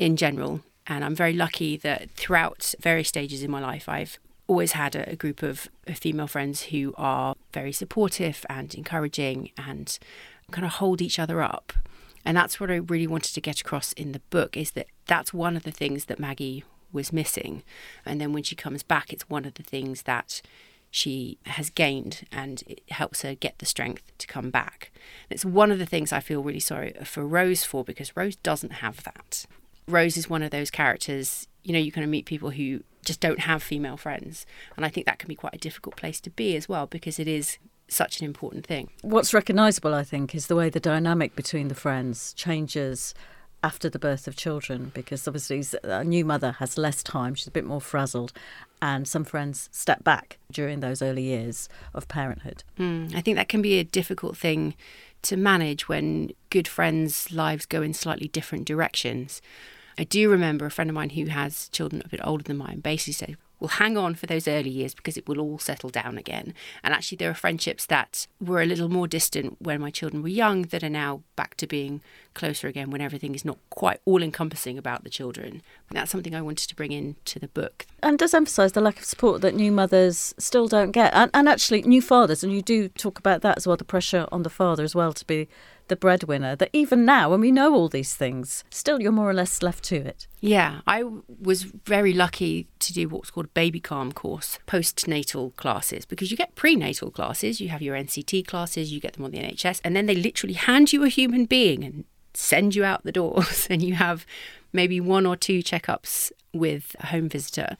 in 0.00 0.16
general. 0.16 0.62
And 0.88 1.04
I'm 1.04 1.14
very 1.14 1.32
lucky 1.32 1.76
that 1.76 2.10
throughout 2.10 2.74
various 2.80 3.08
stages 3.08 3.44
in 3.44 3.50
my 3.50 3.60
life, 3.60 3.88
I've 3.88 4.18
always 4.48 4.72
had 4.72 4.96
a, 4.96 5.10
a 5.10 5.16
group 5.16 5.42
of, 5.44 5.68
of 5.86 5.98
female 5.98 6.26
friends 6.26 6.62
who 6.64 6.92
are 6.96 7.36
very 7.52 7.70
supportive 7.70 8.44
and 8.50 8.74
encouraging 8.74 9.52
and 9.56 9.96
kind 10.50 10.64
of 10.64 10.72
hold 10.72 11.00
each 11.00 11.20
other 11.20 11.40
up. 11.40 11.72
And 12.24 12.36
that's 12.36 12.58
what 12.58 12.70
I 12.70 12.76
really 12.76 13.06
wanted 13.06 13.34
to 13.34 13.40
get 13.40 13.60
across 13.60 13.92
in 13.92 14.10
the 14.10 14.22
book 14.30 14.56
is 14.56 14.72
that 14.72 14.86
that's 15.06 15.32
one 15.32 15.56
of 15.56 15.62
the 15.62 15.70
things 15.70 16.06
that 16.06 16.18
Maggie 16.18 16.64
was 16.92 17.12
missing. 17.12 17.62
And 18.04 18.20
then 18.20 18.32
when 18.32 18.42
she 18.42 18.56
comes 18.56 18.82
back, 18.82 19.12
it's 19.12 19.30
one 19.30 19.44
of 19.44 19.54
the 19.54 19.62
things 19.62 20.02
that 20.02 20.42
she 20.90 21.38
has 21.46 21.70
gained 21.70 22.26
and 22.32 22.62
it 22.66 22.82
helps 22.90 23.22
her 23.22 23.34
get 23.34 23.58
the 23.58 23.66
strength 23.66 24.12
to 24.18 24.26
come 24.26 24.50
back. 24.50 24.90
it's 25.30 25.44
one 25.44 25.70
of 25.70 25.78
the 25.78 25.86
things 25.86 26.12
I 26.12 26.20
feel 26.20 26.42
really 26.42 26.60
sorry 26.60 26.94
for 27.04 27.26
Rose 27.26 27.64
for 27.64 27.84
because 27.84 28.16
Rose 28.16 28.36
doesn't 28.36 28.74
have 28.74 29.02
that. 29.04 29.44
Rose 29.86 30.16
is 30.16 30.30
one 30.30 30.42
of 30.42 30.50
those 30.50 30.70
characters, 30.70 31.46
you 31.62 31.72
know, 31.72 31.78
you 31.78 31.92
kind 31.92 32.04
of 32.04 32.10
meet 32.10 32.26
people 32.26 32.50
who 32.50 32.82
just 33.04 33.20
don't 33.20 33.40
have 33.40 33.62
female 33.62 33.96
friends. 33.96 34.46
And 34.76 34.84
I 34.84 34.88
think 34.88 35.06
that 35.06 35.18
can 35.18 35.28
be 35.28 35.34
quite 35.34 35.54
a 35.54 35.58
difficult 35.58 35.96
place 35.96 36.20
to 36.20 36.30
be 36.30 36.56
as 36.56 36.68
well 36.68 36.86
because 36.86 37.18
it 37.18 37.28
is 37.28 37.58
such 37.88 38.20
an 38.20 38.26
important 38.26 38.66
thing. 38.66 38.90
What's 39.02 39.32
recognisable, 39.32 39.94
I 39.94 40.04
think, 40.04 40.34
is 40.34 40.46
the 40.46 40.56
way 40.56 40.68
the 40.68 40.80
dynamic 40.80 41.34
between 41.34 41.68
the 41.68 41.74
friends 41.74 42.34
changes 42.34 43.14
after 43.62 43.90
the 43.90 43.98
birth 43.98 44.28
of 44.28 44.36
children 44.36 44.92
because 44.94 45.26
obviously 45.26 45.64
a 45.82 46.04
new 46.04 46.24
mother 46.24 46.52
has 46.52 46.78
less 46.78 47.02
time, 47.02 47.34
she's 47.34 47.48
a 47.48 47.50
bit 47.50 47.64
more 47.64 47.80
frazzled, 47.80 48.32
and 48.80 49.06
some 49.06 49.24
friends 49.24 49.68
step 49.72 50.04
back 50.04 50.38
during 50.50 50.80
those 50.80 51.02
early 51.02 51.22
years 51.22 51.68
of 51.94 52.08
parenthood. 52.08 52.64
Mm, 52.78 53.14
I 53.14 53.20
think 53.20 53.36
that 53.36 53.48
can 53.48 53.62
be 53.62 53.78
a 53.78 53.84
difficult 53.84 54.36
thing 54.36 54.74
to 55.22 55.36
manage 55.36 55.88
when 55.88 56.30
good 56.50 56.68
friends' 56.68 57.32
lives 57.32 57.66
go 57.66 57.82
in 57.82 57.92
slightly 57.92 58.28
different 58.28 58.66
directions. 58.66 59.42
I 59.98 60.04
do 60.04 60.30
remember 60.30 60.66
a 60.66 60.70
friend 60.70 60.88
of 60.88 60.94
mine 60.94 61.10
who 61.10 61.26
has 61.26 61.68
children 61.70 62.02
a 62.04 62.08
bit 62.08 62.20
older 62.22 62.44
than 62.44 62.56
mine 62.56 62.80
basically 62.80 63.14
said, 63.14 63.36
will 63.60 63.68
hang 63.68 63.96
on 63.96 64.14
for 64.14 64.26
those 64.26 64.46
early 64.46 64.70
years 64.70 64.94
because 64.94 65.16
it 65.16 65.26
will 65.26 65.40
all 65.40 65.58
settle 65.58 65.90
down 65.90 66.18
again. 66.18 66.54
And 66.82 66.94
actually, 66.94 67.16
there 67.16 67.30
are 67.30 67.34
friendships 67.34 67.86
that 67.86 68.26
were 68.40 68.62
a 68.62 68.66
little 68.66 68.88
more 68.88 69.08
distant 69.08 69.56
when 69.60 69.80
my 69.80 69.90
children 69.90 70.22
were 70.22 70.28
young 70.28 70.62
that 70.62 70.84
are 70.84 70.88
now 70.88 71.22
back 71.36 71.56
to 71.56 71.66
being 71.66 72.00
closer 72.34 72.68
again 72.68 72.90
when 72.90 73.00
everything 73.00 73.34
is 73.34 73.44
not 73.44 73.58
quite 73.70 74.00
all 74.04 74.22
encompassing 74.22 74.78
about 74.78 75.04
the 75.04 75.10
children. 75.10 75.62
And 75.88 75.96
that's 75.96 76.10
something 76.10 76.34
I 76.34 76.42
wanted 76.42 76.68
to 76.68 76.76
bring 76.76 76.92
into 76.92 77.38
the 77.38 77.48
book. 77.48 77.86
And 78.02 78.18
does 78.18 78.34
emphasise 78.34 78.72
the 78.72 78.80
lack 78.80 78.98
of 78.98 79.04
support 79.04 79.40
that 79.42 79.54
new 79.54 79.72
mothers 79.72 80.34
still 80.38 80.68
don't 80.68 80.92
get. 80.92 81.12
And, 81.14 81.30
and 81.34 81.48
actually, 81.48 81.82
new 81.82 82.02
fathers, 82.02 82.44
and 82.44 82.52
you 82.52 82.62
do 82.62 82.88
talk 82.88 83.18
about 83.18 83.42
that 83.42 83.56
as 83.56 83.66
well 83.66 83.76
the 83.76 83.84
pressure 83.84 84.26
on 84.30 84.42
the 84.42 84.50
father 84.50 84.84
as 84.84 84.94
well 84.94 85.12
to 85.12 85.24
be 85.24 85.48
the 85.88 85.96
breadwinner, 85.96 86.56
that 86.56 86.70
even 86.72 87.04
now, 87.04 87.30
when 87.30 87.40
we 87.40 87.50
know 87.50 87.74
all 87.74 87.88
these 87.88 88.14
things, 88.14 88.64
still 88.70 89.00
you're 89.00 89.12
more 89.12 89.28
or 89.28 89.34
less 89.34 89.62
left 89.62 89.84
to 89.84 89.96
it. 89.96 90.26
Yeah, 90.40 90.80
I 90.86 91.04
was 91.40 91.62
very 91.62 92.12
lucky 92.12 92.68
to 92.78 92.92
do 92.92 93.08
what's 93.08 93.30
called 93.30 93.46
a 93.46 93.50
baby 93.50 93.80
calm 93.80 94.12
course, 94.12 94.58
postnatal 94.66 95.54
classes, 95.56 96.04
because 96.04 96.30
you 96.30 96.36
get 96.36 96.54
prenatal 96.54 97.10
classes, 97.10 97.60
you 97.60 97.68
have 97.68 97.82
your 97.82 97.96
NCT 97.96 98.46
classes, 98.46 98.92
you 98.92 99.00
get 99.00 99.14
them 99.14 99.24
on 99.24 99.30
the 99.30 99.38
NHS, 99.38 99.80
and 99.84 99.96
then 99.96 100.06
they 100.06 100.14
literally 100.14 100.54
hand 100.54 100.92
you 100.92 101.04
a 101.04 101.08
human 101.08 101.44
being 101.44 101.84
and 101.84 102.04
send 102.34 102.74
you 102.74 102.84
out 102.84 103.04
the 103.04 103.12
doors, 103.22 103.66
and 103.70 103.82
you 103.82 103.94
have 103.94 104.24
maybe 104.72 105.00
one 105.00 105.26
or 105.26 105.36
two 105.36 105.62
checkups 105.62 106.30
with 106.52 106.94
a 107.00 107.06
home 107.06 107.28
visitor, 107.28 107.76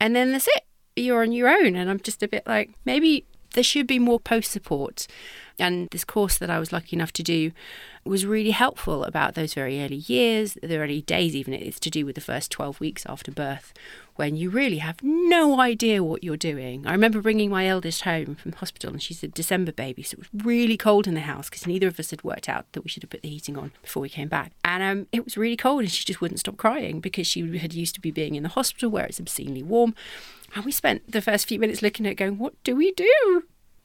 and 0.00 0.16
then 0.16 0.32
that's 0.32 0.48
it. 0.48 0.64
You're 0.96 1.22
on 1.22 1.32
your 1.32 1.48
own, 1.48 1.76
and 1.76 1.88
I'm 1.88 2.00
just 2.00 2.22
a 2.22 2.28
bit 2.28 2.46
like 2.46 2.70
maybe 2.84 3.24
there 3.54 3.64
should 3.64 3.86
be 3.86 3.98
more 3.98 4.20
post 4.20 4.50
support. 4.50 5.06
And 5.60 5.88
this 5.90 6.04
course 6.04 6.38
that 6.38 6.50
I 6.50 6.58
was 6.58 6.72
lucky 6.72 6.96
enough 6.96 7.12
to 7.14 7.22
do 7.22 7.52
was 8.04 8.24
really 8.24 8.50
helpful 8.50 9.04
about 9.04 9.34
those 9.34 9.52
very 9.52 9.82
early 9.82 9.96
years, 9.96 10.56
the 10.62 10.78
early 10.78 11.02
days, 11.02 11.36
even. 11.36 11.52
It's 11.52 11.78
to 11.80 11.90
do 11.90 12.06
with 12.06 12.14
the 12.14 12.20
first 12.20 12.50
12 12.50 12.80
weeks 12.80 13.04
after 13.06 13.30
birth, 13.30 13.74
when 14.16 14.36
you 14.36 14.48
really 14.50 14.78
have 14.78 15.02
no 15.02 15.60
idea 15.60 16.02
what 16.02 16.24
you're 16.24 16.36
doing. 16.36 16.86
I 16.86 16.92
remember 16.92 17.20
bringing 17.20 17.50
my 17.50 17.66
eldest 17.66 18.02
home 18.02 18.36
from 18.36 18.52
hospital, 18.52 18.90
and 18.90 19.02
she's 19.02 19.22
a 19.22 19.28
December 19.28 19.72
baby, 19.72 20.02
so 20.02 20.14
it 20.14 20.18
was 20.18 20.44
really 20.44 20.76
cold 20.76 21.06
in 21.06 21.14
the 21.14 21.20
house 21.20 21.50
because 21.50 21.66
neither 21.66 21.88
of 21.88 22.00
us 22.00 22.10
had 22.10 22.24
worked 22.24 22.48
out 22.48 22.72
that 22.72 22.82
we 22.82 22.88
should 22.88 23.02
have 23.02 23.10
put 23.10 23.22
the 23.22 23.28
heating 23.28 23.58
on 23.58 23.72
before 23.82 24.00
we 24.00 24.08
came 24.08 24.28
back. 24.28 24.52
And 24.64 24.82
um, 24.82 25.06
it 25.12 25.24
was 25.24 25.36
really 25.36 25.56
cold, 25.56 25.80
and 25.80 25.90
she 25.90 26.04
just 26.04 26.20
wouldn't 26.20 26.40
stop 26.40 26.56
crying 26.56 27.00
because 27.00 27.26
she 27.26 27.58
had 27.58 27.74
used 27.74 27.94
to 27.96 28.00
be 28.00 28.10
being 28.10 28.34
in 28.34 28.42
the 28.42 28.48
hospital 28.50 28.90
where 28.90 29.04
it's 29.04 29.20
obscenely 29.20 29.62
warm. 29.62 29.94
And 30.54 30.64
we 30.64 30.72
spent 30.72 31.12
the 31.12 31.22
first 31.22 31.46
few 31.46 31.58
minutes 31.58 31.82
looking 31.82 32.06
at 32.06 32.12
it 32.12 32.16
going, 32.16 32.38
what 32.38 32.54
do 32.64 32.74
we 32.74 32.92
do? 32.92 33.44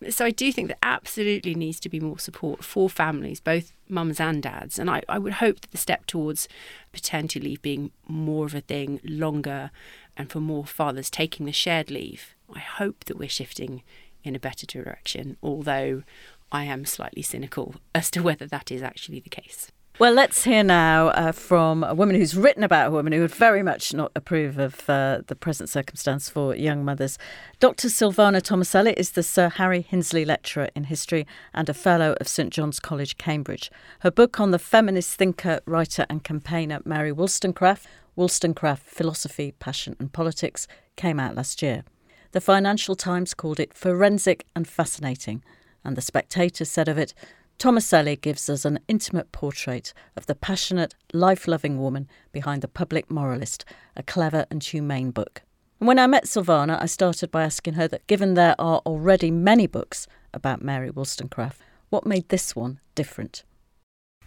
So 0.09 0.25
I 0.25 0.31
do 0.31 0.51
think 0.51 0.67
there 0.67 0.77
absolutely 0.83 1.55
needs 1.55 1.79
to 1.81 1.89
be 1.89 1.99
more 1.99 2.19
support 2.19 2.63
for 2.63 2.89
families, 2.89 3.39
both 3.39 3.73
mums 3.89 4.19
and 4.19 4.41
dads. 4.41 4.77
And 4.79 4.89
I, 4.89 5.01
I 5.09 5.17
would 5.17 5.33
hope 5.33 5.61
that 5.61 5.71
the 5.71 5.77
step 5.77 6.05
towards 6.05 6.47
paternity 6.91 7.39
leave 7.39 7.61
being 7.61 7.91
more 8.07 8.45
of 8.45 8.55
a 8.55 8.61
thing 8.61 8.99
longer 9.03 9.71
and 10.17 10.31
for 10.31 10.39
more 10.39 10.65
fathers 10.65 11.09
taking 11.09 11.45
the 11.45 11.51
shared 11.51 11.91
leave, 11.91 12.35
I 12.53 12.59
hope 12.59 13.05
that 13.05 13.17
we're 13.17 13.29
shifting 13.29 13.83
in 14.23 14.35
a 14.35 14.39
better 14.39 14.65
direction, 14.65 15.37
although 15.43 16.03
I 16.51 16.63
am 16.63 16.85
slightly 16.85 17.21
cynical 17.21 17.75
as 17.93 18.09
to 18.11 18.21
whether 18.21 18.47
that 18.47 18.71
is 18.71 18.81
actually 18.81 19.19
the 19.19 19.29
case. 19.29 19.71
Well, 19.97 20.11
let's 20.11 20.43
hear 20.43 20.61
now 20.61 21.07
uh, 21.07 21.31
from 21.31 21.81
a 21.81 21.93
woman 21.95 22.17
who's 22.17 22.35
written 22.35 22.65
about 22.65 22.89
a 22.89 22.91
woman 22.91 23.13
who 23.13 23.21
would 23.21 23.33
very 23.33 23.63
much 23.63 23.93
not 23.93 24.11
approve 24.13 24.57
of 24.57 24.89
uh, 24.89 25.21
the 25.27 25.37
present 25.37 25.69
circumstance 25.69 26.27
for 26.27 26.53
young 26.53 26.83
mothers. 26.83 27.17
Dr. 27.61 27.87
Sylvana 27.87 28.41
Tomaselli 28.41 28.93
is 28.97 29.11
the 29.11 29.23
Sir 29.23 29.47
Harry 29.47 29.87
Hinsley 29.89 30.25
Lecturer 30.25 30.67
in 30.75 30.83
History 30.83 31.25
and 31.53 31.69
a 31.69 31.73
Fellow 31.73 32.17
of 32.19 32.27
St 32.27 32.51
John's 32.51 32.81
College, 32.81 33.17
Cambridge. 33.17 33.71
Her 33.99 34.11
book 34.11 34.37
on 34.37 34.51
the 34.51 34.59
feminist 34.59 35.15
thinker, 35.15 35.61
writer, 35.65 36.05
and 36.09 36.25
campaigner 36.25 36.81
Mary 36.83 37.13
Wollstonecraft, 37.13 37.87
Wollstonecraft 38.17 38.85
Philosophy, 38.85 39.53
Passion 39.59 39.95
and 39.97 40.11
Politics, 40.11 40.67
came 40.97 41.21
out 41.21 41.35
last 41.35 41.61
year. 41.61 41.85
The 42.33 42.41
Financial 42.41 42.95
Times 42.95 43.33
called 43.33 43.61
it 43.61 43.73
forensic 43.73 44.45
and 44.57 44.67
fascinating, 44.67 45.41
and 45.85 45.95
The 45.95 46.01
Spectator 46.01 46.65
said 46.65 46.89
of 46.89 46.97
it, 46.97 47.13
Tomaselli 47.57 48.19
gives 48.19 48.49
us 48.49 48.65
an 48.65 48.79
intimate 48.87 49.31
portrait 49.31 49.93
of 50.15 50.25
the 50.25 50.35
passionate, 50.35 50.93
life 51.13 51.47
loving 51.47 51.79
woman 51.79 52.07
behind 52.31 52.61
The 52.61 52.67
Public 52.67 53.09
Moralist, 53.09 53.63
a 53.95 54.03
clever 54.03 54.45
and 54.51 54.63
humane 54.63 55.11
book. 55.11 55.41
And 55.79 55.87
when 55.87 55.99
I 55.99 56.07
met 56.07 56.25
Sylvana, 56.25 56.81
I 56.81 56.85
started 56.85 57.31
by 57.31 57.43
asking 57.43 57.75
her 57.75 57.87
that 57.87 58.07
given 58.07 58.33
there 58.33 58.55
are 58.59 58.81
already 58.85 59.31
many 59.31 59.67
books 59.67 60.07
about 60.33 60.61
Mary 60.61 60.89
Wollstonecraft, 60.89 61.61
what 61.89 62.05
made 62.05 62.27
this 62.29 62.55
one 62.55 62.79
different? 62.93 63.43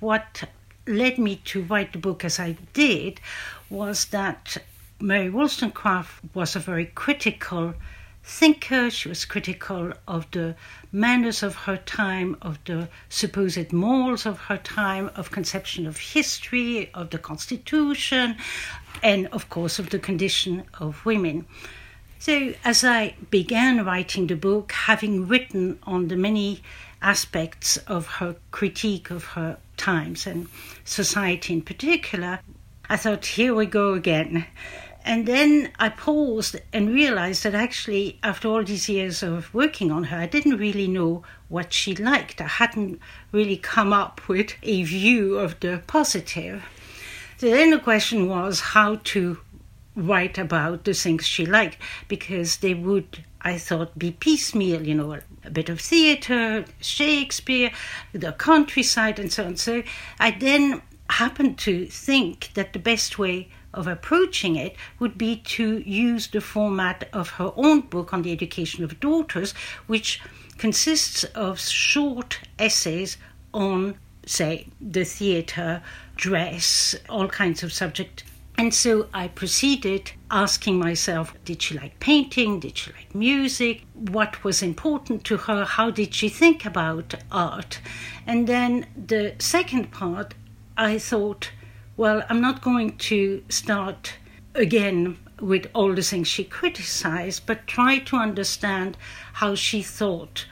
What 0.00 0.44
led 0.86 1.18
me 1.18 1.36
to 1.44 1.62
write 1.62 1.92
the 1.92 1.98
book 1.98 2.24
as 2.24 2.40
I 2.40 2.56
did 2.72 3.20
was 3.68 4.06
that 4.06 4.56
Mary 5.00 5.28
Wollstonecraft 5.28 6.34
was 6.34 6.56
a 6.56 6.60
very 6.60 6.86
critical 6.86 7.74
thinker. 8.28 8.90
She 8.90 9.08
was 9.08 9.24
critical 9.24 9.92
of 10.06 10.30
the 10.30 10.54
manners 10.92 11.42
of 11.42 11.54
her 11.66 11.78
time, 11.78 12.36
of 12.42 12.62
the 12.66 12.88
supposed 13.08 13.72
morals 13.72 14.26
of 14.26 14.38
her 14.40 14.58
time, 14.58 15.10
of 15.16 15.30
conception 15.30 15.86
of 15.86 15.96
history, 15.96 16.90
of 16.92 17.08
the 17.10 17.18
Constitution, 17.18 18.36
and 19.02 19.26
of 19.28 19.48
course 19.48 19.78
of 19.78 19.88
the 19.90 19.98
condition 19.98 20.64
of 20.78 21.04
women. 21.06 21.46
So, 22.18 22.52
as 22.64 22.84
I 22.84 23.14
began 23.30 23.84
writing 23.84 24.26
the 24.26 24.36
book, 24.36 24.72
having 24.72 25.26
written 25.26 25.78
on 25.84 26.08
the 26.08 26.16
many 26.16 26.62
aspects 27.00 27.76
of 27.86 28.06
her 28.18 28.36
critique 28.50 29.10
of 29.10 29.24
her 29.36 29.56
times 29.76 30.26
and 30.26 30.48
society 30.84 31.54
in 31.54 31.62
particular, 31.62 32.40
I 32.90 32.96
thought, 32.96 33.24
here 33.24 33.54
we 33.54 33.66
go 33.66 33.94
again. 33.94 34.46
And 35.08 35.24
then 35.24 35.72
I 35.78 35.88
paused 35.88 36.56
and 36.70 36.90
realized 36.92 37.42
that 37.44 37.54
actually, 37.54 38.18
after 38.22 38.46
all 38.46 38.62
these 38.62 38.90
years 38.90 39.22
of 39.22 39.52
working 39.54 39.90
on 39.90 40.04
her, 40.04 40.18
I 40.18 40.26
didn't 40.26 40.58
really 40.58 40.86
know 40.86 41.22
what 41.48 41.72
she 41.72 41.96
liked. 41.96 42.42
I 42.42 42.46
hadn't 42.46 43.00
really 43.32 43.56
come 43.56 43.94
up 43.94 44.28
with 44.28 44.52
a 44.62 44.82
view 44.82 45.38
of 45.38 45.58
the 45.60 45.82
positive. 45.86 46.62
So 47.38 47.48
then 47.48 47.70
the 47.70 47.78
question 47.78 48.28
was 48.28 48.60
how 48.60 48.96
to 49.04 49.38
write 49.96 50.36
about 50.36 50.84
the 50.84 50.92
things 50.92 51.26
she 51.26 51.46
liked, 51.46 51.78
because 52.06 52.58
they 52.58 52.74
would, 52.74 53.24
I 53.40 53.56
thought, 53.56 53.98
be 53.98 54.10
piecemeal, 54.10 54.86
you 54.86 54.94
know, 54.94 55.18
a 55.42 55.50
bit 55.50 55.70
of 55.70 55.80
theatre, 55.80 56.66
Shakespeare, 56.82 57.70
the 58.12 58.32
countryside, 58.32 59.18
and 59.18 59.32
so 59.32 59.46
on. 59.46 59.56
So 59.56 59.82
I 60.20 60.32
then 60.32 60.82
happened 61.08 61.56
to 61.60 61.86
think 61.86 62.50
that 62.52 62.74
the 62.74 62.78
best 62.78 63.18
way 63.18 63.48
of 63.78 63.86
approaching 63.86 64.56
it 64.56 64.74
would 64.98 65.16
be 65.16 65.36
to 65.36 65.78
use 65.78 66.26
the 66.26 66.40
format 66.40 67.08
of 67.12 67.30
her 67.30 67.52
own 67.56 67.80
book 67.82 68.12
on 68.12 68.22
the 68.22 68.32
education 68.32 68.82
of 68.82 68.98
daughters, 68.98 69.52
which 69.86 70.20
consists 70.58 71.22
of 71.24 71.60
short 71.60 72.40
essays 72.58 73.16
on, 73.54 73.96
say, 74.26 74.66
the 74.80 75.04
theatre, 75.04 75.80
dress, 76.16 76.96
all 77.08 77.28
kinds 77.28 77.62
of 77.62 77.72
subject. 77.72 78.24
And 78.58 78.74
so 78.74 79.08
I 79.14 79.28
proceeded 79.28 80.10
asking 80.32 80.80
myself 80.80 81.32
did 81.44 81.62
she 81.62 81.78
like 81.78 82.00
painting? 82.00 82.58
Did 82.58 82.76
she 82.76 82.92
like 82.92 83.14
music? 83.14 83.84
What 83.94 84.42
was 84.42 84.62
important 84.62 85.22
to 85.26 85.36
her? 85.36 85.64
How 85.64 85.90
did 85.92 86.12
she 86.12 86.28
think 86.28 86.64
about 86.64 87.14
art? 87.30 87.80
And 88.26 88.48
then 88.48 88.86
the 88.96 89.36
second 89.38 89.92
part, 89.92 90.34
I 90.76 90.98
thought, 90.98 91.52
well, 91.98 92.22
I'm 92.30 92.40
not 92.40 92.62
going 92.62 92.96
to 92.96 93.42
start 93.48 94.14
again 94.54 95.18
with 95.40 95.68
all 95.74 95.94
the 95.94 96.02
things 96.02 96.28
she 96.28 96.44
criticized, 96.44 97.44
but 97.44 97.66
try 97.66 97.98
to 97.98 98.16
understand 98.16 98.96
how 99.34 99.56
she 99.56 99.82
thought 99.82 100.46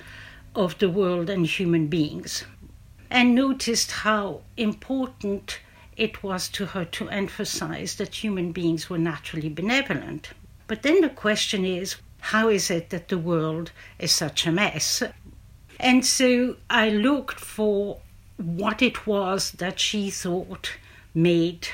of 0.57 0.77
the 0.79 0.91
world 0.91 1.31
and 1.31 1.47
human 1.47 1.87
beings. 1.87 2.45
and 3.09 3.37
noticed 3.37 3.93
how 3.93 4.41
important 4.57 5.61
it 5.97 6.21
was 6.25 6.49
to 6.49 6.67
her 6.67 6.85
to 6.85 7.09
emphasize 7.09 7.95
that 7.95 8.25
human 8.25 8.51
beings 8.51 8.91
were 8.91 8.99
naturally 8.99 9.49
benevolent. 9.49 10.31
But 10.67 10.83
then 10.83 11.01
the 11.01 11.09
question 11.09 11.65
is 11.65 11.97
how 12.21 12.49
is 12.49 12.69
it 12.69 12.91
that 12.91 13.07
the 13.07 13.19
world 13.19 13.71
is 14.01 14.11
such 14.11 14.45
a 14.45 14.51
mess? 14.51 15.05
And 15.79 16.05
so 16.05 16.57
I 16.69 16.89
looked 16.89 17.39
for 17.39 18.01
what 18.37 18.83
it 18.83 19.07
was 19.07 19.53
that 19.53 19.79
she 19.79 20.11
thought 20.11 20.73
made 21.17 21.67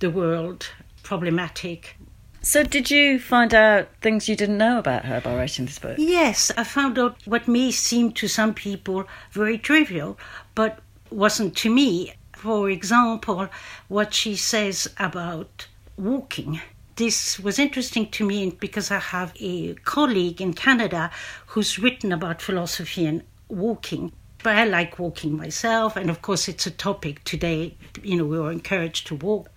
the 0.00 0.10
world 0.10 0.68
problematic. 1.02 1.96
So, 2.42 2.62
did 2.62 2.90
you 2.90 3.18
find 3.18 3.54
out 3.54 3.88
things 4.00 4.28
you 4.28 4.36
didn't 4.36 4.58
know 4.58 4.78
about 4.78 5.04
her 5.04 5.20
by 5.20 5.34
writing 5.36 5.66
this 5.66 5.78
book? 5.78 5.96
Yes, 5.98 6.50
I 6.56 6.64
found 6.64 6.98
out 6.98 7.16
what 7.24 7.48
may 7.48 7.70
seem 7.70 8.12
to 8.12 8.28
some 8.28 8.54
people 8.54 9.06
very 9.32 9.58
trivial, 9.58 10.18
but 10.54 10.80
wasn't 11.10 11.56
to 11.58 11.70
me. 11.70 12.12
For 12.32 12.70
example, 12.70 13.48
what 13.88 14.14
she 14.14 14.36
says 14.36 14.88
about 14.98 15.66
walking. 15.96 16.60
This 16.94 17.38
was 17.40 17.58
interesting 17.58 18.10
to 18.12 18.24
me 18.24 18.50
because 18.50 18.90
I 18.90 18.98
have 18.98 19.32
a 19.40 19.74
colleague 19.74 20.40
in 20.40 20.54
Canada 20.54 21.10
who's 21.48 21.78
written 21.78 22.12
about 22.12 22.40
philosophy 22.42 23.06
and 23.06 23.22
walking. 23.48 24.12
But 24.42 24.56
I 24.56 24.64
like 24.64 24.98
walking 24.98 25.36
myself, 25.36 25.96
and 25.96 26.10
of 26.10 26.22
course, 26.22 26.48
it's 26.48 26.66
a 26.66 26.70
topic 26.70 27.24
today. 27.24 27.76
You 28.02 28.16
know, 28.16 28.24
we 28.24 28.38
were 28.38 28.52
encouraged 28.52 29.08
to 29.08 29.16
walk. 29.16 29.48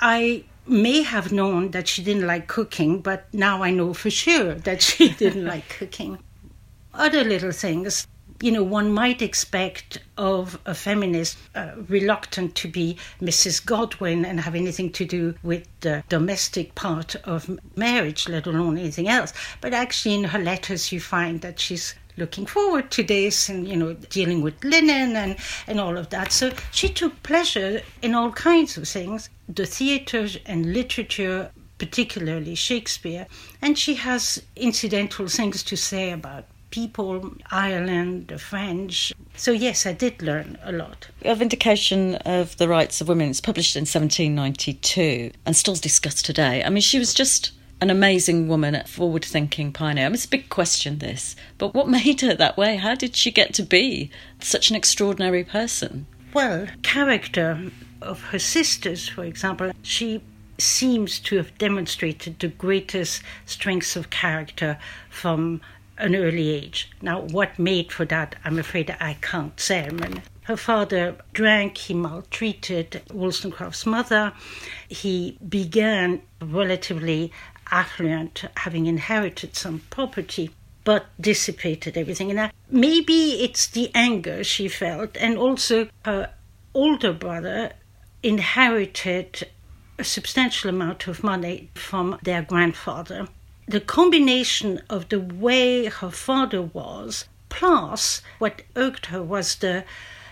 I 0.00 0.44
may 0.66 1.02
have 1.02 1.30
known 1.30 1.70
that 1.70 1.88
she 1.88 2.02
didn't 2.02 2.26
like 2.26 2.48
cooking, 2.48 3.00
but 3.00 3.32
now 3.32 3.62
I 3.62 3.70
know 3.70 3.94
for 3.94 4.10
sure 4.10 4.54
that 4.54 4.82
she 4.82 5.08
didn't 5.22 5.44
like 5.44 5.68
cooking. 5.68 6.18
Other 6.92 7.24
little 7.24 7.52
things, 7.52 8.06
you 8.40 8.50
know, 8.50 8.62
one 8.62 8.92
might 8.92 9.22
expect 9.22 9.98
of 10.16 10.58
a 10.66 10.74
feminist 10.74 11.38
uh, 11.54 11.72
reluctant 11.88 12.54
to 12.56 12.68
be 12.68 12.96
Mrs. 13.20 13.64
Godwin 13.64 14.24
and 14.24 14.40
have 14.40 14.54
anything 14.54 14.90
to 14.92 15.04
do 15.04 15.34
with 15.42 15.66
the 15.80 16.04
domestic 16.08 16.74
part 16.74 17.14
of 17.24 17.58
marriage, 17.76 18.28
let 18.28 18.46
alone 18.46 18.78
anything 18.78 19.08
else. 19.08 19.32
But 19.60 19.74
actually, 19.74 20.14
in 20.14 20.24
her 20.24 20.38
letters, 20.38 20.92
you 20.92 21.00
find 21.00 21.40
that 21.42 21.60
she's 21.60 21.94
looking 22.16 22.46
forward 22.46 22.90
to 22.92 23.02
this 23.02 23.48
and 23.48 23.66
you 23.66 23.76
know 23.76 23.94
dealing 24.10 24.40
with 24.42 24.62
linen 24.64 25.16
and 25.16 25.36
and 25.66 25.80
all 25.80 25.96
of 25.96 26.10
that. 26.10 26.32
So 26.32 26.52
she 26.70 26.88
took 26.88 27.22
pleasure 27.22 27.82
in 28.02 28.14
all 28.14 28.32
kinds 28.32 28.76
of 28.76 28.88
things 28.88 29.28
the 29.48 29.66
theatre 29.66 30.28
and 30.46 30.72
literature 30.72 31.50
particularly 31.78 32.54
shakespeare. 32.54 33.26
And 33.60 33.76
she 33.76 33.94
has 33.94 34.42
incidental 34.56 35.28
things 35.28 35.62
to 35.64 35.76
say 35.76 36.12
about 36.12 36.44
people 36.70 37.32
ireland 37.52 38.26
the 38.26 38.38
french. 38.38 39.12
So 39.36 39.52
yes 39.52 39.86
i 39.86 39.92
did 39.92 40.20
learn 40.20 40.58
a 40.64 40.72
lot. 40.72 41.08
A 41.22 41.36
vindication 41.36 42.16
of 42.16 42.56
the 42.56 42.68
rights 42.68 43.00
of 43.00 43.06
women 43.06 43.30
it's 43.30 43.40
published 43.40 43.76
in 43.76 43.82
1792 43.82 45.30
and 45.46 45.56
still 45.56 45.76
discussed 45.76 46.24
today. 46.24 46.64
I 46.64 46.70
mean 46.70 46.80
she 46.80 46.98
was 46.98 47.14
just 47.14 47.52
an 47.84 47.90
amazing 47.90 48.48
woman, 48.48 48.74
a 48.74 48.82
forward 48.86 49.22
thinking 49.22 49.70
pioneer. 49.70 50.06
I 50.06 50.08
mean, 50.08 50.14
it's 50.14 50.24
a 50.24 50.28
big 50.28 50.48
question, 50.48 51.00
this, 51.00 51.36
but 51.58 51.74
what 51.74 51.86
made 51.86 52.22
her 52.22 52.32
that 52.34 52.56
way? 52.56 52.76
How 52.76 52.94
did 52.94 53.14
she 53.14 53.30
get 53.30 53.52
to 53.54 53.62
be 53.62 54.10
such 54.40 54.70
an 54.70 54.76
extraordinary 54.76 55.44
person? 55.44 56.06
Well, 56.32 56.66
character 56.82 57.70
of 58.00 58.22
her 58.22 58.38
sisters, 58.38 59.06
for 59.06 59.22
example, 59.22 59.70
she 59.82 60.22
seems 60.56 61.18
to 61.20 61.36
have 61.36 61.58
demonstrated 61.58 62.38
the 62.38 62.48
greatest 62.48 63.22
strengths 63.44 63.96
of 63.96 64.08
character 64.08 64.78
from 65.10 65.60
an 65.98 66.16
early 66.16 66.48
age. 66.48 66.90
Now, 67.02 67.20
what 67.20 67.58
made 67.58 67.92
for 67.92 68.06
that, 68.06 68.34
I'm 68.44 68.58
afraid 68.58 68.96
I 68.98 69.18
can't 69.20 69.60
say. 69.60 69.84
I 69.84 69.90
mean, 69.90 70.22
her 70.44 70.56
father 70.56 71.16
drank, 71.34 71.76
he 71.76 71.94
maltreated 71.94 73.02
Wollstonecraft's 73.12 73.84
mother. 73.84 74.32
He 74.88 75.38
began 75.46 76.22
relatively 76.40 77.32
affluent, 77.70 78.44
having 78.56 78.86
inherited 78.86 79.56
some 79.56 79.80
property, 79.90 80.50
but 80.84 81.06
dissipated 81.20 81.96
everything. 81.96 82.30
And 82.30 82.52
maybe 82.70 83.42
it's 83.42 83.66
the 83.66 83.90
anger 83.94 84.44
she 84.44 84.68
felt, 84.68 85.16
and 85.16 85.38
also 85.38 85.88
her 86.04 86.32
older 86.74 87.12
brother 87.12 87.72
inherited 88.22 89.48
a 89.98 90.04
substantial 90.04 90.70
amount 90.70 91.06
of 91.06 91.22
money 91.22 91.70
from 91.74 92.18
their 92.22 92.42
grandfather. 92.42 93.28
The 93.66 93.80
combination 93.80 94.82
of 94.90 95.08
the 95.08 95.20
way 95.20 95.86
her 95.86 96.10
father 96.10 96.60
was, 96.60 97.26
plus 97.48 98.20
what 98.38 98.62
irked 98.76 99.06
her 99.06 99.22
was 99.22 99.56
the 99.56 99.84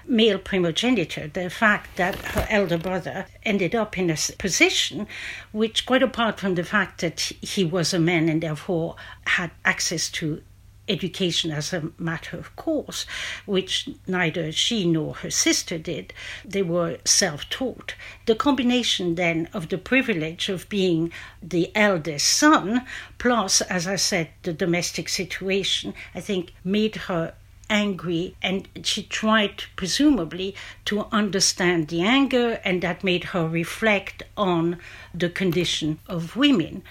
male 0.07 0.39
primogeniture, 0.39 1.29
the 1.29 1.51
fact 1.51 1.97
that 1.97 2.17
her 2.17 2.47
elder 2.51 2.79
brother 2.79 3.27
ended 3.45 3.75
up 3.75 3.99
in 3.99 4.11
a 4.11 4.17
position 4.39 5.07
which, 5.53 5.87
quite 5.87 6.03
apart 6.03 6.41
from 6.41 6.55
the 6.55 6.65
fact 6.65 7.01
that 7.01 7.21
he 7.41 7.65
was 7.65 7.95
a 7.95 7.99
man 7.99 8.29
and 8.29 8.43
therefore 8.43 8.97
had 9.27 9.51
access 9.65 10.09
to 10.11 10.43
education 10.89 11.51
as 11.51 11.73
a 11.73 11.91
matter 11.99 12.37
of 12.37 12.55
course, 12.57 13.07
which 13.47 13.89
neither 14.07 14.51
she 14.51 14.85
nor 14.85 15.15
her 15.15 15.31
sister 15.31 15.79
did. 15.79 16.13
They 16.45 16.63
were 16.63 16.99
self 17.05 17.49
taught. 17.49 17.95
The 18.27 18.35
combination 18.35 19.15
then 19.15 19.49
of 19.53 19.69
the 19.69 19.79
privilege 19.79 20.49
of 20.49 20.69
being 20.69 21.13
the 21.43 21.71
eldest 21.75 22.29
son, 22.29 22.85
plus, 23.19 23.61
as 23.63 23.87
I 23.87 23.97
said, 23.97 24.31
the 24.43 24.53
domestic 24.53 25.09
situation, 25.09 25.95
I 26.15 26.21
think 26.21 26.53
made 26.65 26.97
her 26.97 27.35
angry 27.69 28.35
and 28.43 28.69
she 28.83 29.03
tried 29.03 29.65
presumably 29.77 30.55
to 30.85 31.07
understand 31.13 31.89
the 31.89 32.03
anger 32.03 32.61
and 32.65 32.83
that 32.83 33.05
made 33.05 33.25
her 33.25 33.47
reflect 33.47 34.23
on 34.37 34.79
the 35.15 35.29
condition 35.29 35.99
of 36.07 36.37
women. 36.37 36.83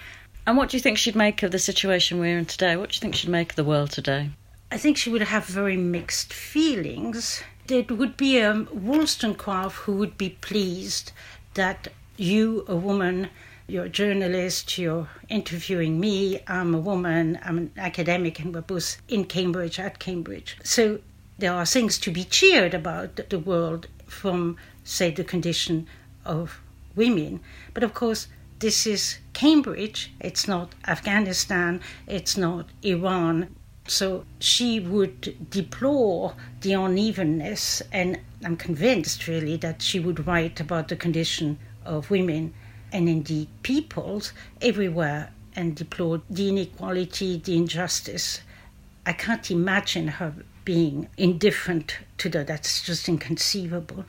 And 0.46 0.56
what 0.56 0.70
do 0.70 0.76
you 0.76 0.82
think 0.82 0.98
she'd 0.98 1.14
make 1.14 1.42
of 1.42 1.52
the 1.52 1.58
situation 1.58 2.18
we're 2.18 2.38
in 2.38 2.46
today? 2.46 2.76
What 2.76 2.90
do 2.90 2.96
you 2.96 3.00
think 3.00 3.14
she'd 3.14 3.30
make 3.30 3.50
of 3.50 3.56
the 3.56 3.64
world 3.64 3.90
today? 3.90 4.30
I 4.70 4.78
think 4.78 4.96
she 4.96 5.10
would 5.10 5.22
have 5.22 5.46
very 5.46 5.76
mixed 5.76 6.32
feelings. 6.32 7.42
There 7.66 7.84
would 7.88 8.16
be 8.16 8.38
a 8.38 8.66
wollstonecraft 8.72 9.76
who 9.76 9.92
would 9.92 10.18
be 10.18 10.30
pleased 10.30 11.12
that 11.54 11.88
you 12.16 12.64
a 12.66 12.74
woman 12.74 13.28
you're 13.72 13.84
a 13.86 13.88
journalist, 13.88 14.76
you're 14.76 15.08
interviewing 15.30 15.98
me, 15.98 16.38
I'm 16.46 16.74
a 16.74 16.78
woman, 16.78 17.38
I'm 17.42 17.56
an 17.56 17.70
academic, 17.78 18.38
and 18.38 18.54
we're 18.54 18.60
both 18.60 19.00
in 19.08 19.24
Cambridge, 19.24 19.80
at 19.80 19.98
Cambridge. 19.98 20.58
So 20.62 20.98
there 21.38 21.54
are 21.54 21.64
things 21.64 21.98
to 22.00 22.10
be 22.10 22.24
cheered 22.24 22.74
about 22.74 23.16
the 23.30 23.38
world 23.38 23.88
from, 24.06 24.58
say, 24.84 25.10
the 25.10 25.24
condition 25.24 25.86
of 26.26 26.60
women. 26.94 27.40
But 27.72 27.82
of 27.82 27.94
course, 27.94 28.28
this 28.58 28.86
is 28.86 29.16
Cambridge, 29.32 30.12
it's 30.20 30.46
not 30.46 30.74
Afghanistan, 30.86 31.80
it's 32.06 32.36
not 32.36 32.66
Iran. 32.82 33.56
So 33.88 34.26
she 34.38 34.80
would 34.80 35.48
deplore 35.48 36.34
the 36.60 36.74
unevenness, 36.74 37.80
and 37.90 38.20
I'm 38.44 38.58
convinced 38.58 39.26
really 39.26 39.56
that 39.56 39.80
she 39.80 39.98
would 39.98 40.26
write 40.26 40.60
about 40.60 40.88
the 40.88 40.96
condition 40.96 41.58
of 41.86 42.10
women 42.10 42.52
and 42.92 43.08
indeed 43.08 43.48
peoples 43.62 44.32
everywhere 44.60 45.32
and 45.56 45.74
deplored 45.74 46.22
the 46.30 46.48
inequality, 46.48 47.38
the 47.38 47.56
injustice. 47.56 48.40
I 49.04 49.12
can't 49.12 49.50
imagine 49.50 50.08
her 50.08 50.34
being 50.64 51.08
indifferent 51.16 51.98
to 52.18 52.28
that. 52.30 52.46
That's 52.46 52.82
just 52.82 53.08
inconceivable. 53.08 54.04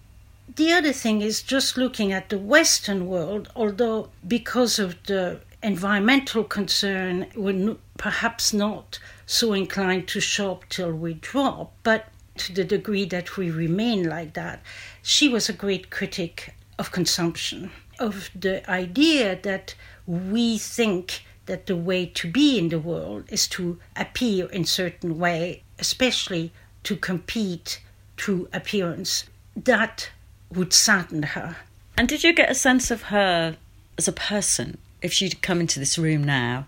The 0.56 0.72
other 0.72 0.94
thing 0.94 1.22
is 1.22 1.42
just 1.42 1.78
looking 1.78 2.12
at 2.12 2.30
the 2.30 2.38
Western 2.38 3.08
world, 3.08 3.50
although 3.56 4.10
because 4.28 4.78
of 4.78 5.02
the 5.04 5.40
environmental 5.64 6.44
concern, 6.44 7.28
we're 7.36 7.78
perhaps 7.98 8.54
not 8.54 9.00
so 9.26 9.54
inclined 9.54 10.08
to 10.10 10.20
shop 10.20 10.66
till 10.70 10.92
we 10.92 11.16
drop, 11.16 11.72
but 11.84 12.10
to 12.36 12.54
the 12.54 12.64
degree 12.64 13.06
that 13.06 13.38
we 13.38 13.50
remain 13.50 14.08
like 14.08 14.34
that, 14.34 14.62
she 15.02 15.30
was 15.30 15.48
a 15.48 15.54
great 15.54 15.90
critic 15.90 16.54
of 16.78 16.92
consumption 16.92 17.72
of 18.00 18.30
the 18.36 18.70
idea 18.70 19.40
that 19.44 19.76
we 20.06 20.58
think 20.58 21.24
that 21.46 21.66
the 21.66 21.76
way 21.76 22.06
to 22.06 22.32
be 22.32 22.58
in 22.58 22.70
the 22.70 22.80
world 22.80 23.26
is 23.28 23.48
to 23.50 23.80
appear 23.96 24.48
in 24.48 24.66
certain 24.66 25.20
way, 25.20 25.64
especially 25.80 26.52
to 26.84 26.96
compete 26.96 27.82
through 28.18 28.48
appearance. 28.54 29.26
That 29.56 30.10
would 30.52 30.74
sadden 30.74 31.24
her. 31.24 31.58
And 31.98 32.08
did 32.08 32.24
you 32.24 32.34
get 32.34 32.50
a 32.50 32.56
sense 32.56 32.92
of 32.92 33.04
her 33.04 33.58
as 33.98 34.08
a 34.08 34.14
person? 34.14 34.78
If 35.02 35.12
she'd 35.12 35.42
come 35.42 35.60
into 35.60 35.80
this 35.80 35.98
room 35.98 36.24
now, 36.24 36.66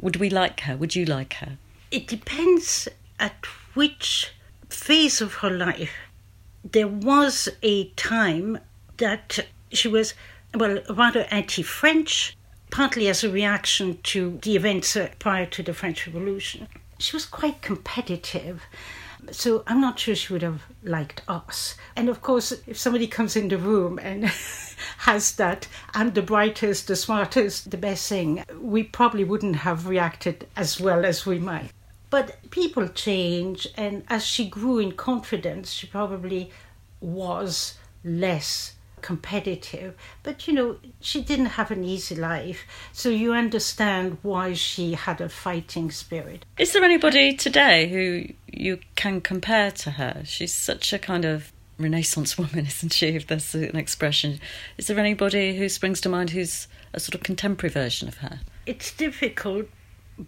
would 0.00 0.16
we 0.16 0.30
like 0.30 0.60
her? 0.60 0.76
Would 0.76 0.96
you 0.96 1.04
like 1.04 1.34
her? 1.34 1.58
It 1.90 2.06
depends 2.06 2.88
at 3.20 3.44
which 3.74 4.32
phase 4.68 5.20
of 5.20 5.34
her 5.34 5.50
life. 5.50 5.92
There 6.64 6.88
was 6.88 7.48
a 7.62 7.88
time 7.90 8.58
that 8.96 9.38
she 9.70 9.88
was 9.88 10.14
well, 10.58 10.80
rather 10.90 11.26
anti 11.30 11.62
French, 11.62 12.36
partly 12.70 13.08
as 13.08 13.24
a 13.24 13.30
reaction 13.30 13.98
to 14.02 14.38
the 14.42 14.56
events 14.56 14.96
uh, 14.96 15.08
prior 15.18 15.46
to 15.46 15.62
the 15.62 15.74
French 15.74 16.06
Revolution. 16.06 16.68
She 16.98 17.16
was 17.16 17.24
quite 17.24 17.62
competitive. 17.62 18.62
So 19.30 19.62
I'm 19.66 19.80
not 19.80 19.98
sure 19.98 20.14
she 20.14 20.32
would 20.32 20.42
have 20.42 20.62
liked 20.82 21.22
us. 21.28 21.76
And 21.96 22.08
of 22.08 22.22
course, 22.22 22.52
if 22.66 22.78
somebody 22.78 23.06
comes 23.06 23.36
in 23.36 23.48
the 23.48 23.58
room 23.58 23.98
and 24.00 24.24
has 24.98 25.32
that, 25.36 25.68
I'm 25.94 26.12
the 26.12 26.22
brightest, 26.22 26.88
the 26.88 26.96
smartest, 26.96 27.70
the 27.70 27.76
best 27.76 28.08
thing, 28.08 28.44
we 28.60 28.82
probably 28.82 29.24
wouldn't 29.24 29.56
have 29.56 29.88
reacted 29.88 30.46
as 30.56 30.80
well 30.80 31.04
as 31.04 31.26
we 31.26 31.38
might. 31.38 31.72
But 32.10 32.50
people 32.50 32.88
change, 32.88 33.68
and 33.76 34.02
as 34.08 34.24
she 34.24 34.48
grew 34.48 34.78
in 34.78 34.92
confidence, 34.92 35.72
she 35.72 35.86
probably 35.86 36.50
was 37.00 37.74
less 38.02 38.72
competitive. 38.98 39.94
But 40.22 40.46
you 40.46 40.54
know, 40.54 40.78
she 41.00 41.22
didn't 41.22 41.46
have 41.46 41.70
an 41.70 41.84
easy 41.84 42.14
life, 42.14 42.66
so 42.92 43.08
you 43.08 43.32
understand 43.32 44.18
why 44.22 44.52
she 44.52 44.94
had 44.94 45.20
a 45.20 45.28
fighting 45.28 45.90
spirit. 45.90 46.44
Is 46.58 46.72
there 46.72 46.84
anybody 46.84 47.34
today 47.34 47.88
who 47.88 48.32
you 48.52 48.80
can 48.94 49.20
compare 49.20 49.70
to 49.70 49.92
her? 49.92 50.22
She's 50.24 50.54
such 50.54 50.92
a 50.92 50.98
kind 50.98 51.24
of 51.24 51.52
Renaissance 51.78 52.36
woman, 52.36 52.66
isn't 52.66 52.92
she? 52.92 53.08
If 53.08 53.26
there's 53.26 53.54
an 53.54 53.76
expression. 53.76 54.40
Is 54.76 54.88
there 54.88 54.98
anybody 54.98 55.56
who 55.56 55.68
springs 55.68 56.00
to 56.02 56.08
mind 56.08 56.30
who's 56.30 56.68
a 56.92 57.00
sort 57.00 57.14
of 57.14 57.22
contemporary 57.22 57.72
version 57.72 58.08
of 58.08 58.18
her? 58.18 58.40
It's 58.66 58.92
difficult 58.92 59.66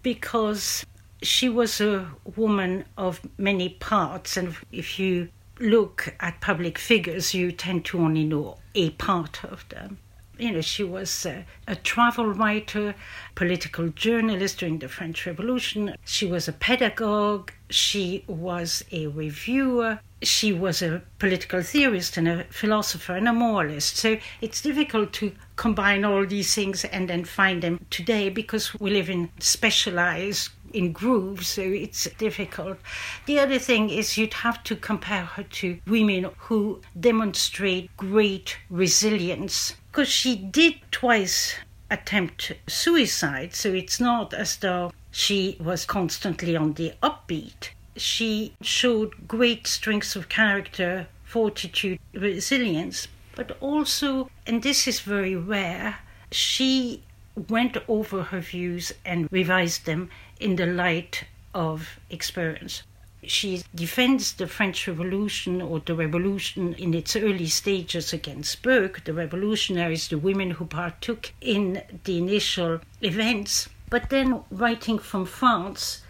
because 0.02 0.86
she 1.22 1.48
was 1.48 1.80
a 1.80 2.08
woman 2.36 2.84
of 2.96 3.20
many 3.36 3.68
parts, 3.68 4.36
and 4.36 4.56
if 4.72 4.98
you 4.98 5.28
look 5.60 6.14
at 6.20 6.40
public 6.40 6.78
figures, 6.78 7.34
you 7.34 7.52
tend 7.52 7.84
to 7.86 8.00
only 8.00 8.24
know 8.24 8.58
a 8.74 8.90
part 8.90 9.44
of 9.44 9.68
them. 9.68 9.98
You 10.38 10.52
know, 10.52 10.60
she 10.62 10.82
was 10.82 11.26
a, 11.26 11.44
a, 11.68 11.76
travel 11.76 12.24
writer, 12.26 12.94
political 13.34 13.90
journalist 13.90 14.58
during 14.58 14.78
the 14.78 14.88
French 14.88 15.26
Revolution. 15.26 15.94
She 16.06 16.24
was 16.24 16.48
a 16.48 16.54
pedagogue. 16.54 17.52
She 17.68 18.24
was 18.26 18.82
a 18.90 19.08
reviewer. 19.08 20.00
She 20.22 20.54
was 20.54 20.80
a 20.80 21.02
political 21.18 21.62
theorist 21.62 22.16
and 22.16 22.26
a 22.26 22.44
philosopher 22.44 23.16
and 23.16 23.28
a 23.28 23.34
moralist. 23.34 23.98
So 23.98 24.16
it's 24.40 24.62
difficult 24.62 25.12
to 25.14 25.32
combine 25.56 26.06
all 26.06 26.24
these 26.24 26.54
things 26.54 26.86
and 26.86 27.10
then 27.10 27.26
find 27.26 27.62
them 27.62 27.84
today 27.90 28.30
because 28.30 28.74
we 28.80 28.90
live 28.90 29.10
in 29.10 29.30
specialized 29.40 30.48
in 30.72 30.92
grooves, 30.92 31.48
so 31.48 31.62
it's 31.62 32.08
difficult. 32.18 32.78
The 33.26 33.38
other 33.38 33.58
thing 33.58 33.90
is 33.90 34.16
you'd 34.16 34.34
have 34.34 34.62
to 34.64 34.76
compare 34.76 35.24
her 35.24 35.42
to 35.42 35.78
women 35.86 36.30
who 36.38 36.80
demonstrate 36.98 37.96
great 37.96 38.58
resilience, 38.68 39.76
because 39.90 40.08
she 40.08 40.36
did 40.36 40.74
twice 40.90 41.54
attempt 41.90 42.52
suicide, 42.66 43.54
so 43.54 43.72
it's 43.72 44.00
not 44.00 44.32
as 44.32 44.56
though 44.56 44.92
she 45.10 45.56
was 45.60 45.84
constantly 45.84 46.56
on 46.56 46.74
the 46.74 46.92
upbeat. 47.02 47.70
She 47.96 48.54
showed 48.62 49.26
great 49.26 49.66
strength 49.66 50.14
of 50.14 50.28
character, 50.28 51.08
fortitude, 51.24 51.98
resilience, 52.14 53.08
but 53.34 53.56
also, 53.60 54.30
and 54.46 54.62
this 54.62 54.86
is 54.86 55.00
very 55.00 55.34
rare, 55.34 55.98
she 56.30 57.02
went 57.48 57.76
over 57.88 58.24
her 58.24 58.40
views 58.40 58.92
and 59.04 59.28
revised 59.30 59.86
them 59.86 60.10
in 60.40 60.56
the 60.56 60.66
light 60.66 61.24
of 61.54 62.00
experience. 62.08 62.82
She 63.22 63.62
defends 63.74 64.32
the 64.32 64.46
French 64.46 64.88
Revolution 64.88 65.60
or 65.60 65.80
the 65.80 65.94
revolution 65.94 66.72
in 66.74 66.94
its 66.94 67.14
early 67.14 67.48
stages 67.48 68.14
against 68.14 68.62
Burke, 68.62 69.04
the 69.04 69.12
revolutionaries, 69.12 70.08
the 70.08 70.16
women 70.16 70.52
who 70.52 70.64
partook 70.64 71.32
in 71.40 71.82
the 72.04 72.16
initial 72.16 72.80
events. 73.02 73.68
But 73.90 74.08
then, 74.08 74.42
writing 74.50 74.98
from 74.98 75.26
France, 75.26 76.02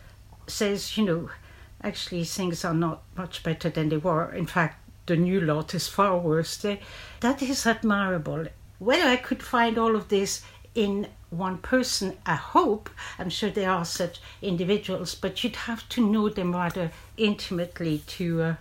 says, 0.47 0.97
you 0.97 1.05
know, 1.05 1.31
actually 1.83 2.25
things 2.25 2.65
are 2.65 2.75
not 2.75 3.03
much 3.17 3.43
better 3.43 3.71
than 3.71 3.89
they 3.89 3.97
were. 3.97 4.31
In 4.33 4.47
fact, 4.47 4.77
the 5.07 5.17
new 5.17 5.41
lot 5.41 5.75
is 5.75 5.89
far 5.89 6.19
worse. 6.19 6.57
That 7.21 7.43
is 7.43 7.67
admirable. 7.67 8.47
Whether 8.79 9.09
I 9.09 9.17
could 9.17 9.43
find 9.43 9.79
all 9.79 9.97
of 9.97 10.09
this 10.09 10.43
in 10.77 11.09
one 11.31 11.59
person, 11.59 12.17
I 12.27 12.35
hope, 12.35 12.91
I'm 13.19 13.31
sure 13.31 13.51
there 13.51 13.71
are 13.71 13.85
such 13.85 14.21
individuals, 14.43 15.15
but 15.15 15.43
you'd 15.43 15.57
have 15.57 15.89
to 15.91 16.07
know 16.07 16.29
them 16.29 16.53
rather 16.53 16.91
intimately 17.17 18.03
to 18.07 18.43
uh, 18.43 18.55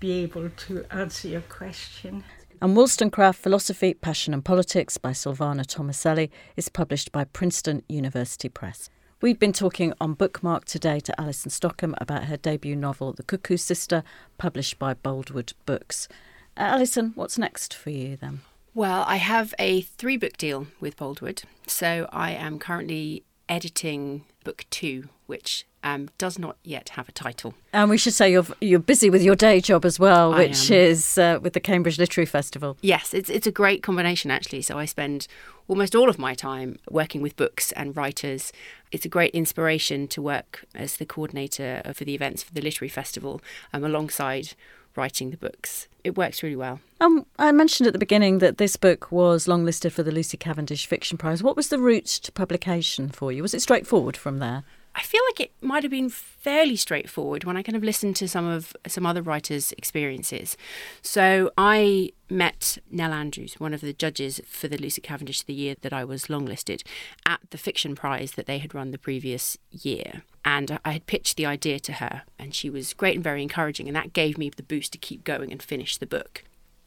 be 0.00 0.12
able 0.22 0.48
to 0.50 0.84
answer 0.90 1.28
your 1.28 1.42
question. 1.42 2.24
And 2.60 2.74
Wollstonecraft 2.74 3.38
Philosophy, 3.38 3.92
Passion 3.92 4.32
and 4.32 4.44
Politics 4.44 4.96
by 4.96 5.10
Sylvana 5.10 5.66
Tomaselli 5.66 6.30
is 6.56 6.70
published 6.70 7.12
by 7.12 7.24
Princeton 7.24 7.82
University 7.88 8.48
Press. 8.48 8.88
We've 9.20 9.38
been 9.38 9.52
talking 9.52 9.92
on 10.00 10.14
Bookmark 10.14 10.64
today 10.64 11.00
to 11.00 11.20
Alison 11.20 11.50
Stockham 11.50 11.94
about 12.00 12.24
her 12.24 12.36
debut 12.36 12.76
novel, 12.76 13.12
The 13.12 13.22
Cuckoo 13.22 13.56
Sister, 13.56 14.02
published 14.38 14.78
by 14.78 14.94
Boldwood 14.94 15.52
Books. 15.66 16.08
Uh, 16.56 16.62
Alison, 16.62 17.12
what's 17.14 17.38
next 17.38 17.74
for 17.74 17.90
you 17.90 18.16
then? 18.16 18.40
Well, 18.76 19.04
I 19.08 19.16
have 19.16 19.54
a 19.58 19.80
three 19.80 20.18
book 20.18 20.36
deal 20.36 20.66
with 20.80 20.98
Boldwood. 20.98 21.44
So 21.66 22.10
I 22.12 22.32
am 22.32 22.58
currently 22.58 23.24
editing 23.48 24.26
book 24.44 24.66
two, 24.68 25.08
which 25.24 25.66
um, 25.82 26.10
does 26.18 26.38
not 26.38 26.58
yet 26.62 26.90
have 26.90 27.08
a 27.08 27.12
title. 27.12 27.54
And 27.72 27.88
we 27.88 27.96
should 27.96 28.12
say 28.12 28.30
you're 28.30 28.44
you're 28.60 28.78
busy 28.78 29.08
with 29.08 29.22
your 29.22 29.34
day 29.34 29.62
job 29.62 29.86
as 29.86 29.98
well, 29.98 30.34
which 30.34 30.70
is 30.70 31.16
uh, 31.16 31.38
with 31.40 31.54
the 31.54 31.60
Cambridge 31.60 31.98
Literary 31.98 32.26
Festival. 32.26 32.76
Yes, 32.82 33.14
it's 33.14 33.30
it's 33.30 33.46
a 33.46 33.50
great 33.50 33.82
combination 33.82 34.30
actually. 34.30 34.60
So 34.60 34.76
I 34.76 34.84
spend 34.84 35.26
almost 35.68 35.94
all 35.94 36.10
of 36.10 36.18
my 36.18 36.34
time 36.34 36.78
working 36.90 37.22
with 37.22 37.34
books 37.34 37.72
and 37.72 37.96
writers. 37.96 38.52
It's 38.92 39.06
a 39.06 39.08
great 39.08 39.34
inspiration 39.34 40.06
to 40.08 40.20
work 40.20 40.66
as 40.74 40.98
the 40.98 41.06
coordinator 41.06 41.80
for 41.94 42.04
the 42.04 42.14
events 42.14 42.42
for 42.42 42.52
the 42.52 42.60
Literary 42.60 42.90
Festival 42.90 43.40
um, 43.72 43.84
alongside 43.84 44.52
writing 44.96 45.30
the 45.30 45.36
books. 45.36 45.88
It 46.04 46.16
works 46.16 46.42
really 46.42 46.56
well. 46.56 46.80
Um, 47.00 47.26
I 47.38 47.52
mentioned 47.52 47.86
at 47.86 47.92
the 47.92 47.98
beginning 47.98 48.38
that 48.38 48.58
this 48.58 48.76
book 48.76 49.10
was 49.10 49.46
longlisted 49.46 49.92
for 49.92 50.02
the 50.02 50.12
Lucy 50.12 50.36
Cavendish 50.36 50.86
Fiction 50.86 51.18
Prize. 51.18 51.42
What 51.42 51.56
was 51.56 51.68
the 51.68 51.78
route 51.78 52.06
to 52.06 52.32
publication 52.32 53.08
for 53.08 53.32
you? 53.32 53.42
Was 53.42 53.54
it 53.54 53.62
straightforward 53.62 54.16
from 54.16 54.38
there? 54.38 54.64
I 54.96 55.02
feel 55.02 55.20
like 55.28 55.40
it 55.40 55.52
might 55.60 55.82
have 55.82 55.90
been 55.90 56.08
fairly 56.08 56.74
straightforward 56.74 57.44
when 57.44 57.54
I 57.54 57.62
kind 57.62 57.76
of 57.76 57.84
listened 57.84 58.16
to 58.16 58.26
some 58.26 58.46
of 58.46 58.74
some 58.86 59.04
other 59.04 59.20
writers' 59.20 59.72
experiences. 59.72 60.56
So 61.02 61.52
I 61.58 62.12
met 62.30 62.78
Nell 62.90 63.12
Andrews, 63.12 63.60
one 63.60 63.74
of 63.74 63.82
the 63.82 63.92
judges 63.92 64.40
for 64.46 64.68
the 64.68 64.78
Lucy 64.78 65.02
Cavendish 65.02 65.42
the 65.42 65.52
year 65.52 65.74
that 65.82 65.92
I 65.92 66.02
was 66.04 66.26
longlisted, 66.26 66.82
at 67.26 67.40
the 67.50 67.58
fiction 67.58 67.94
prize 67.94 68.32
that 68.32 68.46
they 68.46 68.56
had 68.56 68.74
run 68.74 68.90
the 68.90 68.96
previous 68.96 69.58
year. 69.70 70.22
And 70.46 70.78
I 70.82 70.92
had 70.92 71.06
pitched 71.06 71.36
the 71.36 71.44
idea 71.44 71.78
to 71.80 71.94
her, 71.94 72.22
and 72.38 72.54
she 72.54 72.70
was 72.70 72.94
great 72.94 73.16
and 73.16 73.24
very 73.24 73.42
encouraging, 73.42 73.88
and 73.88 73.96
that 73.96 74.14
gave 74.14 74.38
me 74.38 74.48
the 74.48 74.62
boost 74.62 74.92
to 74.92 74.98
keep 74.98 75.24
going 75.24 75.52
and 75.52 75.62
finish 75.62 75.98
the 75.98 76.06
book. 76.06 76.42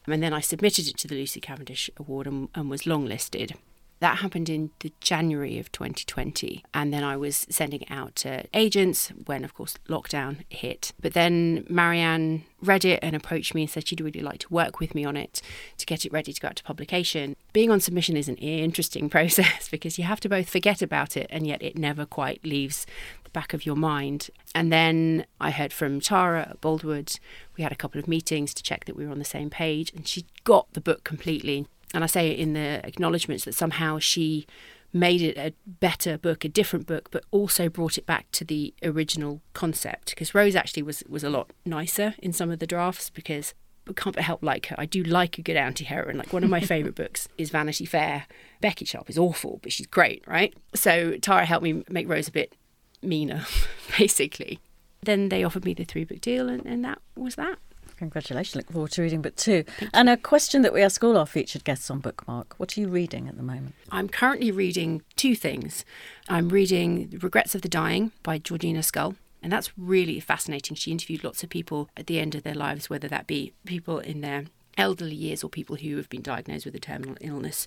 And 0.08 0.20
then 0.20 0.32
I 0.32 0.40
submitted 0.40 0.88
it 0.88 0.96
to 0.98 1.06
the 1.06 1.14
Lucy 1.14 1.40
Cavendish 1.40 1.88
Award 1.96 2.26
and, 2.26 2.48
and 2.56 2.68
was 2.68 2.82
longlisted. 2.82 3.54
That 4.00 4.18
happened 4.18 4.48
in 4.48 4.70
the 4.80 4.92
January 5.00 5.58
of 5.58 5.70
2020. 5.72 6.64
And 6.72 6.92
then 6.92 7.04
I 7.04 7.18
was 7.18 7.46
sending 7.50 7.82
it 7.82 7.90
out 7.90 8.16
to 8.16 8.44
agents 8.54 9.12
when, 9.26 9.44
of 9.44 9.52
course, 9.52 9.76
lockdown 9.88 10.38
hit. 10.48 10.92
But 11.00 11.12
then 11.12 11.66
Marianne 11.68 12.44
read 12.62 12.86
it 12.86 12.98
and 13.02 13.14
approached 13.14 13.54
me 13.54 13.62
and 13.62 13.70
said 13.70 13.86
she'd 13.86 14.00
really 14.00 14.22
like 14.22 14.38
to 14.40 14.52
work 14.52 14.80
with 14.80 14.94
me 14.94 15.04
on 15.04 15.18
it 15.18 15.42
to 15.76 15.84
get 15.84 16.06
it 16.06 16.12
ready 16.12 16.32
to 16.32 16.40
go 16.40 16.48
out 16.48 16.56
to 16.56 16.64
publication. 16.64 17.36
Being 17.52 17.70
on 17.70 17.80
submission 17.80 18.16
is 18.16 18.28
an 18.28 18.36
interesting 18.36 19.10
process 19.10 19.68
because 19.68 19.98
you 19.98 20.04
have 20.04 20.20
to 20.20 20.30
both 20.30 20.48
forget 20.48 20.80
about 20.80 21.14
it 21.16 21.26
and 21.28 21.46
yet 21.46 21.62
it 21.62 21.76
never 21.76 22.06
quite 22.06 22.42
leaves 22.42 22.86
the 23.24 23.30
back 23.30 23.52
of 23.52 23.66
your 23.66 23.76
mind. 23.76 24.30
And 24.54 24.72
then 24.72 25.26
I 25.38 25.50
heard 25.50 25.74
from 25.74 26.00
Tara 26.00 26.48
at 26.50 26.60
Boldwood. 26.62 27.18
We 27.58 27.62
had 27.62 27.72
a 27.72 27.76
couple 27.76 27.98
of 27.98 28.08
meetings 28.08 28.54
to 28.54 28.62
check 28.62 28.86
that 28.86 28.96
we 28.96 29.04
were 29.04 29.12
on 29.12 29.18
the 29.18 29.24
same 29.26 29.50
page 29.50 29.92
and 29.92 30.08
she 30.08 30.24
got 30.44 30.72
the 30.72 30.80
book 30.80 31.04
completely 31.04 31.66
and 31.94 32.04
I 32.04 32.06
say 32.06 32.30
in 32.30 32.52
the 32.52 32.84
acknowledgements 32.86 33.44
that 33.44 33.54
somehow 33.54 33.98
she 33.98 34.46
made 34.92 35.22
it 35.22 35.36
a 35.36 35.52
better 35.66 36.18
book, 36.18 36.44
a 36.44 36.48
different 36.48 36.86
book, 36.86 37.10
but 37.10 37.24
also 37.30 37.68
brought 37.68 37.96
it 37.96 38.06
back 38.06 38.30
to 38.32 38.44
the 38.44 38.74
original 38.82 39.40
concept. 39.54 40.10
Because 40.10 40.34
Rose 40.34 40.56
actually 40.56 40.82
was 40.82 41.02
was 41.08 41.24
a 41.24 41.30
lot 41.30 41.50
nicer 41.64 42.14
in 42.18 42.32
some 42.32 42.50
of 42.50 42.58
the 42.58 42.66
drafts 42.66 43.10
because 43.10 43.54
I 43.88 43.92
can't 43.92 44.14
but 44.14 44.24
help 44.24 44.42
like 44.42 44.66
her. 44.66 44.76
I 44.78 44.86
do 44.86 45.02
like 45.02 45.38
a 45.38 45.42
good 45.42 45.56
anti-heroine. 45.56 46.16
Like 46.16 46.32
one 46.32 46.44
of 46.44 46.50
my 46.50 46.60
favourite 46.60 46.94
books 47.02 47.28
is 47.38 47.50
Vanity 47.50 47.84
Fair. 47.84 48.26
Becky 48.60 48.84
Sharp 48.84 49.10
is 49.10 49.18
awful, 49.18 49.58
but 49.62 49.72
she's 49.72 49.86
great, 49.86 50.22
right? 50.26 50.54
So 50.74 51.16
Tara 51.18 51.44
helped 51.44 51.64
me 51.64 51.84
make 51.88 52.08
Rose 52.08 52.28
a 52.28 52.32
bit 52.32 52.54
meaner, 53.02 53.46
basically. 53.98 54.60
Then 55.02 55.30
they 55.30 55.44
offered 55.44 55.64
me 55.64 55.74
the 55.74 55.84
three 55.84 56.04
book 56.04 56.20
deal, 56.20 56.48
and, 56.48 56.64
and 56.66 56.84
that 56.84 57.00
was 57.16 57.36
that. 57.36 57.58
Congratulations. 58.00 58.56
Look 58.56 58.72
forward 58.72 58.92
to 58.92 59.02
reading 59.02 59.20
book 59.20 59.36
two. 59.36 59.62
And 59.92 60.08
a 60.08 60.16
question 60.16 60.62
that 60.62 60.72
we 60.72 60.80
ask 60.80 61.04
all 61.04 61.18
our 61.18 61.26
featured 61.26 61.64
guests 61.64 61.90
on 61.90 62.00
Bookmark 62.00 62.54
What 62.56 62.74
are 62.74 62.80
you 62.80 62.88
reading 62.88 63.28
at 63.28 63.36
the 63.36 63.42
moment? 63.42 63.74
I'm 63.90 64.08
currently 64.08 64.50
reading 64.50 65.02
two 65.16 65.36
things. 65.36 65.84
I'm 66.26 66.48
reading 66.48 67.18
Regrets 67.20 67.54
of 67.54 67.60
the 67.60 67.68
Dying 67.68 68.12
by 68.22 68.38
Georgina 68.38 68.82
Scull. 68.82 69.16
And 69.42 69.52
that's 69.52 69.76
really 69.76 70.18
fascinating. 70.18 70.76
She 70.76 70.90
interviewed 70.90 71.22
lots 71.22 71.42
of 71.42 71.50
people 71.50 71.90
at 71.94 72.06
the 72.06 72.18
end 72.18 72.34
of 72.34 72.42
their 72.42 72.54
lives, 72.54 72.88
whether 72.88 73.06
that 73.08 73.26
be 73.26 73.52
people 73.66 73.98
in 73.98 74.22
their 74.22 74.46
elderly 74.78 75.14
years 75.14 75.44
or 75.44 75.50
people 75.50 75.76
who 75.76 75.98
have 75.98 76.08
been 76.08 76.22
diagnosed 76.22 76.64
with 76.64 76.74
a 76.74 76.80
terminal 76.80 77.18
illness. 77.20 77.66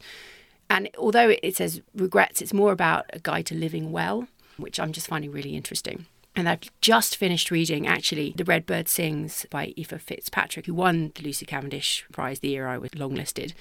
And 0.67 0.89
although 0.97 1.35
it 1.43 1.55
says 1.57 1.83
regrets, 1.93 2.41
it's 2.41 2.55
more 2.55 2.71
about 2.71 3.05
a 3.13 3.19
guide 3.19 3.45
to 3.47 3.55
living 3.55 3.91
well, 3.91 4.27
which 4.57 4.79
I'm 4.79 4.93
just 4.93 5.05
finding 5.05 5.31
really 5.31 5.55
interesting. 5.55 6.07
And 6.35 6.49
I've 6.49 6.61
just 6.81 7.15
finished 7.15 7.51
reading, 7.51 7.85
actually, 7.85 8.33
The 8.35 8.43
Red 8.43 8.65
Bird 8.65 8.89
Sings 8.89 9.45
by 9.51 9.73
Aoife 9.77 10.01
Fitzpatrick, 10.01 10.65
who 10.65 10.73
won 10.73 11.11
the 11.15 11.21
Lucy 11.23 11.45
Cavendish 11.45 12.05
Prize 12.11 12.39
the 12.39 12.49
year 12.49 12.67
I 12.67 12.77
was 12.79 12.91
longlisted. 12.91 13.53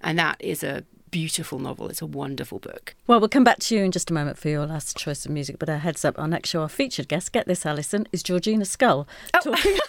And 0.00 0.16
that 0.18 0.36
is 0.38 0.62
a 0.62 0.84
beautiful 1.10 1.58
novel. 1.58 1.88
It's 1.88 2.00
a 2.02 2.06
wonderful 2.06 2.60
book. 2.60 2.94
Well, 3.08 3.18
we'll 3.18 3.28
come 3.28 3.42
back 3.42 3.58
to 3.58 3.74
you 3.74 3.82
in 3.82 3.90
just 3.90 4.12
a 4.12 4.14
moment 4.14 4.38
for 4.38 4.48
your 4.48 4.64
last 4.64 4.96
choice 4.96 5.24
of 5.26 5.32
music. 5.32 5.58
But 5.58 5.68
a 5.68 5.78
heads 5.78 6.04
up, 6.04 6.16
our 6.20 6.28
next 6.28 6.50
show, 6.50 6.62
our 6.62 6.68
featured 6.68 7.08
guest, 7.08 7.32
get 7.32 7.48
this, 7.48 7.66
Alison, 7.66 8.06
is 8.12 8.22
Georgina 8.22 8.64
Scull. 8.64 9.08
Oh. 9.34 9.40
Talking- 9.42 9.78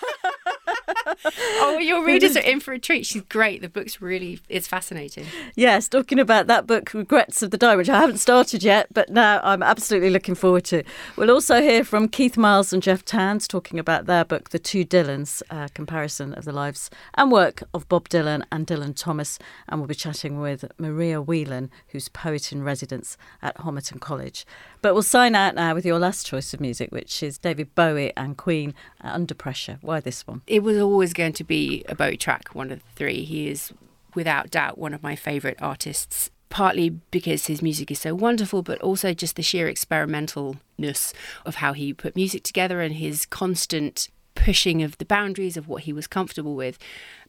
oh, 1.25 1.77
your 1.79 2.05
readers 2.05 2.35
are 2.35 2.41
in 2.41 2.59
for 2.59 2.73
a 2.73 2.79
treat. 2.79 3.05
She's 3.05 3.21
great. 3.23 3.61
The 3.61 3.69
book's 3.69 4.01
really, 4.01 4.39
it's 4.49 4.67
fascinating. 4.67 5.25
yes, 5.55 5.87
talking 5.87 6.19
about 6.19 6.47
that 6.47 6.67
book, 6.67 6.93
Regrets 6.93 7.41
of 7.41 7.51
the 7.51 7.57
Die, 7.57 7.75
which 7.75 7.89
I 7.89 7.99
haven't 7.99 8.17
started 8.17 8.63
yet, 8.63 8.87
but 8.93 9.09
now 9.09 9.39
I'm 9.43 9.63
absolutely 9.63 10.09
looking 10.09 10.35
forward 10.35 10.65
to. 10.65 10.83
We'll 11.15 11.31
also 11.31 11.61
hear 11.61 11.83
from 11.83 12.07
Keith 12.07 12.37
Miles 12.37 12.73
and 12.73 12.83
Jeff 12.83 13.03
Towns 13.05 13.47
talking 13.47 13.79
about 13.79 14.05
their 14.05 14.25
book, 14.25 14.49
The 14.49 14.59
Two 14.59 14.85
Dylans, 14.85 15.41
a 15.49 15.69
comparison 15.69 16.33
of 16.33 16.45
the 16.45 16.51
lives 16.51 16.89
and 17.15 17.31
work 17.31 17.63
of 17.73 17.87
Bob 17.89 18.09
Dylan 18.09 18.43
and 18.51 18.67
Dylan 18.67 18.95
Thomas. 18.95 19.39
And 19.67 19.79
we'll 19.79 19.87
be 19.87 19.95
chatting 19.95 20.39
with 20.39 20.65
Maria 20.77 21.21
Whelan, 21.21 21.69
who's 21.89 22.09
poet 22.09 22.51
in 22.51 22.63
residence 22.63 23.17
at 23.41 23.57
Homerton 23.57 23.99
College. 23.99 24.45
But 24.81 24.93
we'll 24.93 25.03
sign 25.03 25.35
out 25.35 25.55
now 25.55 25.73
with 25.73 25.85
your 25.85 25.99
last 25.99 26.25
choice 26.25 26.53
of 26.53 26.59
music, 26.59 26.91
which 26.91 27.21
is 27.21 27.37
David 27.37 27.73
Bowie 27.75 28.13
and 28.17 28.37
Queen, 28.37 28.73
Under 29.01 29.33
Pressure. 29.35 29.77
Why 29.81 29.99
this 29.99 30.25
one? 30.25 30.41
It 30.47 30.63
was 30.63 30.77
always 30.91 31.13
going 31.13 31.33
to 31.33 31.43
be 31.43 31.83
a 31.87 31.95
Bowie 31.95 32.17
track, 32.17 32.49
one 32.53 32.71
of 32.71 32.79
the 32.79 32.85
three. 32.95 33.23
He 33.23 33.49
is, 33.49 33.73
without 34.13 34.51
doubt, 34.51 34.77
one 34.77 34.93
of 34.93 35.03
my 35.03 35.15
favourite 35.15 35.61
artists. 35.61 36.29
Partly 36.49 36.89
because 36.89 37.45
his 37.47 37.61
music 37.61 37.89
is 37.91 37.99
so 37.99 38.13
wonderful, 38.13 38.61
but 38.61 38.81
also 38.81 39.13
just 39.13 39.37
the 39.37 39.41
sheer 39.41 39.71
experimentalness 39.71 41.13
of 41.45 41.55
how 41.55 41.71
he 41.71 41.93
put 41.93 42.15
music 42.15 42.43
together 42.43 42.81
and 42.81 42.95
his 42.95 43.25
constant 43.25 44.09
pushing 44.35 44.83
of 44.83 44.97
the 44.97 45.05
boundaries 45.05 45.55
of 45.55 45.67
what 45.67 45.83
he 45.83 45.93
was 45.93 46.07
comfortable 46.07 46.55
with. 46.55 46.77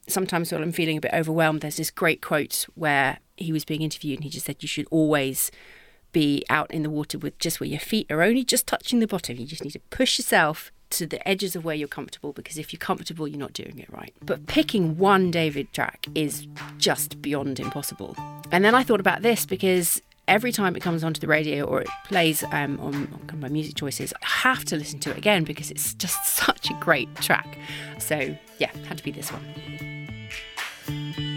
Sometimes 0.09 0.51
when 0.51 0.63
I'm 0.63 0.73
feeling 0.73 0.97
a 0.97 1.01
bit 1.01 1.15
overwhelmed, 1.15 1.61
there's 1.61 1.77
this 1.77 1.91
great 1.91 2.21
quote 2.21 2.67
where 2.75 3.19
he 3.37 3.53
was 3.53 3.65
being 3.65 3.83
interviewed 3.83 4.19
and 4.19 4.25
he 4.25 4.31
just 4.31 4.47
said, 4.47 4.57
You 4.61 4.69
should 4.69 4.89
always 4.91 5.53
be 6.13 6.45
out 6.51 6.71
in 6.71 6.83
the 6.83 6.91
water 6.91 7.19
with 7.19 7.39
just 7.39 7.61
where 7.61 7.69
your 7.69 7.81
feet 7.81 8.11
are 8.11 8.23
only 8.23 8.45
just 8.45 8.67
touching 8.67 8.99
the 8.99 9.07
bottom. 9.07 9.37
You 9.37 9.47
just 9.47 9.65
need 9.65 9.71
to 9.71 9.81
push 9.91 10.19
yourself 10.19 10.73
to 10.93 11.07
the 11.07 11.27
edges 11.29 11.57
of 11.57 11.65
where 11.65 11.75
you're 11.75 11.89
comfortable 11.89 12.33
because 12.33 12.59
if 12.59 12.73
you're 12.73 12.79
comfortable, 12.79 13.27
you're 13.27 13.39
not 13.39 13.53
doing 13.53 13.79
it 13.79 13.93
right. 13.93 14.15
But 14.25 14.47
picking 14.47 14.99
one 14.99 15.31
David 15.31 15.73
track 15.73 16.07
is 16.15 16.47
just 16.79 17.21
beyond 17.21 17.59
impossible. 17.59 18.17
And 18.51 18.65
then 18.65 18.75
I 18.75 18.83
thought 18.83 19.01
about 19.01 19.23
this 19.23 19.47
because 19.47 20.03
every 20.29 20.53
time 20.53 20.77
it 20.77 20.81
comes 20.81 21.03
onto 21.03 21.21
the 21.21 21.27
radio 21.27 21.65
or 21.65 21.81
it 21.81 21.89
plays 22.05 22.45
um, 22.53 22.79
on, 22.81 23.09
on 23.31 23.41
my 23.41 23.49
music 23.49 23.75
choices, 23.75 24.13
I 24.23 24.27
have 24.27 24.65
to 24.67 24.77
listen 24.77 25.01
to 25.01 25.11
it 25.11 25.19
again 25.19 25.45
because 25.45 25.71
it's 25.71 25.95
just 25.95 26.25
such 26.47 26.71
a 26.71 26.75
great 26.75 27.15
track. 27.17 27.59
So, 27.99 28.37
yeah, 28.59 28.71
had 28.87 28.99
to 28.99 29.05
be 29.05 29.11
this 29.11 29.33
one. 29.33 31.32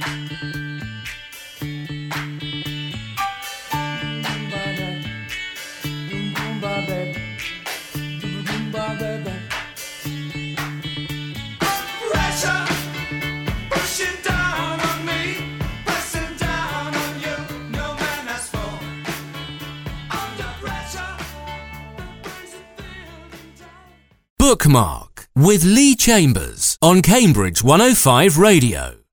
Bookmark 24.47 25.27
with 25.35 25.63
Lee 25.63 25.95
Chambers 25.95 26.77
on 26.79 27.01
Cambridge 27.01 27.63
105 27.63 28.37
Radio. 28.37 29.04